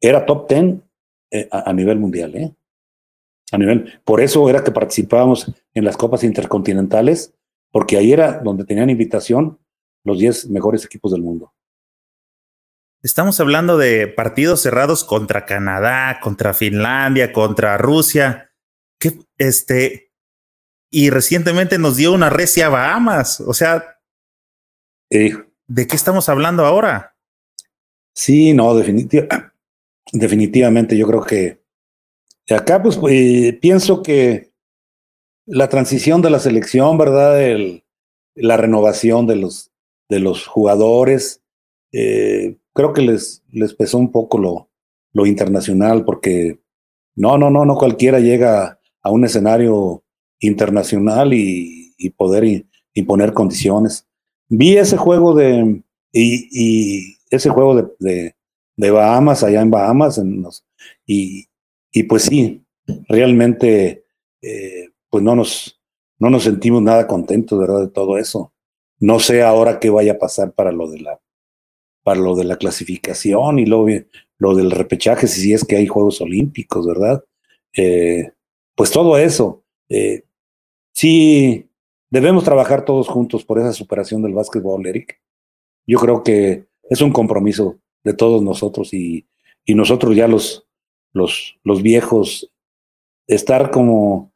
[0.00, 0.76] era top 10
[1.30, 2.52] eh, a, a, nivel mundial, ¿eh?
[3.50, 7.34] A nivel, por eso era que participábamos en las copas intercontinentales,
[7.70, 9.58] porque ahí era donde tenían invitación
[10.04, 11.52] los 10 mejores equipos del mundo.
[13.02, 18.50] Estamos hablando de partidos cerrados contra Canadá, contra Finlandia, contra Rusia,
[18.98, 20.12] que este,
[20.90, 24.00] y recientemente nos dio una recia Bahamas, o sea,
[25.10, 25.32] eh,
[25.68, 27.16] ¿de qué estamos hablando ahora?
[28.14, 29.28] Sí, no, definitiv
[30.12, 31.62] definitivamente yo creo que
[32.50, 34.52] acá pues eh, pienso que
[35.48, 37.42] la transición de la selección, ¿verdad?
[37.42, 37.82] El,
[38.34, 39.72] la renovación de los,
[40.08, 41.42] de los jugadores,
[41.92, 44.70] eh, creo que les, les pesó un poco lo,
[45.12, 46.60] lo internacional porque
[47.16, 50.04] no, no, no, no cualquiera llega a un escenario
[50.40, 51.76] internacional y,
[52.16, 52.64] poder
[52.94, 54.06] imponer condiciones.
[54.48, 58.34] Vi ese juego de, y, ese juego de, de,
[58.76, 60.64] de, Bahamas, allá en Bahamas, en los,
[61.04, 61.48] y,
[61.90, 62.64] y pues sí,
[63.08, 64.04] realmente
[64.40, 65.80] eh, pues no nos,
[66.18, 67.80] no nos sentimos nada contentos, ¿verdad?
[67.80, 68.52] De todo eso.
[69.00, 71.20] No sé ahora qué vaya a pasar para lo de la,
[72.02, 73.86] para lo de la clasificación y luego
[74.38, 77.24] lo del repechaje, si es que hay Juegos Olímpicos, ¿verdad?
[77.76, 78.32] Eh,
[78.74, 79.64] pues todo eso.
[79.88, 80.24] Eh,
[80.92, 81.68] sí,
[82.10, 85.20] debemos trabajar todos juntos por esa superación del básquetbol, Eric.
[85.86, 89.26] Yo creo que es un compromiso de todos nosotros y,
[89.64, 90.66] y nosotros ya los,
[91.12, 92.52] los, los viejos,
[93.26, 94.32] estar como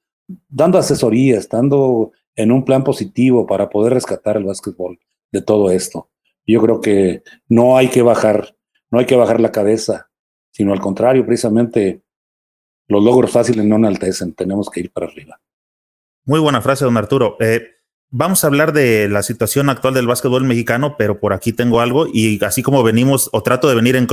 [0.48, 4.98] dando asesoría, estando en un plan positivo para poder rescatar el básquetbol
[5.30, 6.10] de todo esto.
[6.46, 8.56] Yo creo que no hay que bajar,
[8.90, 10.10] no hay que bajar la cabeza,
[10.50, 12.02] sino al contrario, precisamente
[12.88, 15.40] los logros fáciles no enaltecen, tenemos que ir para arriba.
[16.24, 17.36] Muy buena frase, don Arturo.
[17.40, 17.62] Eh,
[18.14, 22.06] Vamos a hablar de la situación actual del básquetbol mexicano, pero por aquí tengo algo
[22.12, 24.04] y así como venimos o trato de venir en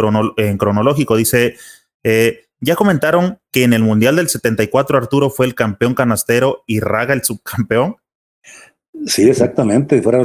[0.57, 1.57] cronológico, dice,
[2.05, 6.79] eh, ya comentaron que en el Mundial del 74 Arturo fue el campeón canastero y
[6.79, 7.97] Raga el subcampeón.
[9.05, 10.01] Sí, exactamente.
[10.01, 10.23] Fuera,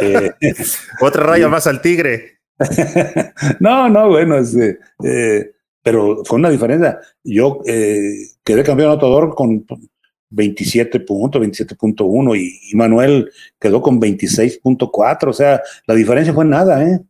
[0.00, 0.32] eh,
[1.00, 2.38] Otra raya más al tigre.
[3.60, 5.52] no, no, bueno, es, eh,
[5.82, 6.98] pero fue una diferencia.
[7.24, 8.14] Yo eh,
[8.44, 9.66] quedé campeón anotador con
[10.30, 17.00] 27 puntos, 27.1 y, Manuel quedó con 26.4, o sea, la diferencia fue nada, ¿eh?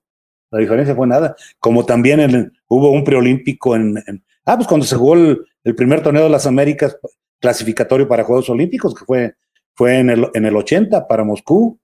[0.51, 1.35] La diferencia fue nada.
[1.59, 4.03] Como también hubo un preolímpico en,
[4.45, 5.45] Ah, pues cuando se jugó el,
[5.77, 6.97] primer torneo de las Américas
[7.41, 9.35] clasificatorio para Juegos Olímpicos, que fue,
[9.75, 11.79] fue en, el, en el 80 para Moscú.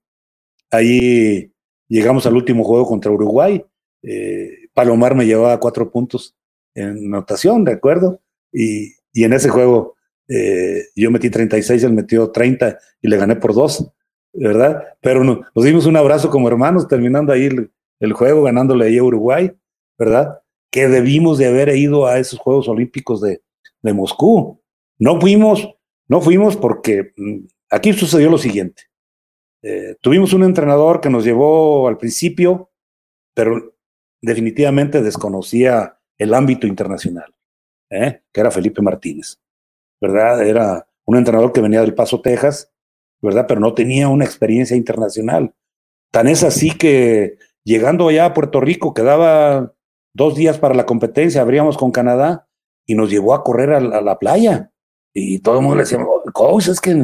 [0.70, 1.52] Ahí
[1.88, 3.64] llegamos al último juego contra Uruguay.
[4.02, 6.36] Eh, Palomar me llevaba cuatro puntos
[6.74, 8.20] en notación, ¿de acuerdo?
[8.52, 9.96] Y, y en ese juego
[10.28, 13.90] eh, yo metí 36, él metió 30 y le gané por dos,
[14.32, 14.84] ¿verdad?
[15.00, 17.48] Pero nos, dimos un abrazo como hermanos, terminando ahí
[17.98, 19.52] el, juego, ganándole ahí a Uruguay,
[19.98, 20.40] ¿verdad?
[20.70, 23.42] Que debimos de haber ido a esos Juegos Olímpicos de,
[23.82, 24.60] de Moscú.
[24.98, 25.68] No fuimos,
[26.08, 28.82] no fuimos porque mm, aquí sucedió lo siguiente.
[29.62, 32.70] Eh, tuvimos un entrenador que nos llevó al principio,
[33.34, 33.74] pero
[34.20, 37.34] definitivamente desconocía el ámbito internacional,
[37.90, 38.22] ¿eh?
[38.32, 39.38] que era Felipe Martínez.
[40.00, 40.46] ¿verdad?
[40.46, 42.72] Era un entrenador que venía del Paso, Texas,
[43.20, 43.46] ¿verdad?
[43.48, 45.54] Pero no tenía una experiencia internacional.
[46.10, 49.74] Tan es así que llegando allá a Puerto Rico, quedaba
[50.12, 52.46] dos días para la competencia, abríamos con Canadá
[52.86, 54.70] y nos llevó a correr a la, playa.
[55.12, 55.98] Y todo el mundo le decía,
[56.32, 57.02] coach, es que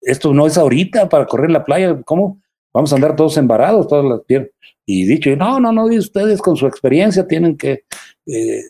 [0.00, 2.40] esto no es ahorita para correr la playa, ¿cómo?
[2.74, 4.50] Vamos a andar todos embarados, todas las piernas.
[4.84, 7.84] Y dicho, no, no, no, ustedes con su experiencia tienen que
[8.26, 8.62] eh,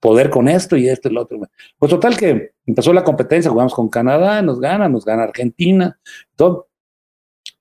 [0.00, 1.38] poder con esto y esto y lo otro.
[1.78, 5.98] Pues total que empezó la competencia, jugamos con Canadá, nos gana, nos gana Argentina,
[6.36, 6.68] todo.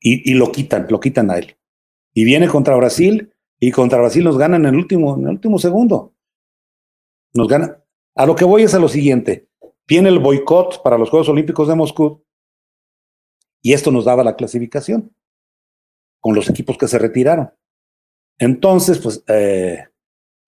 [0.05, 1.55] Y, lo quitan, lo quitan a él.
[2.13, 3.32] Y viene contra Brasil
[3.65, 6.13] y contra Brasil nos gana en el último, en el último segundo.
[7.33, 7.81] Nos gana.
[8.13, 9.47] A lo que voy es a lo siguiente.
[9.87, 12.25] Viene el boicot para los Juegos Olímpicos de Moscú
[13.61, 15.15] y esto nos daba la clasificación
[16.19, 17.51] con los equipos que se retiraron.
[18.37, 19.87] Entonces, pues, eh,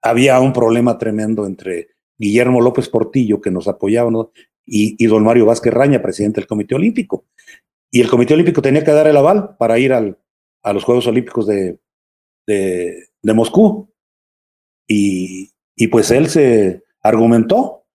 [0.01, 4.11] había un problema tremendo entre Guillermo López Portillo, que nos apoyaba,
[4.65, 7.27] y, don Mario Vázquez Raña, presidente del Comité Olímpico.
[7.89, 10.19] Y el Comité Olímpico tenía que dar el aval para ir al,
[10.63, 11.79] a los Juegos Olímpicos de,
[12.47, 13.89] de, Moscú.
[14.87, 17.85] Y, y, pues él se argumentó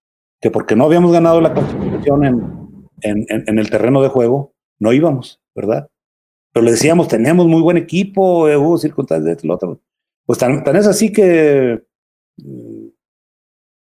[0.40, 4.92] que porque no habíamos ganado la clasificación en, en, en, el terreno de juego, no
[4.92, 5.88] íbamos, ¿verdad?
[6.52, 9.80] Pero le decíamos, teníamos muy buen equipo, hubo circunstancias de esto lo otro.
[10.26, 11.82] Pues tan, tan es así que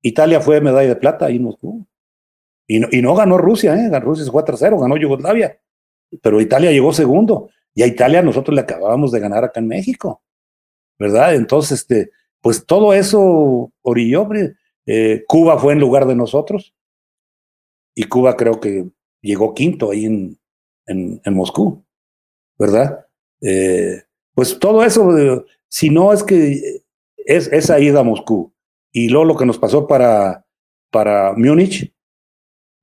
[0.02, 1.86] Italia fue medalla de plata ahí en Moscú.
[2.66, 4.00] Y no, y no ganó Rusia, ¿eh?
[4.00, 5.58] Rusia se fue tercero, ganó Yugoslavia.
[6.22, 7.50] Pero Italia llegó segundo.
[7.74, 10.22] Y a Italia nosotros le acabábamos de ganar acá en México.
[10.98, 11.34] ¿Verdad?
[11.34, 12.10] Entonces, este,
[12.40, 14.28] pues todo eso orilló.
[14.86, 16.74] Eh, Cuba fue en lugar de nosotros.
[17.94, 18.88] Y Cuba creo que
[19.20, 20.38] llegó quinto ahí en,
[20.86, 21.84] en, Moscú.
[22.58, 23.06] ¿Verdad?
[23.40, 24.02] Eh,
[24.34, 26.82] pues todo eso, si no es que
[27.16, 28.52] es, esa ida a Moscú
[28.92, 30.46] y luego lo que nos pasó para,
[30.90, 31.92] para Múnich,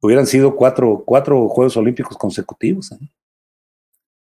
[0.02, 2.92] hubieran sido cuatro, cuatro Juegos Olímpicos consecutivos.
[2.92, 3.10] ¿eh?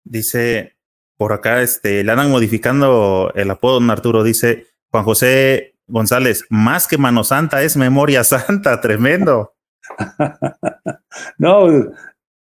[0.05, 0.74] Dice
[1.17, 6.87] por acá, este, le andan modificando el apodo, don Arturo, dice Juan José González, más
[6.87, 9.55] que mano santa es memoria santa, tremendo.
[11.39, 11.67] no,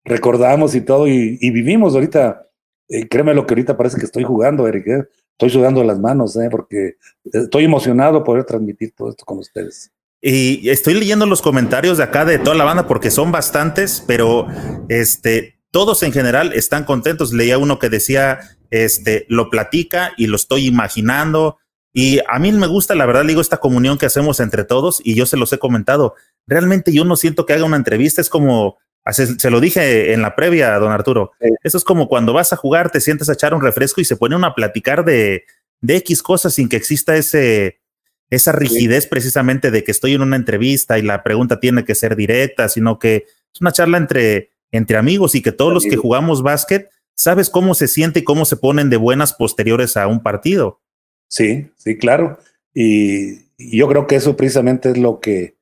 [0.05, 2.47] recordamos y todo y, vivimos ahorita.
[2.88, 4.86] Eh, créeme lo que ahorita parece que estoy jugando, Eric.
[4.88, 5.05] ¿eh?
[5.40, 6.48] estoy sudando las manos, ¿eh?
[6.51, 9.90] porque estoy emocionado poder transmitir todo esto con ustedes.
[10.20, 14.47] Y estoy leyendo los comentarios de acá de toda la banda porque son bastantes, pero
[14.90, 17.32] este, todos en general están contentos.
[17.32, 18.40] Leía uno que decía,
[18.70, 21.59] este, lo platica y lo estoy imaginando.
[21.92, 25.14] Y a mí me gusta, la verdad, digo, esta comunión que hacemos entre todos y
[25.14, 26.14] yo se los he comentado.
[26.47, 28.78] Realmente yo no siento que haga una entrevista, es como
[29.12, 31.32] se lo dije en la previa, don Arturo.
[31.62, 34.16] Eso es como cuando vas a jugar, te sientes a echar un refresco y se
[34.16, 35.44] pone uno a platicar de,
[35.80, 37.80] de X cosas sin que exista ese,
[38.28, 42.14] esa rigidez precisamente de que estoy en una entrevista y la pregunta tiene que ser
[42.14, 46.42] directa, sino que es una charla entre, entre amigos y que todos los que jugamos
[46.42, 50.81] básquet sabes cómo se siente y cómo se ponen de buenas posteriores a un partido.
[51.28, 52.39] Sí, sí, claro.
[52.74, 55.55] y yo creo que eso precisamente es lo que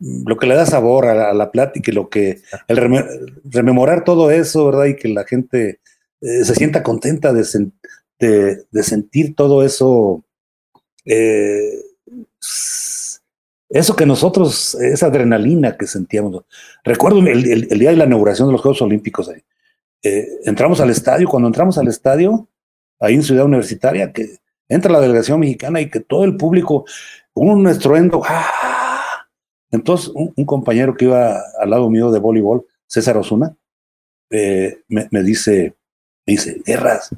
[0.00, 2.76] lo que le da sabor a la, plática y lo que el
[3.44, 4.86] rememorar todo eso, ¿verdad?
[4.86, 5.80] Y que la gente
[6.20, 7.44] eh, se sienta contenta de,
[8.20, 10.24] de, sentir todo eso,
[11.04, 11.82] eh,
[13.68, 16.44] eso que nosotros, esa adrenalina que sentíamos.
[16.84, 19.42] Recuerdo el, día de la inauguración de los Juegos Olímpicos, eh,
[20.02, 22.48] entramos al estadio, cuando entramos al estadio,
[23.00, 24.38] ahí en Ciudad Universitaria, que
[24.68, 26.84] entra la delegación mexicana y que todo el público,
[27.34, 29.26] un estruendo, ¡ah!
[29.70, 33.54] Entonces, un, compañero que iba al lado mío de voleibol, César Osuna,
[34.30, 35.76] eh, me, dice,
[36.26, 37.10] me dice, Guerras,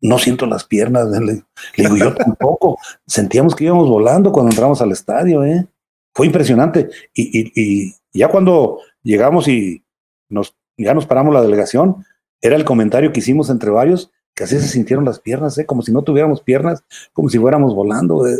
[0.00, 1.08] no siento las piernas.
[1.20, 1.42] Le,
[1.76, 2.78] digo, yo tampoco.
[3.06, 5.66] Sentíamos que íbamos volando cuando entramos al estadio, ¿eh?
[6.14, 6.88] Fue impresionante.
[7.14, 9.84] Y, ya cuando llegamos y,
[10.28, 12.04] nos, ya nos paramos la delegación,
[12.40, 15.66] era el comentario que hicimos entre varios, que así se sintieron las piernas, ¿eh?
[15.66, 16.82] como si no tuviéramos piernas,
[17.12, 18.26] como si fuéramos volando.
[18.26, 18.36] Eh,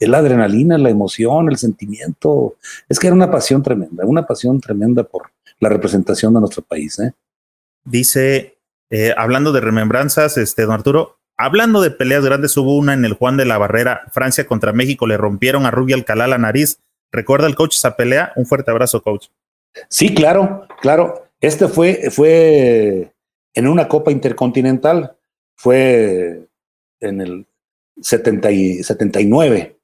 [0.00, 2.56] la adrenalina, la emoción, el sentimiento.
[2.88, 5.30] Es que era una pasión tremenda, una pasión tremenda por
[5.60, 6.98] la representación de nuestro país.
[6.98, 7.12] ¿eh?
[7.84, 8.58] Dice,
[8.90, 13.14] eh, hablando de remembranzas, este, don Arturo, hablando de peleas grandes, hubo una en el
[13.14, 16.80] Juan de la Barrera, Francia contra México, le rompieron a Rubio Alcalá la nariz.
[17.12, 18.32] ¿Recuerda el coach esa pelea?
[18.34, 19.28] Un fuerte abrazo, coach.
[19.88, 21.23] Sí, claro, claro.
[21.44, 23.12] Este fue, fue
[23.52, 25.14] en una Copa Intercontinental
[25.54, 26.48] fue
[27.00, 27.46] en el
[28.00, 29.78] 70 y 79.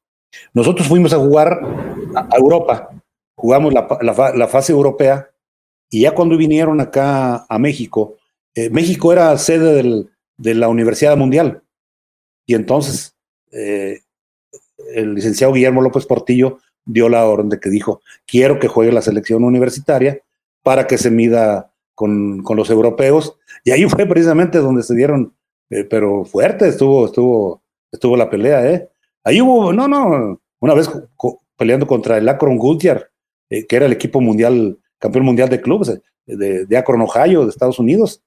[0.54, 1.60] Nosotros fuimos a jugar
[2.16, 2.88] a Europa,
[3.34, 5.28] jugamos la, fase europea
[5.90, 8.16] y ya cuando vinieron acá a México,
[8.54, 10.06] eh, México era sede
[10.38, 11.62] de la Universidad Mundial
[12.46, 13.14] y entonces
[13.52, 14.00] eh,
[14.94, 19.02] el licenciado Guillermo López Portillo dio la orden de que dijo, quiero que juegue la
[19.02, 20.22] selección universitaria
[20.62, 23.36] para que se mida con, con los europeos.
[23.64, 25.34] Y ahí fue precisamente donde se dieron
[25.70, 27.62] eh, pero fuerte estuvo, estuvo,
[27.92, 28.88] estuvo la pelea, ¿eh?
[29.22, 30.90] Ahí hubo, no, no, una vez
[31.56, 33.08] peleando contra el Akron Goodyear,
[33.48, 37.50] eh, que era el equipo mundial, campeón mundial de clubes, eh, de, Akron, Ohio, de
[37.50, 38.22] Estados Unidos.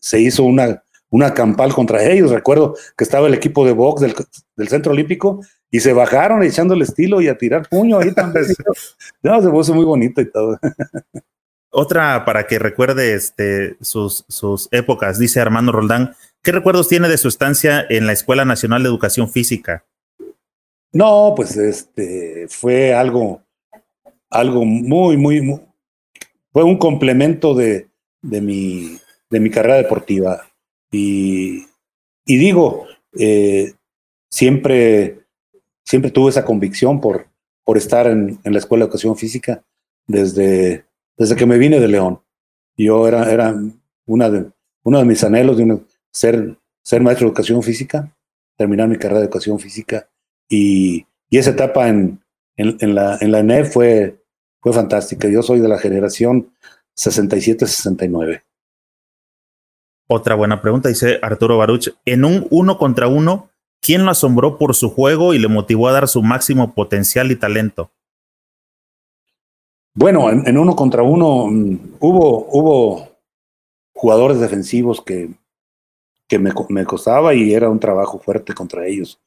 [0.00, 2.30] se hizo una, una campal contra ellos.
[2.30, 4.14] Recuerdo que estaba el equipo de box del,
[4.56, 5.40] del Centro Olímpico
[5.74, 8.46] y se bajaron echando el estilo y a tirar puño ahí también.
[9.24, 10.56] no, se puso muy bonito y todo.
[11.70, 16.14] Otra para que recuerde este, sus, sus épocas, dice Armando Roldán.
[16.44, 19.84] ¿Qué recuerdos tiene de su estancia en la Escuela Nacional de Educación Física?
[20.92, 23.42] No, pues este fue algo,
[24.30, 25.60] algo muy, muy,
[26.52, 27.88] fue un complemento de,
[28.22, 28.96] de, mi,
[29.28, 30.46] de mi carrera deportiva.
[30.92, 31.66] Y,
[32.24, 32.86] y digo,
[33.18, 33.72] eh,
[34.30, 35.23] siempre,
[35.84, 37.28] siempre tuve esa convicción por,
[37.64, 39.64] por estar en, en la Escuela de Educación Física
[40.06, 40.86] desde,
[41.16, 42.20] desde que me vine de León.
[42.76, 43.54] Yo era, era
[44.06, 44.50] una de,
[44.82, 45.80] uno de mis anhelos de
[46.10, 48.14] ser, ser maestro de educación física,
[48.56, 50.08] terminar mi carrera de educación física
[50.48, 52.20] y, y esa etapa en,
[52.56, 54.22] en, la, en la fue,
[54.60, 55.28] fue fantástica.
[55.28, 56.52] Yo soy de la generación
[56.96, 58.42] 67-69.
[60.06, 61.94] Otra buena pregunta, dice Arturo Baruch.
[62.04, 63.50] En un uno contra uno,
[63.84, 67.36] ¿quién lo asombró por su juego y le motivó a dar su máximo potencial y
[67.36, 67.90] talento?
[69.94, 73.08] Bueno, en, uno contra uno mm, hubo, hubo
[73.94, 75.30] jugadores defensivos que,
[76.26, 76.52] que me,
[76.84, 79.20] costaba y era un trabajo fuerte contra ellos.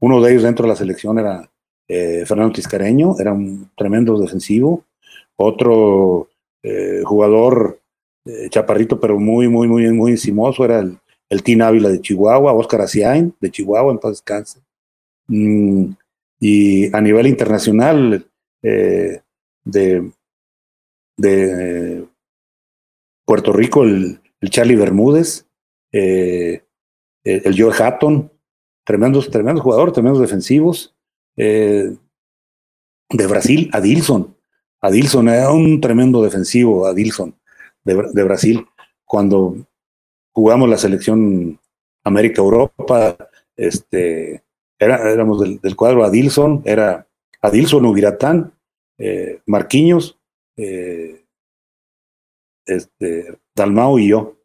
[0.00, 1.50] Uno de ellos dentro de la selección era
[1.88, 4.84] eh, Fernando Tiscareño, era un tremendo defensivo.
[5.36, 6.28] Otro
[6.62, 7.80] eh, jugador
[8.24, 10.98] eh, chaparrito, pero muy, muy, muy, muy encimoso, era el,
[11.28, 14.22] el Team Ávila de Chihuahua, Oscar Asiain de Chihuahua, en paz.
[15.28, 15.92] Mm,
[16.38, 18.26] y a nivel internacional,
[18.62, 19.20] eh,
[19.64, 20.10] de,
[21.16, 22.06] de
[23.24, 25.46] Puerto Rico, el, Charlie Bermúdez,
[25.90, 26.62] eh,
[27.24, 28.30] el, Joe Hatton,
[28.84, 30.94] tremendos, tremendos jugadores, tremendos defensivos.
[31.36, 31.96] Eh,
[33.10, 34.36] de Brasil, Adilson.
[34.80, 37.36] Adilson era un tremendo defensivo, Adilson,
[37.84, 38.66] de, de Brasil.
[39.04, 39.56] Cuando
[40.36, 41.58] jugamos la selección
[42.04, 43.16] América-Europa,
[43.56, 44.42] este,
[44.78, 47.06] era, éramos del, del, cuadro Adilson, era
[47.40, 48.52] Adilson Ubiratán,
[48.98, 50.18] eh, Marquiños,
[50.58, 51.24] eh,
[52.66, 54.36] este, Dalmau y yo.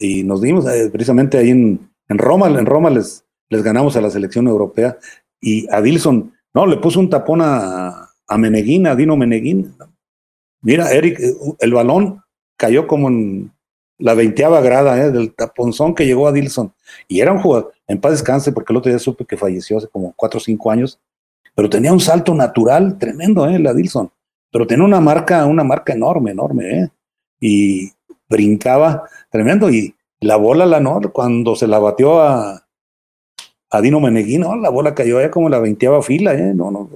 [0.00, 4.00] Y nos dimos eh, precisamente ahí en, en, Roma, en Roma les, les ganamos a
[4.00, 4.98] la selección europea
[5.40, 9.76] y a Dilson, no, le puso un tapón a, a Meneguín, a Dino Meneguín.
[10.62, 11.20] Mira, Eric,
[11.60, 12.20] el balón
[12.56, 13.52] cayó como en
[14.00, 16.72] la veinteava grada del taponzón que llegó a Dilson.
[17.06, 19.88] Y era un jugador, en paz descanse, porque el otro día supe que falleció hace
[19.88, 20.98] como cuatro o cinco años
[21.54, 23.58] pero tenía un salto natural tremendo, ¿eh?
[23.58, 24.10] La Dilson.
[24.50, 26.88] Pero tenía una marca, una marca enorme, enorme, ¿eh?
[27.40, 27.92] Y
[28.28, 29.70] brincaba tremendo.
[29.70, 32.66] Y la bola, la no, cuando se la batió a,
[33.70, 36.54] a Dino Meneguino, la bola cayó allá como la veinteava fila, ¿eh?
[36.54, 36.88] No, no,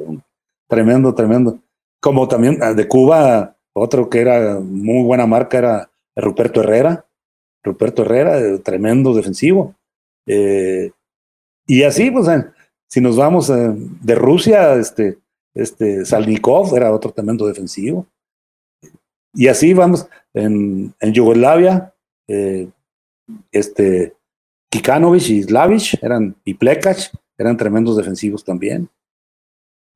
[0.68, 1.58] tremendo, tremendo.
[2.00, 7.06] Como también ah, de Cuba, otro que era muy buena marca era Ruperto Herrera.
[7.62, 9.74] Ruperto Herrera, tremendo defensivo.
[10.26, 10.90] Eh,
[11.66, 12.28] y así, pues,
[12.88, 15.18] si nos vamos eh, de Rusia, este,
[15.54, 18.06] este Salnikov era otro tremendo defensivo.
[19.32, 21.92] Y así vamos, en, Yugoslavia,
[22.28, 22.68] eh,
[23.50, 24.14] este,
[24.70, 28.88] Kikanovic y Slavic eran, y Plekac eran tremendos defensivos también.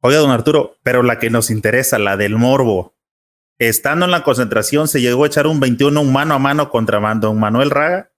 [0.00, 2.94] Oiga, don Arturo, pero la que nos interesa, la del Morbo,
[3.58, 7.38] estando en la concentración, se llegó a echar un 21 mano a mano contra don
[7.38, 8.10] Manuel Raga.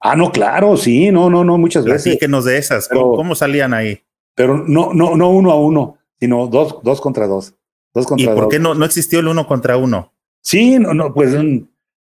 [0.00, 2.18] Ah, no, claro, sí, no, no, no, muchas veces.
[2.28, 4.02] nos de esas, ¿Cómo, salían ahí?
[4.34, 7.54] Pero no, no, no uno a uno, sino dos, dos contra dos.
[7.94, 10.12] dos contra ¿Y por qué no, no existió el uno contra uno?
[10.42, 11.34] Sí, no, no, pues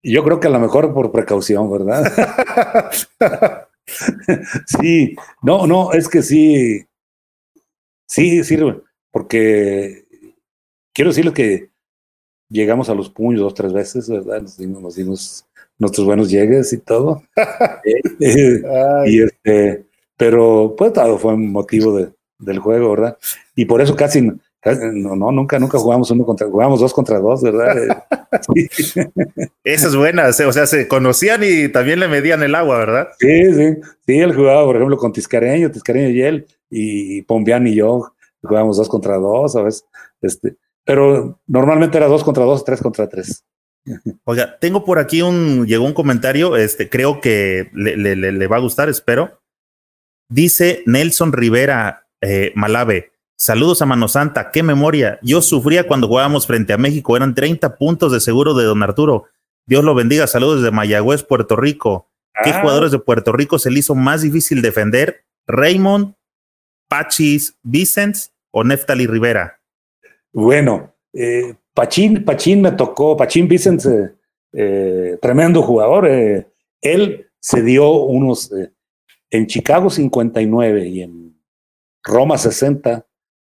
[0.03, 2.11] yo creo que a lo mejor por precaución, ¿verdad?
[4.67, 6.87] sí, no, no, es que sí,
[8.07, 8.81] sí sirve,
[9.11, 10.07] porque
[10.95, 11.74] quiero decirles que
[12.55, 14.43] llegamos a los puños dos, tres veces, ¿verdad?
[14.43, 15.45] Nos dimos,
[15.77, 17.23] nuestros buenos llegues y todo.
[18.21, 19.85] y este,
[20.17, 23.19] pero pues todo fue un motivo de, del juego, ¿verdad?
[23.57, 27.43] Y por eso casi, no, no, nunca, nunca jugamos uno contra, jugamos dos contra dos,
[27.43, 28.05] ¿verdad?
[29.65, 33.09] Esa es buena, o sea, se conocían y también le medían el agua, ¿verdad?
[33.19, 33.77] Sí, sí,
[34.07, 38.13] sí, él jugaba, por ejemplo, con Tiscareño, Tiscareño y él, y Pombián y yo
[38.43, 39.85] jugábamos dos contra dos, ¿sabes?
[40.23, 43.45] Este, pero normalmente era dos contra dos, tres contra tres.
[44.25, 48.57] Oiga, tengo por aquí un, llegó un comentario, este, creo que le, le, le va
[48.57, 49.43] a gustar, espero.
[50.31, 55.19] Dice Nelson Rivera eh, Malave, saludos a Mano Santa, qué memoria.
[55.23, 59.27] Yo sufría cuando jugábamos frente a México, eran 30 puntos de seguro de don Arturo.
[59.67, 62.09] Dios lo bendiga, saludos desde Mayagüez, Puerto Rico.
[62.43, 62.61] ¿Qué ah.
[62.63, 65.25] jugadores de Puerto Rico se le hizo más difícil defender?
[65.47, 66.15] ¿Raymond,
[66.89, 69.61] Pachis, Vicens o Neftali Rivera?
[70.35, 73.89] Bueno, eh, Pachín, Pachín me tocó, Pachín Vicens,
[74.53, 76.07] eh, tremendo jugador.
[76.07, 78.51] él se dio unos
[79.31, 81.25] en Chicago 59 y en
[82.03, 83.07] Roma 60,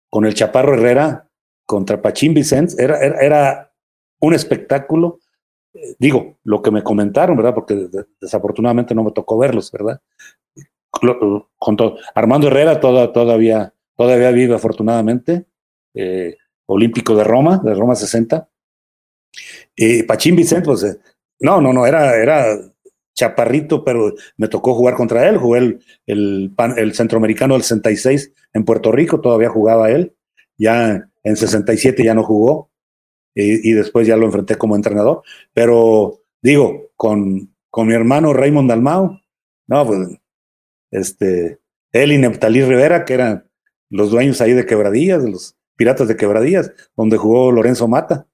[0.09, 1.29] con el Chaparro Herrera
[1.65, 3.71] contra Pachín Vicente, era, era,
[4.19, 5.19] un espectáculo.
[5.73, 7.53] Eh, digo, lo que me comentaron, ¿verdad?
[7.53, 7.87] Porque
[8.19, 10.01] desafortunadamente no me tocó verlos, ¿verdad?
[12.15, 15.45] Armando Herrera todavía, todavía vive afortunadamente,
[15.93, 16.35] eh,
[16.67, 18.47] olímpico de Roma, de Roma 60.
[19.75, 20.97] Y Pachín Vicente, pues, eh,
[21.39, 22.57] no, no, no, era, era
[23.15, 25.37] chaparrito, pero me tocó jugar contra él.
[25.37, 30.15] Jugué el, el, el, centroamericano del 66 en Puerto Rico, todavía jugaba él.
[30.57, 32.71] Ya en 67 ya no jugó
[33.35, 35.21] y, después ya lo enfrenté como entrenador.
[35.53, 39.19] Pero digo, con, con mi hermano Raymond Dalmau,
[39.67, 40.07] no, pues,
[40.91, 41.59] este,
[41.91, 43.49] él y Neptalí Rivera, que eran
[43.89, 48.27] los dueños ahí de Quebradillas, de los Piratas de Quebradillas, donde jugó Lorenzo Mata.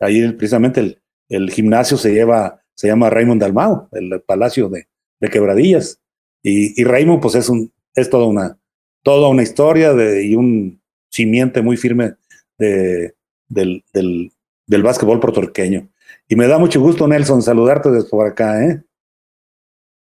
[0.00, 4.88] Ahí precisamente el, el gimnasio se lleva se llama Raymond Dalmao, el Palacio de,
[5.30, 6.00] Quebradillas.
[6.42, 8.58] Y, y, Raymond, pues es, un, es toda, una,
[9.04, 12.14] toda una historia de, y un simiente muy firme
[12.58, 13.14] de,
[13.46, 14.32] del, del,
[14.66, 15.88] del básquetbol puertorriqueño.
[16.26, 18.82] Y me da mucho gusto, Nelson, saludarte desde por acá, ¿eh?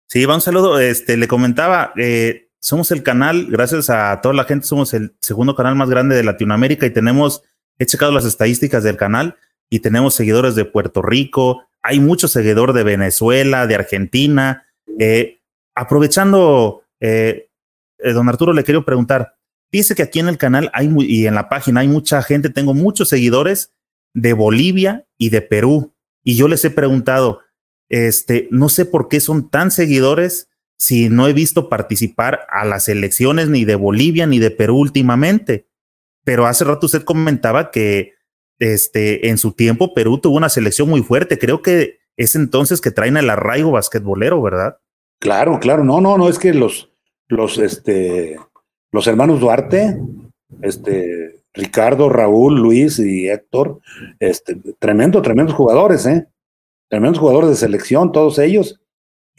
[0.06, 0.78] Sí, va un saludo.
[0.78, 5.54] Este, le comentaba, eh, somos el canal, gracias a toda la gente, somos el segundo
[5.54, 7.42] canal más grande de Latinoamérica y tenemos,
[7.78, 9.36] he checado las estadísticas del canal
[9.70, 14.66] y tenemos seguidores de Puerto Rico, hay mucho seguidor de Venezuela, de Argentina.
[14.98, 15.40] Eh,
[15.74, 17.48] aprovechando, eh,
[17.98, 19.36] eh, don Arturo, le quiero preguntar,
[19.70, 22.74] dice que aquí en el canal hay y en la página hay mucha gente, tengo
[22.74, 23.72] muchos seguidores
[24.14, 25.94] de Bolivia y de Perú.
[26.24, 27.40] Y yo les he preguntado,
[27.88, 30.48] este, no sé por qué son tan seguidores
[30.78, 35.66] si no he visto participar a las elecciones ni de Bolivia ni de Perú últimamente.
[36.24, 38.14] Pero hace rato usted comentaba que
[38.58, 41.38] este, en su tiempo Perú tuvo una selección muy fuerte.
[41.38, 44.78] Creo que es entonces que traen el arraigo basquetbolero, ¿verdad?
[45.20, 45.84] Claro, claro.
[45.84, 46.90] No, no, no, es que los,
[47.28, 48.38] los, este,
[48.92, 50.00] los hermanos Duarte,
[50.62, 53.80] este, Ricardo, Raúl, Luis y Héctor,
[54.20, 56.28] este, tremendo, tremendos jugadores, ¿eh?
[56.88, 58.80] Tremendos jugadores de selección, todos ellos.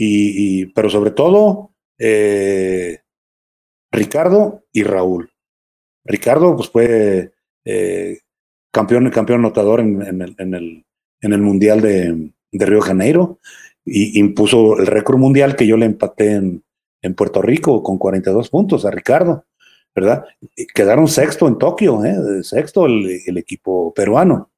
[0.02, 3.00] Y, pero sobre todo, eh,
[3.92, 5.30] Ricardo y Raúl.
[6.06, 7.34] Ricardo, pues fue
[7.66, 8.20] eh,
[8.72, 10.86] campeón, campeón anotador en, el, en, el,
[11.20, 13.40] en el Mundial de, de Río de Janeiro
[13.84, 16.64] y impuso el récord mundial que yo le empaté en,
[17.02, 19.46] en Puerto Rico con 42 puntos a Ricardo,
[19.94, 20.24] ¿verdad?
[20.74, 22.44] quedaron sexto en Tokio, ¿eh?
[22.44, 24.52] sexto el, el equipo peruano.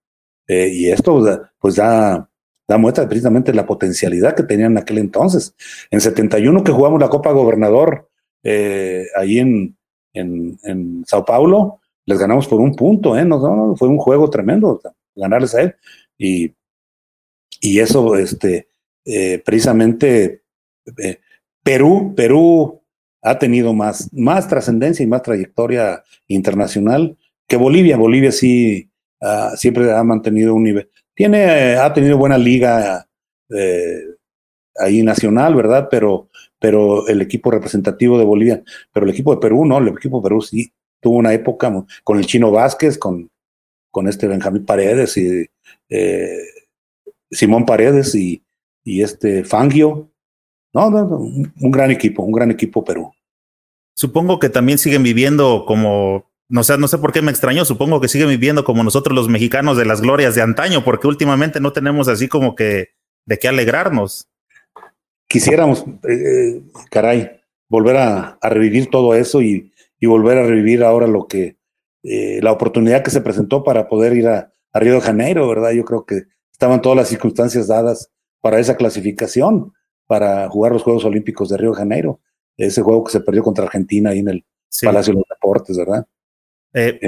[0.48, 2.31] Eh, y esto pues da,
[2.72, 5.54] da muestra precisamente la potencialidad que tenían en aquel entonces.
[5.90, 8.10] En 71 que jugamos la Copa Gobernador
[8.44, 9.76] eh, ahí en,
[10.14, 13.26] en, en Sao Paulo, les ganamos por un punto, ¿eh?
[13.26, 14.82] No, fue un juego tremendo
[15.14, 15.76] ganarles a él.
[16.18, 16.56] Y,
[17.60, 18.70] y eso, este,
[19.04, 20.44] eh, precisamente,
[20.98, 21.20] eh,
[21.62, 22.82] Perú, Perú
[23.22, 27.18] ha tenido más, más trascendencia y más trayectoria internacional
[27.48, 27.98] que Bolivia.
[27.98, 30.90] Bolivia sí uh, siempre ha mantenido un nivel.
[31.14, 33.08] Tiene, ha tenido buena liga
[33.50, 34.02] eh,
[34.78, 35.88] ahí nacional, ¿verdad?
[35.92, 40.20] Pero, pero el equipo representativo de Bolivia, pero el equipo de Perú, no, el equipo
[40.20, 41.72] de Perú sí tuvo una época
[42.04, 43.30] con el Chino Vázquez, con,
[43.90, 45.46] con este Benjamín Paredes y
[45.90, 46.38] eh,
[47.30, 48.44] Simón Paredes y,
[48.84, 50.10] y este Fangio.
[50.74, 53.12] No, no, un gran equipo, un gran equipo Perú.
[53.94, 58.02] Supongo que también siguen viviendo como no sé, no sé por qué me extrañó, supongo
[58.02, 61.72] que sigue viviendo como nosotros los mexicanos de las glorias de antaño, porque últimamente no
[61.72, 62.90] tenemos así como que
[63.26, 64.28] de qué alegrarnos.
[65.30, 67.32] Quisiéramos, eh, caray,
[67.70, 69.72] volver a, revivir todo eso y,
[70.02, 71.56] volver a revivir ahora lo que,
[72.04, 75.72] eh, la oportunidad que se presentó para poder ir a, Río de Janeiro, ¿verdad?
[75.72, 79.74] Yo creo que estaban todas las circunstancias dadas para esa clasificación,
[80.08, 82.22] para jugar los Juegos Olímpicos de Río de Janeiro,
[82.56, 84.46] ese juego que se perdió contra Argentina ahí en el
[84.82, 86.06] Palacio de los Deportes, ¿verdad?
[86.74, 87.00] Eh,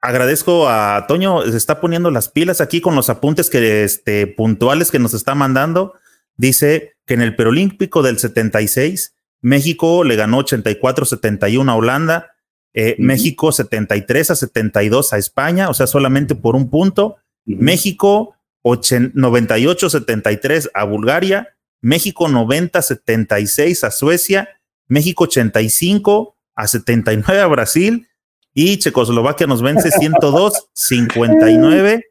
[0.00, 4.90] agradezco a Toño, se está poniendo las pilas aquí con los apuntes que, este, puntuales
[4.90, 5.94] que nos está mandando.
[6.36, 12.32] Dice que en el Perolímpico del 76, México le ganó 84-71 a Holanda,
[12.74, 17.16] eh, México 73 a 72 a España, o sea, solamente por un punto.
[17.46, 24.48] México 98-73 a Bulgaria, México 90-76 a Suecia,
[24.88, 28.08] México 85 a 79 a Brasil
[28.58, 32.02] y Checoslovaquia nos vence 102, 59.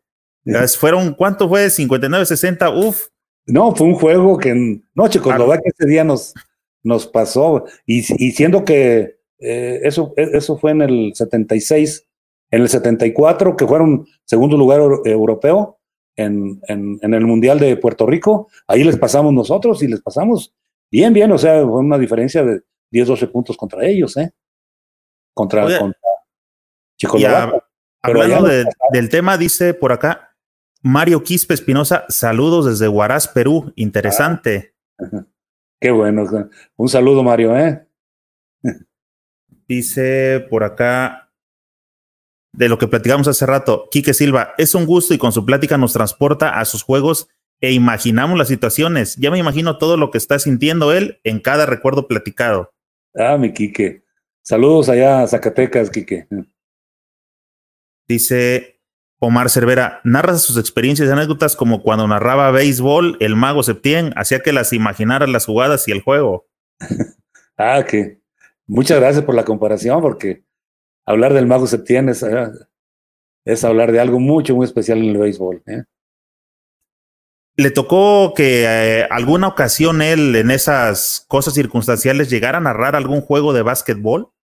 [0.78, 1.72] Fueron, ¿cuánto fue?
[1.72, 3.08] 59, 60, uf.
[3.48, 4.54] No, fue un juego que,
[4.94, 6.36] no, Checoslovaquia ese día nos,
[6.84, 12.08] nos pasó, y, siendo que eh, eso, eso fue en el 76,
[12.52, 15.80] en el 74, que fueron segundo lugar europeo
[16.16, 20.54] en, en, en, el Mundial de Puerto Rico, ahí les pasamos nosotros y les pasamos
[20.92, 24.32] bien, bien, o sea, fue una diferencia de 10, 12 puntos contra ellos, ¿eh?
[25.34, 26.05] Contra, contra
[28.02, 28.48] hablando
[28.92, 30.36] del tema, dice por acá
[30.82, 33.74] Mario Quispe Espinosa, saludos desde Huaraz, Perú.
[33.76, 34.76] Interesante.
[35.00, 35.26] Ah,
[35.82, 36.26] qué bueno.
[36.76, 37.88] Un saludo, Mario, ¿eh?
[39.68, 41.32] Dice por acá,
[42.54, 45.76] de lo que platicamos hace rato, Quique Silva, es un gusto y con su plática
[45.80, 47.30] nos transporta a sus juegos
[47.62, 49.16] e imaginamos las situaciones.
[49.16, 52.72] Ya me imagino todo lo que está sintiendo él en cada recuerdo platicado.
[53.16, 54.04] Ah, mi Quique.
[54.44, 56.28] Saludos allá a Zacatecas, Quique.
[58.08, 58.76] Dice
[59.20, 64.42] Omar Cervera, narra sus experiencias y anécdotas como cuando narraba béisbol, el mago Septién, hacía
[64.42, 66.48] que las imaginara las jugadas y el juego.
[67.58, 68.20] ah, que
[68.68, 70.44] muchas gracias por la comparación, porque
[71.06, 72.52] hablar del mago Septién es, ah,
[73.46, 75.64] es hablar de algo mucho, muy especial en el béisbol.
[75.66, 75.84] ¿eh?
[77.58, 83.22] ¿Le tocó que eh, alguna ocasión él en esas cosas circunstanciales llegara a narrar algún
[83.22, 84.35] juego de básquetbol?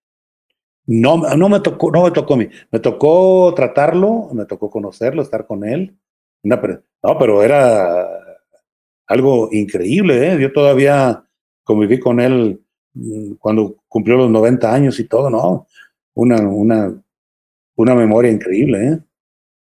[0.87, 2.49] No, no me tocó, no me tocó a mí.
[2.71, 5.97] Me tocó tratarlo, me tocó conocerlo, estar con él.
[6.43, 8.09] no, pero era
[9.07, 10.41] algo increíble, ¿eh?
[10.41, 11.25] Yo todavía
[11.65, 12.61] conviví con él
[12.95, 15.67] mm, cuando cumplió los 90 años y todo, ¿no?
[16.15, 17.03] Una, una,
[17.77, 18.99] una memoria increíble, ¿eh?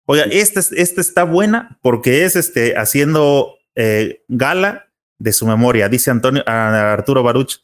[0.07, 6.43] Oiga, esta, está buena porque es este, haciendo eh, gala de su memoria, dice Antonio,
[6.45, 7.61] Arturo Baruch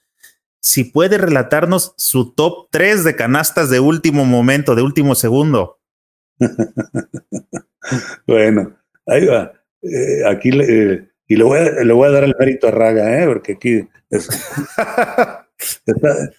[0.62, 5.80] si puede relatarnos su top 3 de canastas de último momento, de último segundo.
[8.28, 9.54] bueno, ahí va.
[9.82, 13.24] Eh, aquí eh, y le voy, a, le voy, a, dar el mérito a Raga,
[13.24, 13.26] ¿eh?
[13.26, 13.88] porque aquí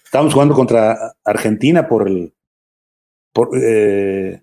[0.05, 2.33] estamos jugando contra Argentina por el
[3.33, 4.41] por, eh,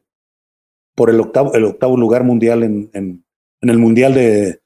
[0.94, 3.24] por el octavo el octavo lugar mundial en, en,
[3.60, 4.60] en el mundial de,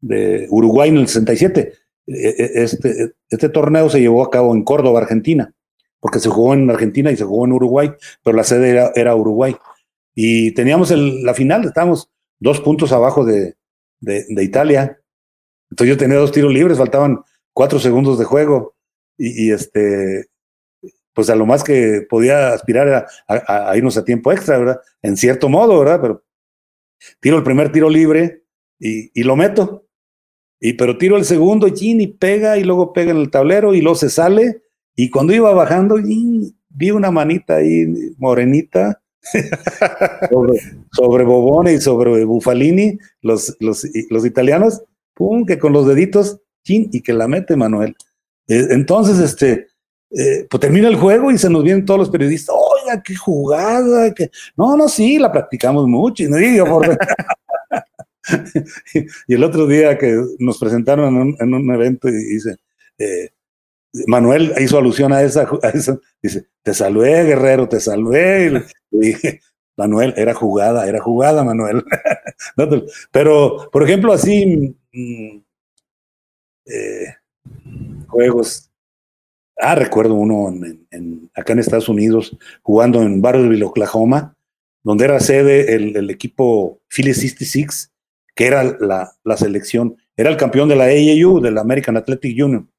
[0.00, 1.72] de Uruguay en el 67 e, e,
[2.08, 5.52] este, este torneo se llevó a cabo en Córdoba, Argentina,
[6.00, 9.56] porque se jugó en Argentina y se jugó en Uruguay, pero la sede era, Uruguay.
[10.14, 13.56] Y teníamos la final, estábamos dos puntos abajo de,
[14.00, 15.00] de, Italia.
[15.70, 17.20] Entonces yo tenía dos tiros libres, faltaban
[17.52, 18.74] cuatro segundos de juego.
[19.16, 20.26] Y, este,
[21.12, 24.80] pues a lo más que podía aspirar era a, irnos a tiempo extra, ¿verdad?
[25.02, 26.00] En cierto modo, ¿verdad?
[26.00, 26.24] Pero
[27.20, 28.44] tiro el primer tiro libre
[28.80, 29.87] y lo meto.
[30.60, 33.96] Y pero tiro el segundo, y pega, y luego pega en el tablero, y luego
[33.96, 34.62] se sale.
[34.96, 37.86] Y cuando iba bajando, vi una manita ahí
[38.18, 39.00] morenita
[40.30, 40.60] sobre,
[40.92, 44.82] sobre, Bobone y sobre Bufalini, los, los, los, italianos,
[45.14, 47.96] pum, que con los deditos, y que la mete Manuel.
[48.48, 49.68] Eh, entonces, este,
[50.10, 54.12] eh, pues termina el juego y se nos vienen todos los periodistas, oiga, qué jugada,
[54.56, 56.98] no, no, sí, la practicamos mucho, y no digo, por...
[59.26, 62.56] y el otro día que nos presentaron en un, evento y dice,
[62.98, 63.30] eh,
[64.06, 65.48] Manuel hizo alusión a, esa,
[66.22, 68.64] dice, te salvé, guerrero, te salvé.
[68.90, 69.40] Y dije,
[69.76, 71.84] Manuel, era jugada, era jugada, Manuel.
[73.12, 75.38] Pero, por ejemplo, así, mm,
[76.66, 77.14] eh,
[78.08, 78.70] juegos.
[79.60, 80.54] Ah, recuerdo uno
[80.90, 84.36] en, acá en Estados Unidos, jugando en Barrowville, Oklahoma,
[84.84, 87.90] donde era sede el, el equipo Philly 66
[88.38, 92.40] que era la, la, selección, era el campeón de la AAU, de la American Athletic
[92.40, 92.70] Union,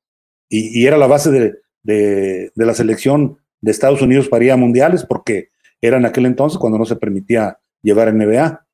[0.48, 4.56] y, y era la base de, de, la selección de Estados Unidos para ir a
[4.56, 5.50] mundiales, porque
[5.82, 8.66] era en aquel entonces cuando no se permitía llevar NBA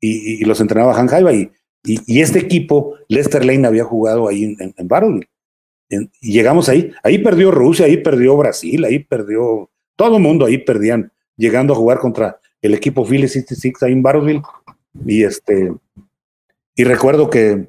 [0.00, 1.52] y, los entrenaba Han Jaiba y,
[1.84, 7.52] y, este equipo, Lester Lane había jugado ahí en, en, y llegamos ahí, ahí perdió
[7.52, 12.40] Rusia, ahí perdió Brasil, ahí perdió, todo el mundo ahí perdían, llegando a jugar contra
[12.60, 14.42] el equipo Philly 66 ahí en Barrowville.
[15.06, 15.72] Y este,
[16.74, 17.68] y recuerdo que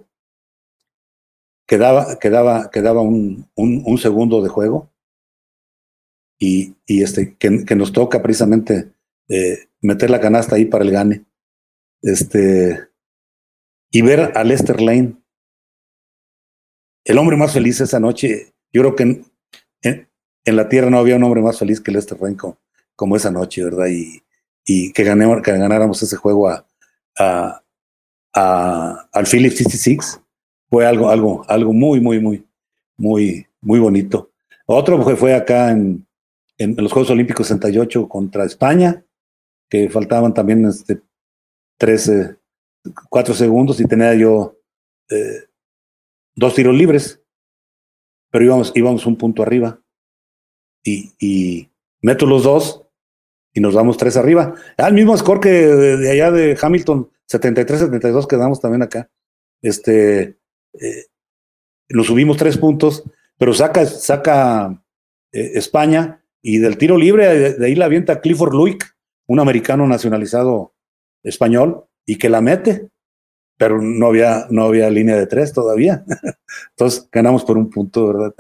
[1.67, 4.92] quedaba, quedaba, quedaba un, un, segundo de juego
[6.40, 8.92] y, y este, que, nos toca precisamente
[9.27, 11.25] eh, meter la canasta ahí para el gane.
[12.01, 12.88] Este,
[13.92, 15.16] y ver a Lester Lane,
[17.06, 18.53] el hombre más feliz esa noche.
[18.74, 19.25] Yo creo que en,
[19.82, 22.38] en, la tierra no había un hombre más feliz que Lester Lane
[22.95, 23.88] como, esa noche, ¿verdad?
[23.88, 24.24] Y,
[24.66, 26.67] y que, ganemos, que ganáramos ese juego a,
[27.17, 27.64] a,
[28.35, 30.22] a, al Phillips 66
[30.69, 32.45] fue algo, algo, algo muy, muy, muy,
[32.97, 34.31] muy, muy bonito.
[34.65, 36.05] Otro fue, fue acá en,
[36.57, 39.03] en los Juegos Olímpicos 68 contra España,
[39.69, 41.01] que faltaban también este,
[41.77, 42.38] 13,
[43.09, 44.57] 4 segundos y tenía yo
[45.09, 45.47] eh,
[46.35, 47.22] dos tiros libres,
[48.30, 49.80] pero íbamos, íbamos un punto arriba
[50.83, 51.69] y, y
[52.01, 52.85] meto los dos
[53.53, 54.53] y nos vamos tres arriba.
[54.77, 59.09] Al mismo score que de, allá de Hamilton, 73-72 quedamos también acá.
[59.61, 60.37] Este,
[60.73, 61.05] eh,
[61.89, 63.03] nos subimos tres puntos,
[63.37, 64.83] pero saca, saca
[65.31, 68.95] eh, España y del tiro libre, de, ahí la avienta Clifford Luick,
[69.27, 70.75] un americano nacionalizado
[71.23, 72.89] español, y que la mete,
[73.57, 76.05] pero no había, no había línea de tres todavía.
[76.71, 78.33] Entonces ganamos por un punto, ¿verdad?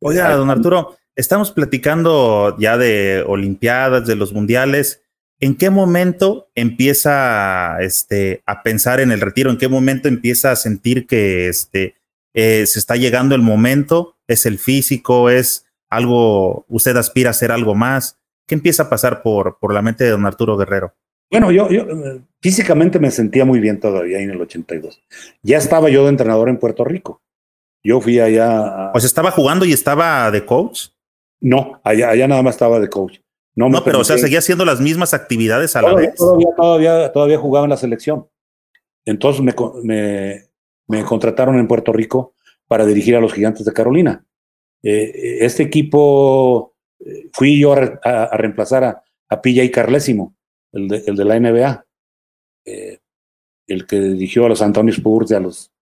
[0.00, 5.02] Oiga, don Arturo, estamos platicando ya de Olimpiadas, de los Mundiales.
[5.38, 9.50] ¿En qué momento empieza este, a pensar en el retiro?
[9.50, 11.96] ¿En qué momento empieza a sentir que este,
[12.32, 14.16] eh, se está llegando el momento?
[14.26, 15.28] ¿Es el físico?
[15.28, 18.18] ¿Es algo, usted aspira a hacer algo más?
[18.46, 20.94] ¿Qué empieza a pasar por, por la mente de don Arturo Guerrero?
[21.30, 21.86] Bueno, yo, yo
[22.40, 25.02] físicamente me sentía muy bien todavía en el 82.
[25.42, 27.20] Ya estaba yo de entrenador en Puerto Rico.
[27.84, 28.90] Yo fui allá.
[28.92, 30.88] Pues estaba jugando y estaba de coach.
[31.40, 33.18] No, allá, allá nada más estaba de coach.
[33.56, 36.14] No, pero o sea, seguía haciendo las mismas actividades a la vez.
[36.14, 38.28] Todavía, todavía, todavía jugaba en la selección.
[39.06, 40.50] Entonces me, me,
[40.86, 42.34] me, contrataron en Puerto Rico
[42.66, 44.26] para dirigir a los Gigantes de Carolina.
[44.82, 50.36] Eh, este equipo eh, fui yo a, a, reemplazar a, a y Carlésimo
[50.72, 51.86] el de, el de la NBA,
[52.66, 52.98] eh,
[53.66, 55.72] el que dirigió a los Antonio Spurs a los,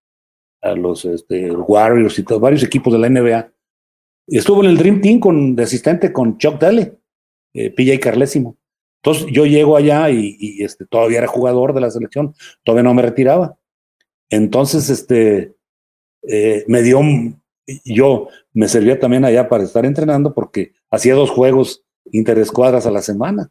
[0.62, 3.52] a los este, Warriors y todos, varios equipos de la NBA.
[4.28, 6.92] Estuvo en el Dream Team con, de asistente con Chuck Daly,
[7.54, 8.56] eh, PJ Carlésimo.
[9.02, 12.34] Entonces yo llego allá y, y, este, todavía era jugador de la selección,
[12.64, 13.56] todavía no me retiraba.
[14.30, 15.54] Entonces, este,
[16.26, 17.00] eh, me dio,
[17.84, 23.02] yo me servía también allá para estar entrenando porque hacía dos juegos interescuadras a la
[23.02, 23.50] semana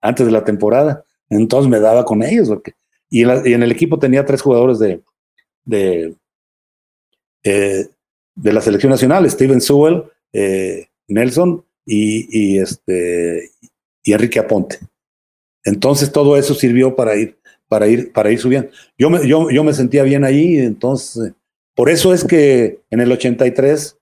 [0.00, 1.04] antes de la temporada.
[1.30, 2.48] Entonces me daba con ellos.
[2.48, 2.74] Porque,
[3.08, 5.02] y, en el equipo tenía tres jugadores de,
[5.64, 6.14] de,
[7.44, 7.88] eh,
[8.34, 13.50] de la selección nacional, Steven Sewell, eh, Nelson y, y, este,
[14.02, 14.78] y Enrique Aponte.
[15.64, 18.68] Entonces todo eso sirvió para ir, para ir, para ir subiendo.
[18.98, 21.32] Yo me, yo, yo me sentía bien ahí, entonces,
[21.74, 23.96] por eso es que en el 83,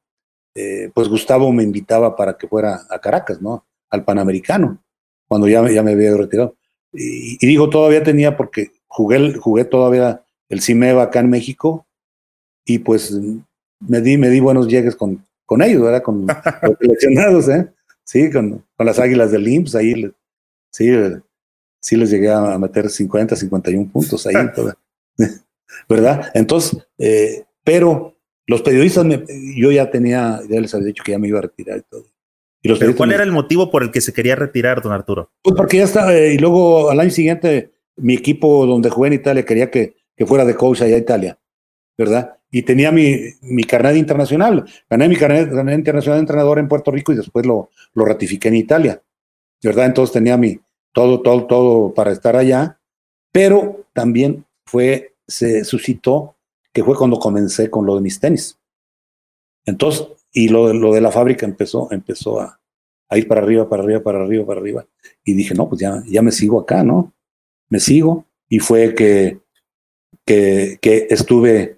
[0.56, 3.64] eh, pues Gustavo me invitaba para que fuera a Caracas, ¿no?
[3.90, 4.82] Al Panamericano
[5.28, 6.56] cuando ya, ya me había retirado.
[6.92, 11.86] Y, digo, todavía tenía porque jugué, jugué todavía el CIMEVA acá en México
[12.64, 13.12] y pues
[13.80, 16.02] me di, me di buenos llegues con, con ellos, ¿verdad?
[16.02, 16.36] Con los
[16.80, 17.68] seleccionados, ¿eh?
[18.06, 20.10] Sí, con, con las águilas del IMSS, ahí
[20.70, 20.90] sí,
[21.80, 24.34] sí les llegué a meter 50, 51 puntos ahí,
[25.88, 26.30] ¿verdad?
[26.34, 29.04] Entonces, eh, pero los periodistas,
[29.56, 32.06] yo ya tenía, ya les había dicho que ya me iba a retirar y todo.
[32.96, 35.32] ¿Cuál era el motivo por el que se quería retirar, don Arturo?
[35.42, 39.14] Pues porque ya está, eh, y luego al año siguiente mi equipo donde jugué en
[39.14, 41.38] Italia quería que, que fuera de coach allá a Italia,
[41.98, 42.35] ¿verdad?
[42.50, 44.64] Y tenía mi, mi carnet internacional.
[44.88, 48.56] Gané mi carnet, internacional de entrenador en Puerto Rico y después lo, lo ratifiqué en
[48.56, 49.02] Italia,
[49.62, 49.86] ¿verdad?
[49.86, 50.58] Entonces tenía mi
[50.92, 52.80] todo, todo, todo para estar allá,
[53.30, 56.36] pero también fue, se suscitó
[56.72, 58.58] que fue cuando comencé con lo de mis tenis.
[59.66, 62.60] Entonces, y lo, lo de la fábrica empezó, empezó a,
[63.08, 64.86] a, ir para arriba, para arriba, para arriba, para arriba.
[65.24, 67.12] Y dije, no, pues ya, ya me sigo acá, ¿no?
[67.68, 68.26] Me sigo.
[68.48, 69.40] Y fue que,
[70.24, 71.75] que, que estuve,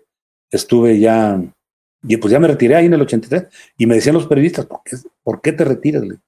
[0.51, 1.41] estuve ya,
[2.03, 3.47] y pues ya me retiré ahí en el 83.
[3.77, 6.03] Y me decían los periodistas, ¿por qué, ¿por qué te retiras?
[6.03, 6.19] Le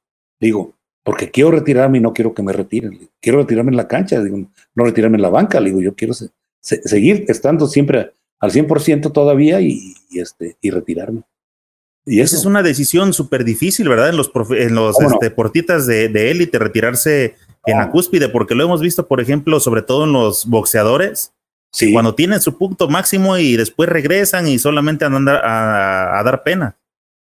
[0.41, 3.09] digo, porque quiero retirarme y no quiero que me retiren.
[3.21, 4.39] Quiero retirarme en la cancha, digo,
[4.75, 5.61] no retirarme en la banca.
[5.61, 6.13] Le digo, yo quiero
[6.61, 11.23] seguir estando siempre al 100% todavía y, y, este, y retirarme.
[12.07, 14.09] Y esa es una decisión súper difícil, ¿verdad?
[14.09, 18.81] En los, en los deportistas este, de élite, retirarse en la cúspide, porque lo hemos
[18.81, 21.33] visto, por ejemplo, sobre todo en los boxeadores,
[21.71, 21.93] sí.
[21.93, 26.77] cuando tienen su punto máximo y después regresan y solamente andan a, a, dar pena.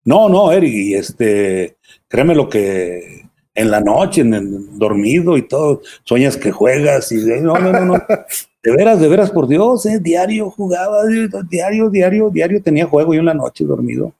[0.04, 1.76] No, no, Eri, este,
[2.08, 3.24] créeme lo que
[3.54, 7.84] en la noche, en el dormido y todo, sueñas que juegas y no, no, no,
[7.84, 8.04] no.
[8.64, 9.98] De veras, de veras, por Dios, ¿eh?
[10.00, 11.02] diario jugaba,
[11.50, 14.14] diario, diario, diario tenía juego yo en la noche dormido.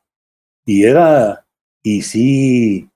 [0.67, 1.47] Y era,
[1.83, 2.87] y sí,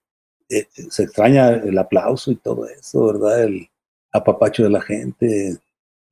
[0.51, 3.45] eh, se extraña el aplauso y todo eso, ¿verdad?
[3.45, 3.71] El
[4.13, 5.57] apapacho de la gente.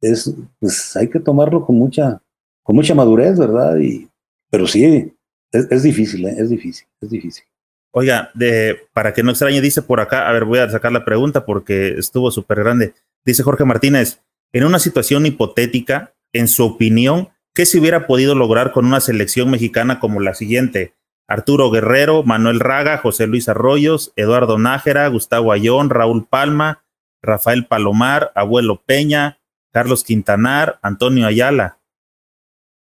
[0.00, 2.20] Es, pues hay que tomarlo con mucha,
[2.62, 3.78] con mucha madurez, ¿verdad?
[3.78, 4.08] Y,
[4.50, 5.12] pero sí,
[5.52, 6.34] es, difícil, ¿eh?
[6.38, 7.44] es difícil, es difícil.
[7.92, 11.04] Oiga, de, para que no extrañe, dice por acá, a ver, voy a sacar la
[11.04, 12.92] pregunta porque estuvo súper grande.
[13.24, 14.20] Dice Jorge Martínez,
[14.52, 19.50] en una situación hipotética, en su opinión, ¿qué se hubiera podido lograr con una selección
[19.50, 20.94] mexicana como la siguiente?
[21.28, 26.84] Arturo Guerrero, Manuel Raga, José Luis Arroyos, Eduardo Nájera, Gustavo Ayón, Raúl Palma,
[27.22, 29.38] Rafael Palomar, Abuelo Peña,
[29.76, 31.78] Carlos Quintanar, Antonio Ayala.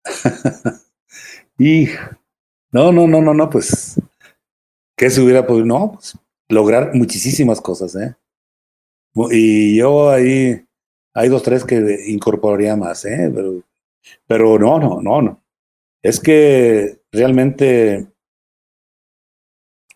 [1.60, 1.90] y
[2.72, 4.00] no, no, no, no, no, pues,
[4.96, 5.66] ¿qué se hubiera podido?
[5.66, 6.18] No, pues,
[6.48, 8.16] lograr muchísimas cosas, ¿eh?
[9.30, 10.66] Y yo ahí,
[11.14, 13.30] hay dos, tres que incorporaría más, ¿eh?
[13.36, 13.62] Pero,
[14.26, 15.44] pero no, no, no, no.
[16.02, 18.08] Es que realmente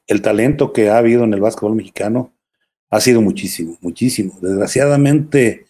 [0.05, 2.33] el talento que ha habido en el básquetbol mexicano
[2.89, 4.37] ha sido muchísimo, muchísimo.
[4.41, 5.68] Desgraciadamente,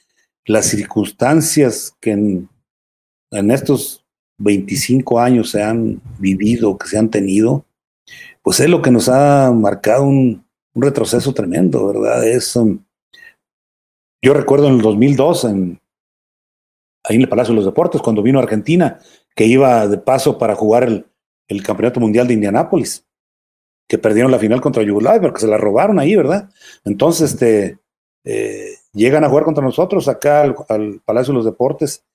[0.50, 2.50] las circunstancias que en,
[3.52, 4.04] estos
[4.40, 7.68] 25 años se han vivido, que se han tenido,
[8.42, 12.26] pues es lo que nos ha marcado un, retroceso tremendo, ¿verdad?
[12.28, 12.80] Es, um,
[14.24, 15.80] yo recuerdo en el 2002, en,
[17.04, 19.00] ahí en el Palacio de los Deportes, cuando vino a Argentina,
[19.36, 20.84] que iba de paso para jugar
[21.48, 23.06] el, Campeonato Mundial de Indianápolis
[23.88, 26.50] que perdieron la final contra Yugoslavia, porque se la robaron ahí, ¿verdad?
[26.86, 27.80] Entonces, este,
[28.24, 32.06] eh, llegan a jugar contra nosotros acá al, Palacio de los Deportes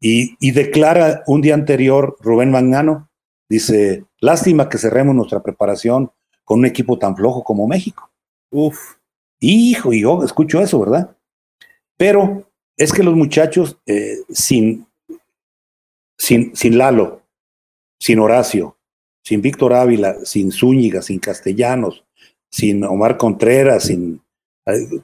[0.00, 3.08] y, declara un día anterior Rubén Magnano,
[3.48, 6.12] dice, lástima que cerremos nuestra preparación
[6.44, 8.10] con un equipo tan flojo como México.
[8.50, 8.96] Uf,
[9.40, 11.16] hijo, y yo escucho eso, ¿verdad?
[11.96, 14.86] Pero es que los muchachos eh, sin,
[16.18, 17.22] sin, sin Lalo,
[17.98, 18.76] sin Horacio,
[19.22, 22.04] sin Víctor Ávila, sin Zúñiga, sin Castellanos,
[22.50, 24.20] sin Omar Contreras, sin...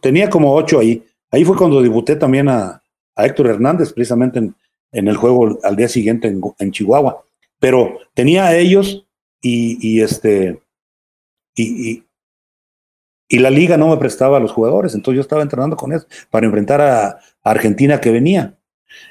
[0.00, 1.04] Tenía como ocho ahí.
[1.30, 2.82] Ahí fue cuando debuté también a,
[3.16, 7.22] Héctor Hernández, precisamente en, el juego al día siguiente en, Chihuahua.
[7.58, 9.06] Pero tenía a ellos
[9.42, 10.62] y, este...
[11.54, 12.04] Y,
[13.30, 16.46] la liga no me prestaba a los jugadores, entonces yo estaba entrenando con eso para
[16.46, 18.56] enfrentar a Argentina que venía.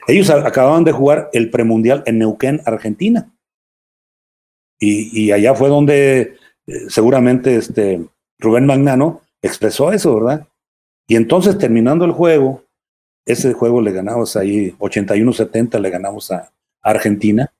[0.07, 3.31] Ellos acababan de jugar el premundial en Neuquén, Argentina.
[4.79, 6.35] Y, allá fue donde
[6.67, 8.05] eh, seguramente este
[8.39, 10.47] Rubén Magnano expresó eso, ¿verdad?
[11.09, 12.63] Y entonces terminando el juego,
[13.25, 16.51] ese juego le ganamos ahí 81-70, le ganamos a
[16.83, 17.51] Argentina,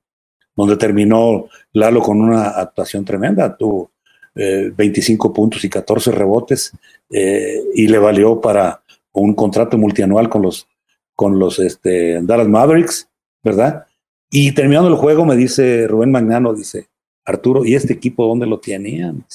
[0.55, 3.91] donde terminó Lalo con una actuación tremenda, tuvo
[4.35, 6.73] 25 eh, puntos y 14 rebotes
[7.09, 10.67] eh, y le valió para un contrato multianual con los,
[11.15, 13.09] con los este, Dallas Mavericks,
[13.43, 13.87] ¿verdad?
[14.29, 16.87] Y terminando el juego me dice Rubén Magnano, dice,
[17.25, 19.25] Arturo, ¿y este equipo dónde lo tenían?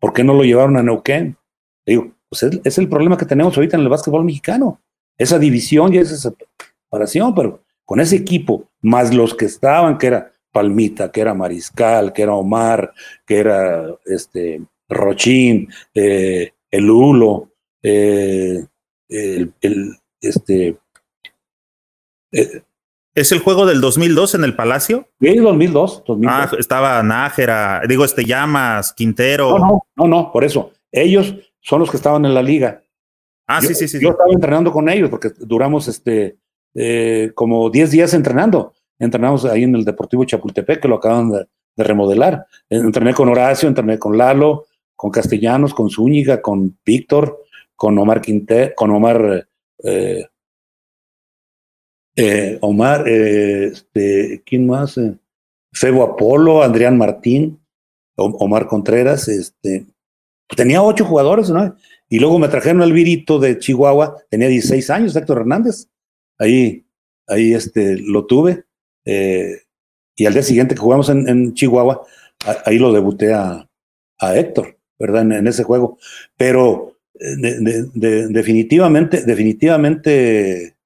[0.00, 1.36] ¿Por qué no lo llevaron a Neuquén?
[1.84, 4.80] digo, pues es, el problema que tenemos ahorita en el básquetbol mexicano.
[5.16, 6.32] Esa división y esa
[6.86, 12.12] separación, pero con ese equipo, más los que estaban, que era Palmita, que era Mariscal,
[12.12, 12.92] que era Omar,
[13.26, 17.50] que era este Rochín, eh, el Hulo,
[17.82, 18.64] eh,
[19.08, 19.52] el,
[20.20, 20.76] este,
[22.32, 22.62] eh,
[23.18, 25.08] ¿Es el juego del 2002 en el Palacio?
[25.20, 29.58] Sí, 2002, Ah, estaba Nájera, digo, este Llamas, Quintero.
[29.58, 30.70] No, no, no, no, por eso.
[30.92, 32.82] Ellos son los que estaban en la liga.
[33.46, 33.98] Ah, sí, sí, sí.
[34.00, 36.38] Yo estaba entrenando con ellos porque duramos este
[36.74, 38.74] eh, como 10 días entrenando.
[38.98, 41.46] Entrenamos ahí en el Deportivo Chapultepec, que lo acaban de,
[41.76, 42.44] remodelar.
[42.68, 47.44] Entrené con Horacio, entrené con Lalo, con Castellanos, con Zúñiga, con Víctor,
[47.76, 49.48] con Omar Quintero, con Omar
[49.84, 50.26] eh,
[52.16, 55.00] eh, Omar, este, ¿quién más?
[55.72, 57.60] Febo Apolo, Adrián Martín,
[58.16, 59.86] Omar Contreras, este,
[60.56, 61.76] tenía ocho jugadores, ¿no?
[62.08, 65.88] Y luego me trajeron al Virito de Chihuahua, tenía 16 años, Héctor Hernández.
[66.38, 66.86] Ahí,
[67.26, 68.64] ahí este, lo tuve.
[69.04, 72.06] y al día siguiente que jugamos en, Chihuahua,
[72.64, 73.68] ahí lo debuté a,
[74.20, 75.30] Héctor, ¿verdad?
[75.32, 75.98] En, ese juego.
[76.36, 80.76] Pero definitivamente, definitivamente,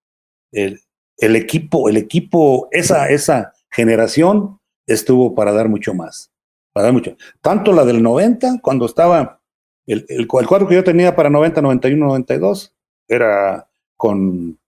[0.50, 0.80] el,
[1.18, 6.32] el equipo, el equipo, esa, esa generación estuvo para dar mucho más.
[6.72, 7.16] para dar mucho.
[7.40, 9.41] Tanto la del 90, cuando estaba
[9.86, 12.74] el, el, cuadro que yo tenía para 90, 91, 92,
[13.08, 14.58] era con,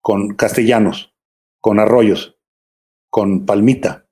[0.00, 1.14] con Castellanos,
[1.60, 2.36] con Arroyos,
[3.10, 4.06] con Palmita,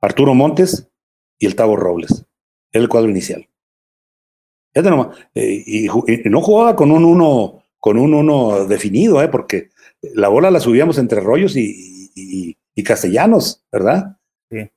[0.00, 0.90] Arturo Montes
[1.38, 2.26] y el Tavo Robles.
[2.72, 3.48] Era el cuadro inicial.
[4.74, 5.88] Eh, y,
[6.28, 9.28] no jugaba con un uno, con un uno definido, ¿eh?
[9.28, 14.16] porque la bola la subíamos entre Arroyos y, y Castellanos, ¿verdad?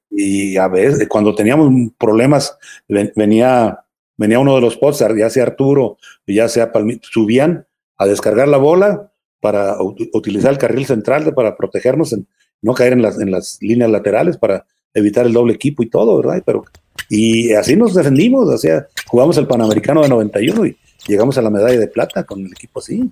[0.09, 3.84] Y a veces, cuando teníamos problemas, venía,
[4.17, 7.65] venía uno de los posts, ya sea Arturo, ya sea Palmito, subían
[7.97, 12.27] a descargar la bola para utilizar el carril central para protegernos, en,
[12.61, 16.17] no caer en las, en las líneas laterales, para evitar el doble equipo y todo,
[16.17, 16.41] ¿verdad?
[16.45, 16.63] Pero,
[17.09, 20.77] y así nos defendimos, o jugamos el Panamericano de 91 y
[21.07, 23.09] llegamos a la medalla de plata con el equipo así,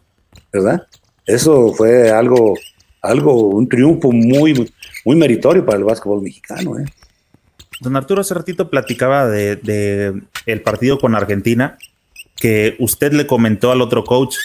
[0.51, 0.87] ¿verdad?
[1.25, 2.55] Eso fue algo
[3.03, 4.71] algo, un triunfo muy,
[5.05, 6.79] muy meritorio para el básquetbol mexicano.
[6.79, 6.85] ¿eh?
[7.83, 11.77] Don Arturo hace ratito platicaba de, el partido con Argentina,
[12.37, 14.37] que usted le comentó al otro coach